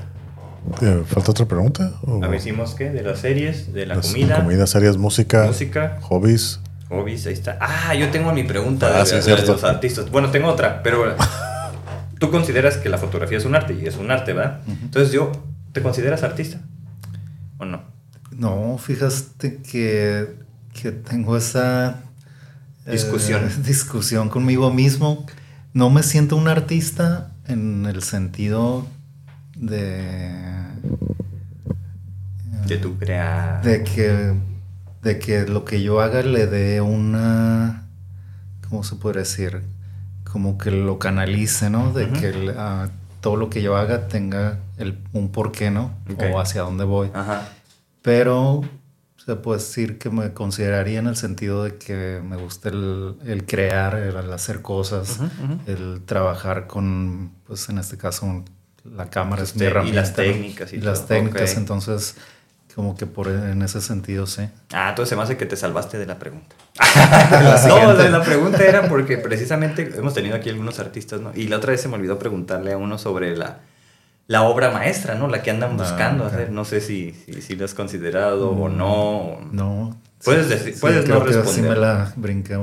[0.79, 1.93] ¿Te ¿Falta otra pregunta?
[2.03, 2.89] ¿O A ver, hicimos qué?
[2.91, 6.59] De las series, de la las- comida, Comida, series, música, música, hobbies.
[6.89, 7.57] hobbies, ahí está.
[7.61, 9.43] Ah, yo tengo mi pregunta Ah, de, sí, de- cierto.
[9.45, 10.11] de los artistas.
[10.11, 11.15] Bueno, tengo otra, pero
[12.19, 14.59] tú consideras que la fotografía es un arte y es un arte, ¿verdad?
[14.67, 15.31] Entonces yo,
[15.71, 16.59] ¿te consideras artista?
[17.57, 17.81] ¿O no?
[18.39, 20.33] No, fíjate que,
[20.73, 21.99] que tengo esa
[22.85, 23.41] eh, Discusión.
[23.65, 25.25] discusión conmigo mismo.
[25.73, 28.87] No me siento un artista en el sentido
[29.57, 30.31] de,
[32.65, 33.61] De tu crear.
[33.61, 34.33] de que
[35.03, 37.87] de que lo que yo haga le dé una
[38.69, 39.63] ¿cómo se puede decir?
[40.23, 41.91] Como que lo canalice, ¿no?
[41.91, 42.87] De que ah,
[43.19, 45.91] todo lo que yo haga tenga el, un porqué, ¿no?
[46.31, 47.09] O hacia dónde voy.
[47.13, 47.49] Ajá.
[48.01, 48.61] Pero
[49.17, 53.45] se puede decir que me consideraría en el sentido de que me gusta el, el
[53.45, 55.19] crear, el, el hacer cosas,
[55.67, 58.43] el trabajar con, pues en este caso,
[58.85, 60.01] la cámara es mi Este, y herramienta.
[60.01, 62.15] las técnicas y Y las técnicas, entonces,
[62.75, 64.49] como que por en ese sentido, sí.
[64.71, 66.55] Ah, entonces se me hace que te salvaste de la pregunta.
[66.79, 71.31] La no, la pregunta era porque precisamente hemos tenido aquí algunos artistas, ¿no?
[71.35, 73.59] Y la otra vez se me olvidó preguntarle a uno sobre la,
[74.29, 75.27] la obra maestra, ¿no?
[75.27, 76.51] La que andan Ah, buscando hacer.
[76.51, 78.93] No sé si, si, si lo has considerado o no.
[78.93, 79.99] o- No.
[80.23, 81.71] Puedes sí, decir- sí, puedes no que Sí responder.
[81.71, 82.13] me la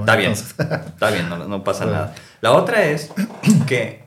[0.01, 0.31] Está bien,
[0.87, 2.01] está bien, no, no pasa Bueno.
[2.01, 2.15] nada.
[2.41, 3.11] La otra es
[3.67, 4.05] que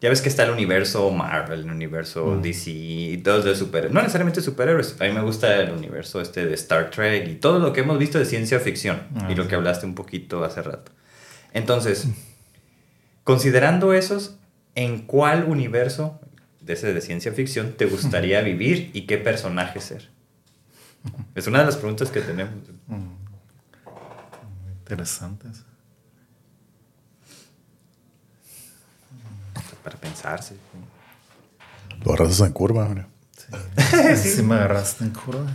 [0.00, 2.40] ya ves que está el universo Marvel, el universo Mm.
[2.42, 3.92] DC y todos de superhéroes.
[3.92, 4.96] No necesariamente superhéroes.
[4.98, 7.98] A mí me gusta el universo este de Star Trek y todo lo que hemos
[7.98, 10.90] visto de ciencia ficción Ah, y lo que hablaste un poquito hace rato.
[11.52, 12.06] Entonces,
[13.24, 14.36] considerando esos,
[14.74, 16.20] ¿en cuál universo
[16.60, 20.10] de ese de ciencia ficción te gustaría vivir y qué personaje ser?
[21.34, 22.54] Es una de las preguntas que tenemos.
[24.80, 25.62] Interesantes.
[29.82, 30.56] Para pensarse.
[32.04, 33.06] Lo arrasas en curva, hombre.
[34.16, 34.42] Sí.
[34.42, 35.46] me agarraste en curva.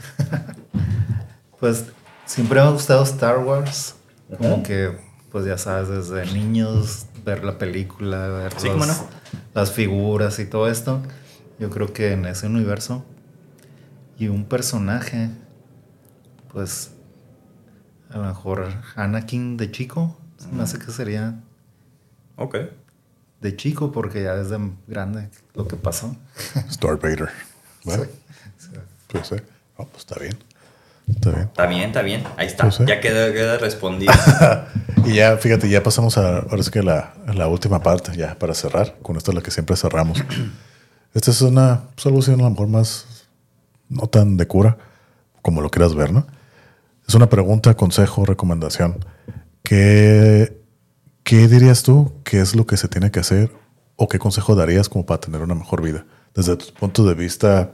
[1.59, 1.85] pues
[2.25, 3.95] siempre me ha gustado Star Wars.
[4.37, 4.97] Como que,
[5.31, 9.07] pues ya sabes, desde niños, ver la película, ver Sí, los- cómo no.
[9.55, 11.01] Las figuras y todo esto.
[11.57, 13.03] Yo creo que en ese universo.
[14.19, 15.29] Y un personaje,
[16.53, 16.91] pues
[18.09, 20.17] a lo mejor Anakin de chico.
[20.37, 21.41] Se me hace que sería
[22.35, 22.55] Ok.
[23.41, 24.57] de chico porque ya desde
[24.87, 26.15] grande lo que pasó.
[26.69, 27.29] Star Vader.
[27.85, 28.07] ¿verdad?
[29.07, 29.35] Pues sí.
[29.79, 30.37] No, pues está bien.
[31.07, 31.41] Está bien.
[31.43, 32.23] Está bien, está bien.
[32.37, 32.63] Ahí está.
[32.63, 32.79] Pues.
[32.87, 34.13] Ya queda, queda respondido.
[35.05, 38.39] Y ya, fíjate, ya pasamos a, ahora sí que la, a la última parte, ya
[38.39, 38.95] para cerrar.
[39.03, 40.23] Con esto es la que siempre cerramos.
[41.13, 43.27] Esta es una solución a lo mejor más,
[43.87, 44.77] no tan de cura,
[45.43, 46.25] como lo quieras ver, ¿no?
[47.07, 49.05] Es una pregunta, consejo, recomendación.
[49.63, 50.59] ¿Qué,
[51.23, 53.51] ¿Qué dirías tú que es lo que se tiene que hacer
[53.95, 56.05] o qué consejo darías como para tener una mejor vida?
[56.33, 57.71] Desde tu punto de vista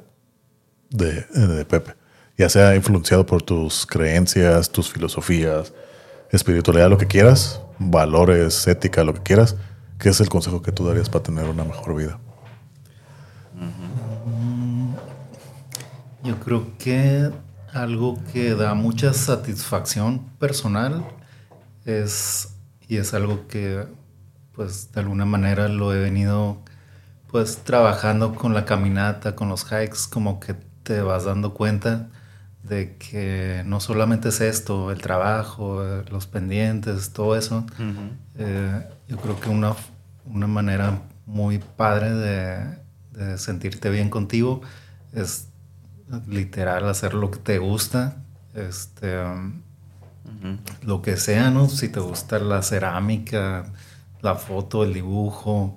[0.89, 1.95] de, de Pepe,
[2.41, 5.73] ya sea influenciado por tus creencias, tus filosofías,
[6.31, 9.55] espiritualidad, lo que quieras, valores, ética, lo que quieras,
[9.99, 12.19] ¿qué es el consejo que tú darías para tener una mejor vida?
[16.23, 17.29] Yo creo que
[17.73, 21.05] algo que da mucha satisfacción personal
[21.85, 22.55] es,
[22.87, 23.85] y es algo que
[24.53, 26.57] pues de alguna manera lo he venido
[27.31, 32.09] pues trabajando con la caminata, con los hikes, como que te vas dando cuenta
[32.63, 37.65] de que no solamente es esto, el trabajo, los pendientes, todo eso.
[38.37, 39.75] Eh, yo creo que una,
[40.25, 42.77] una manera muy padre de,
[43.11, 44.61] de sentirte bien contigo
[45.13, 45.47] es
[46.27, 48.17] literal hacer lo que te gusta,
[48.53, 49.61] este, um,
[50.83, 51.69] lo que sea, ¿no?
[51.69, 53.65] Si te gusta la cerámica,
[54.21, 55.75] la foto, el dibujo,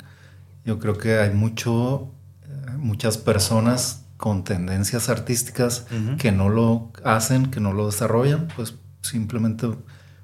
[0.64, 2.10] yo creo que hay mucho,
[2.42, 5.84] eh, muchas personas con tendencias artísticas
[6.16, 9.68] que no lo hacen, que no lo desarrollan, pues simplemente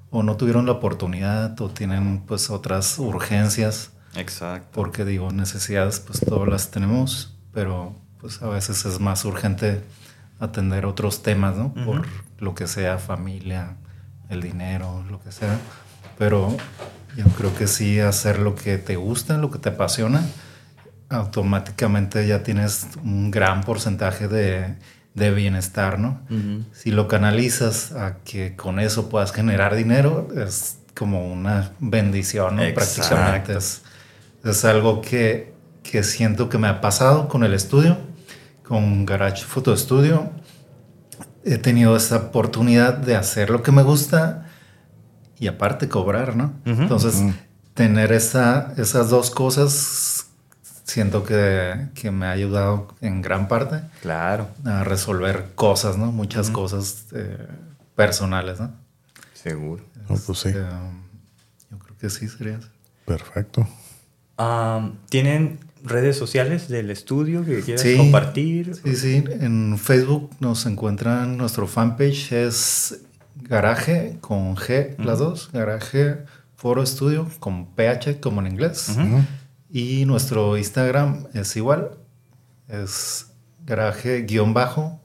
[0.09, 4.69] o no tuvieron la oportunidad o tienen pues otras urgencias Exacto.
[4.71, 9.83] porque digo, necesidades pues todas las tenemos, pero pues a veces es más urgente
[10.39, 11.71] atender otros temas, ¿no?
[11.71, 12.07] Por
[12.39, 13.75] lo que sea, familia,
[14.29, 15.59] el dinero, lo que sea.
[16.17, 16.57] Pero
[17.15, 20.23] yo creo que sí hacer lo que te gusta, lo que te apasiona,
[21.11, 24.75] automáticamente ya tienes un gran porcentaje de,
[25.13, 26.21] de bienestar, ¿no?
[26.71, 32.63] Si lo canalizas a que con eso puedas generar dinero, es como una bendición, ¿no?
[32.73, 33.81] Prácticamente es,
[34.43, 37.97] es algo que, que, siento que me ha pasado con el estudio,
[38.63, 40.31] con Garage Photo Studio.
[41.43, 44.45] He tenido esa oportunidad de hacer lo que me gusta
[45.39, 46.53] y aparte cobrar, ¿no?
[46.65, 47.23] Entonces,
[47.73, 49.71] tener esa, esas dos cosas
[50.83, 53.81] siento que, que, me ha ayudado en gran parte.
[54.01, 54.47] Claro.
[54.65, 56.11] A resolver cosas, ¿no?
[56.11, 57.47] Muchas cosas eh,
[57.95, 58.71] personales, ¿no?
[59.33, 59.83] Seguro.
[60.07, 60.49] pues sí.
[60.49, 60.61] Este,
[61.71, 62.59] yo creo que sí sería.
[63.05, 63.67] Perfecto.
[65.09, 68.75] ¿Tienen redes sociales del estudio que quieras compartir?
[68.75, 69.23] Sí, sí.
[69.39, 73.01] En Facebook nos encuentran, nuestro fanpage es
[73.35, 75.49] Garaje con G, las dos.
[75.51, 76.17] Garaje
[76.55, 78.95] Foro Estudio con PH como en inglés.
[79.71, 81.91] Y nuestro Instagram es igual.
[82.67, 83.27] Es
[83.65, 84.99] garaje-foro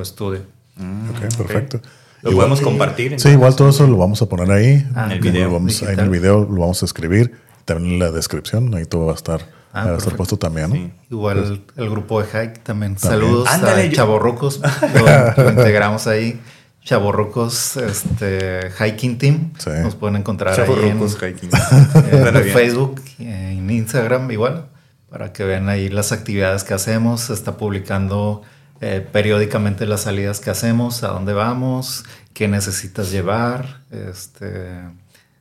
[0.00, 0.42] estudio.
[0.76, 1.80] Mm, ok, perfecto.
[2.22, 3.18] Lo podemos compartir.
[3.20, 4.86] Sí, igual todo eso lo vamos a poner ahí.
[4.94, 5.52] Ah, en el video.
[5.52, 7.32] Vamos, ahí en el video lo vamos a escribir.
[7.64, 8.74] También en la descripción.
[8.74, 10.94] Ahí todo va a estar, ah, va a estar puesto también.
[11.10, 12.98] Igual el grupo de Hike también.
[12.98, 14.60] Saludos Ándale, a Chaborrocos.
[15.36, 16.40] lo, integramos ahí.
[16.82, 19.52] Chaborrocos este, Hiking Team.
[19.82, 21.50] Nos pueden encontrar ahí en, hiking.
[22.12, 24.66] en Facebook, en Instagram igual,
[25.10, 27.22] para que vean ahí las actividades que hacemos.
[27.22, 28.42] Se está publicando
[28.80, 33.82] eh, periódicamente las salidas que hacemos, a dónde vamos, qué necesitas llevar.
[33.90, 34.80] Este,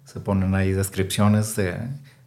[0.04, 1.78] se ponen ahí descripciones de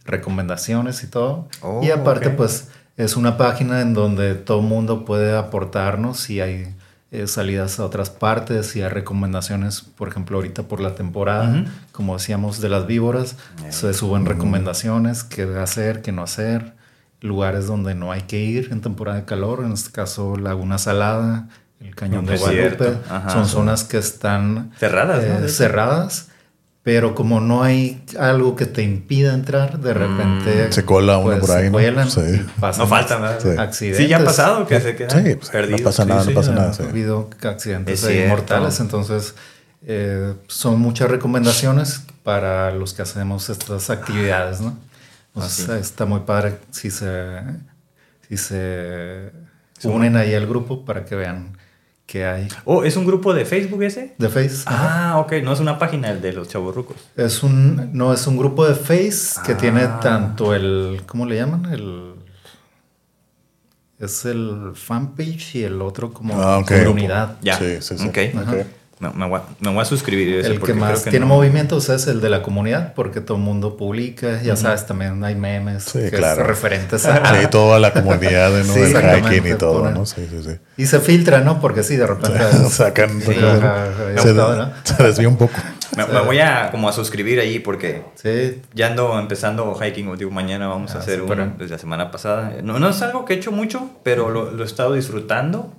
[0.05, 1.47] recomendaciones y todo.
[1.81, 6.75] y oh, aparte, pues es una página en donde todo mundo puede aportarnos si hay
[7.13, 12.17] eh, salidas a otras partes, si hay recomendaciones, por ejemplo, ahorita por la temporada, como
[12.17, 13.35] decíamos, de las víboras,
[13.69, 16.73] se suben recomendaciones, qué hacer, qué no hacer
[17.21, 21.49] lugares donde no hay que ir en temporada de calor, en este caso Laguna Salada,
[21.79, 22.97] el Cañón de Guadalupe,
[23.31, 26.29] son zonas que están cerradas, eh, cerradas,
[26.83, 30.73] pero como no hay algo que te impida entrar, de repente mm.
[30.73, 32.09] se cola uno pues, por ahí, ¿no?
[32.09, 32.41] Sí.
[32.59, 33.37] no falta nada.
[33.61, 33.97] accidentes.
[33.97, 36.73] Sí, ya ha pasado que se quedan sí, pues, No pasa nada, no pasa nada.
[36.77, 39.33] Ha habido accidentes mortales, entonces
[39.87, 44.77] eh, son muchas recomendaciones para los que hacemos estas actividades, ¿no?
[45.79, 47.39] está muy padre si se,
[48.27, 49.31] si se
[49.83, 51.57] unen ahí al grupo para que vean
[52.05, 52.47] que hay.
[52.65, 54.13] Oh, ¿es un grupo de Facebook ese?
[54.17, 54.63] De Face.
[54.65, 56.97] Ah, ok, no es una página el de los chavorrucos.
[57.15, 59.99] Es un, no, es un grupo de Face que tiene ah.
[60.01, 61.71] tanto el, ¿cómo le llaman?
[61.71, 62.13] El...
[63.99, 67.37] Es el fanpage y el otro como ah, comunidad.
[67.41, 67.57] Ya.
[67.57, 68.07] Sí, sí, sí.
[68.09, 68.33] Okay.
[69.11, 69.27] Me,
[69.59, 70.45] me, voy a, suscribir.
[70.45, 74.41] el que más tiene movimientos es el de la comunidad, porque todo el mundo publica.
[74.41, 76.43] Ya sabes, también hay memes que claro.
[76.43, 77.41] referentes a.
[77.41, 78.63] Sí, toda la comunidad ¿no?
[78.73, 80.05] sí, hiking y todo, ¿no?
[80.05, 80.57] Sí, sí, sí.
[80.77, 81.59] Y se filtra, ¿no?
[81.59, 82.39] Porque sí, de repente.
[82.69, 83.21] sacan.
[83.21, 83.33] se,
[84.83, 85.53] se desvía un poco.
[85.95, 88.03] Me, voy a como a suscribir ahí porque
[88.73, 90.15] ya ando empezando hiking.
[90.17, 92.53] Digo, mañana vamos a ah, hacer uno desde la semana pasada.
[92.63, 95.73] No, no es algo que he hecho mucho, pero lo, lo he estado disfrutando.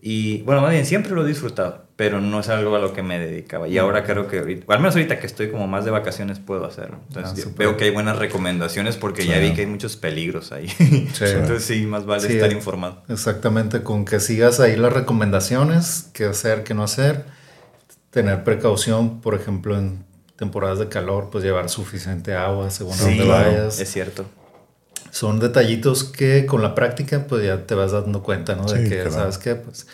[0.00, 3.02] Y bueno, más bien siempre lo he disfrutado, pero no es algo a lo que
[3.02, 3.68] me dedicaba.
[3.68, 6.64] Y ahora creo que ahorita, al menos ahorita que estoy como más de vacaciones puedo
[6.64, 6.98] hacerlo.
[7.08, 10.72] Entonces ah, veo que hay buenas recomendaciones porque ya vi que hay muchos peligros ahí.
[10.78, 13.02] Entonces sí, más vale estar informado.
[13.08, 17.24] Exactamente, con que sigas ahí las recomendaciones, qué hacer, qué no hacer
[18.12, 20.04] tener precaución, por ejemplo, en
[20.36, 23.80] temporadas de calor, pues llevar suficiente agua según donde vayas.
[23.80, 24.26] Es cierto.
[25.10, 28.64] Son detallitos que con la práctica pues ya te vas dando cuenta, ¿no?
[28.64, 29.54] De que, ¿sabes qué?
[29.54, 29.86] Pues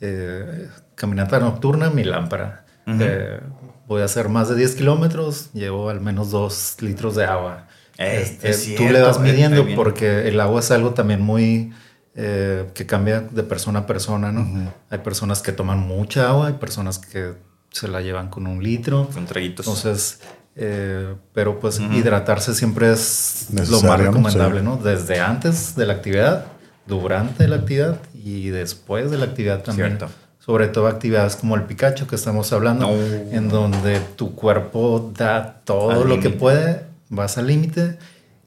[0.00, 2.64] eh, caminata nocturna, mi lámpara.
[2.86, 3.40] Eh,
[3.86, 7.66] voy a hacer más de 10 kilómetros, llevo al menos 2 litros de agua.
[7.98, 11.72] Este, tú le vas midiendo porque el agua es algo también muy...
[12.18, 14.72] Eh, que cambia de persona a persona, ¿no?
[14.88, 17.34] Hay personas que toman mucha agua, hay personas que
[17.70, 19.10] se la llevan con un litro.
[19.12, 19.66] Con traguitos.
[19.66, 20.20] Entonces,
[20.54, 24.78] eh, pero pues hidratarse siempre es lo más recomendable, ¿no?
[24.78, 26.46] Desde antes de la actividad,
[26.86, 29.98] durante la actividad y después de la actividad también.
[29.98, 30.08] Cierto.
[30.40, 36.04] Sobre todo actividades como el Pikachu que estamos hablando, en donde tu cuerpo da todo
[36.04, 37.98] lo que puede, vas al límite.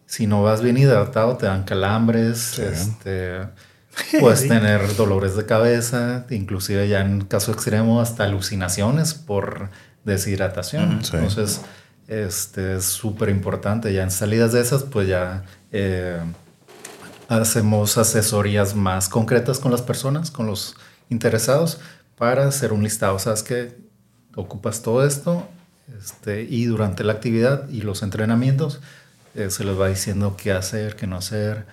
[0.06, 3.42] Si no vas bien hidratado, te dan calambres, este
[4.20, 9.70] Puedes tener dolores de cabeza, inclusive ya en caso extremo hasta alucinaciones por
[10.04, 11.00] deshidratación.
[11.04, 11.62] Entonces,
[12.08, 13.94] este es súper importante.
[13.94, 16.20] Ya en salidas de esas, pues ya eh,
[17.30, 20.76] hacemos asesorías más concretas con las personas, con los
[21.10, 21.80] interesados,
[22.18, 23.18] para hacer un listado.
[23.20, 23.78] Sabes que
[24.36, 25.48] ocupas todo esto
[26.00, 28.82] este, y durante la actividad y los entrenamientos
[29.36, 31.66] eh, se les va diciendo qué hacer, qué no hacer.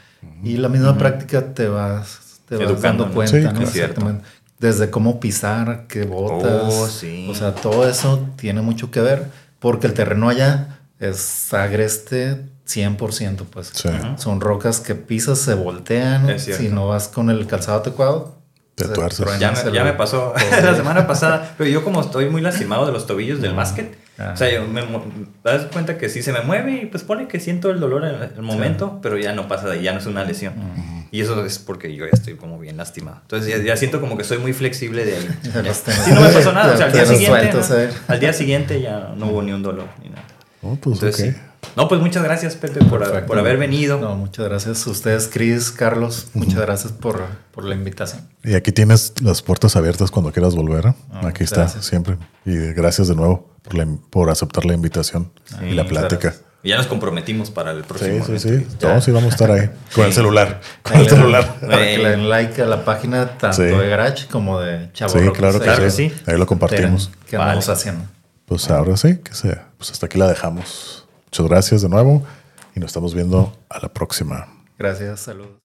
[0.43, 3.13] Y la misma práctica te vas, te vas Educando, dando ¿no?
[3.15, 3.51] cuenta, Sí, ¿no?
[3.51, 3.65] claro.
[3.67, 4.01] Es cierto.
[4.01, 4.29] Exactamente.
[4.59, 6.75] Desde cómo pisar, qué botas.
[6.75, 7.29] Oh, sí.
[7.31, 9.27] O sea, todo eso tiene mucho que ver
[9.59, 13.71] porque el terreno allá es agreste 100%, pues.
[13.75, 13.89] Sí.
[14.17, 16.39] Son rocas que pisas, se voltean.
[16.39, 18.37] Si no vas con el calzado adecuado,
[18.75, 19.27] Te tuerces.
[19.39, 22.85] Ya me, ya le- me pasó la semana pasada, pero yo como estoy muy lastimado
[22.87, 23.97] de los tobillos del básquet,
[24.33, 24.83] o sea, yo me
[25.45, 28.15] das cuenta que sí se me mueve y pues pone que siento el dolor en
[28.37, 30.55] el momento, pero ya no pasa de ahí, ya no es una lesión.
[31.13, 33.19] Y eso es porque yo ya estoy como bien lastimado.
[33.23, 35.29] Entonces ya, ya siento como que soy muy flexible de ahí.
[35.45, 37.53] Sí, no me pasó nada, o sea, al día siguiente,
[38.09, 40.25] al día siguiente ya no hubo ni un dolor ni nada.
[40.63, 41.41] Oh, pues Entonces, sí.
[41.75, 43.99] No, pues muchas gracias, Pepe, por, por haber venido.
[44.01, 46.29] No, muchas gracias a ustedes, Chris, Carlos.
[46.35, 47.23] Muchas gracias por,
[47.53, 48.23] por la invitación.
[48.45, 50.95] Y aquí tienes las puertas abiertas cuando quieras volver.
[51.13, 51.85] Ah, aquí está, gracias.
[51.87, 52.17] siempre.
[52.45, 55.31] Y gracias de nuevo por, la- por aceptar la invitación
[55.63, 56.21] y la Sí, plática.
[56.23, 56.43] gracias.
[56.63, 58.25] Y ya nos comprometimos para el Sí, próximo.
[58.27, 58.49] sí, sí.
[58.49, 58.75] evento.
[58.79, 59.71] Todos sí vamos a estar ahí.
[59.95, 60.17] Con el Sí.
[60.17, 60.61] celular.
[60.83, 61.55] Con Ahí el le- celular.
[61.61, 63.63] Para que le den like a la página tanto Sí.
[63.65, 65.39] de Garage como de Chavo Sí, Rocos.
[65.39, 66.09] claro que sí.
[66.11, 66.15] sí.
[66.27, 67.11] Ahí lo compartimos.
[67.29, 67.79] ¿Qué andamos Vale.
[67.79, 68.05] haciendo?
[68.47, 69.69] Pues ahora sí, que sea.
[69.77, 71.06] Pues hasta aquí la dejamos.
[71.37, 72.23] Muchas gracias de nuevo
[72.75, 74.49] y nos estamos viendo a la próxima.
[74.79, 75.66] Gracias, saludos.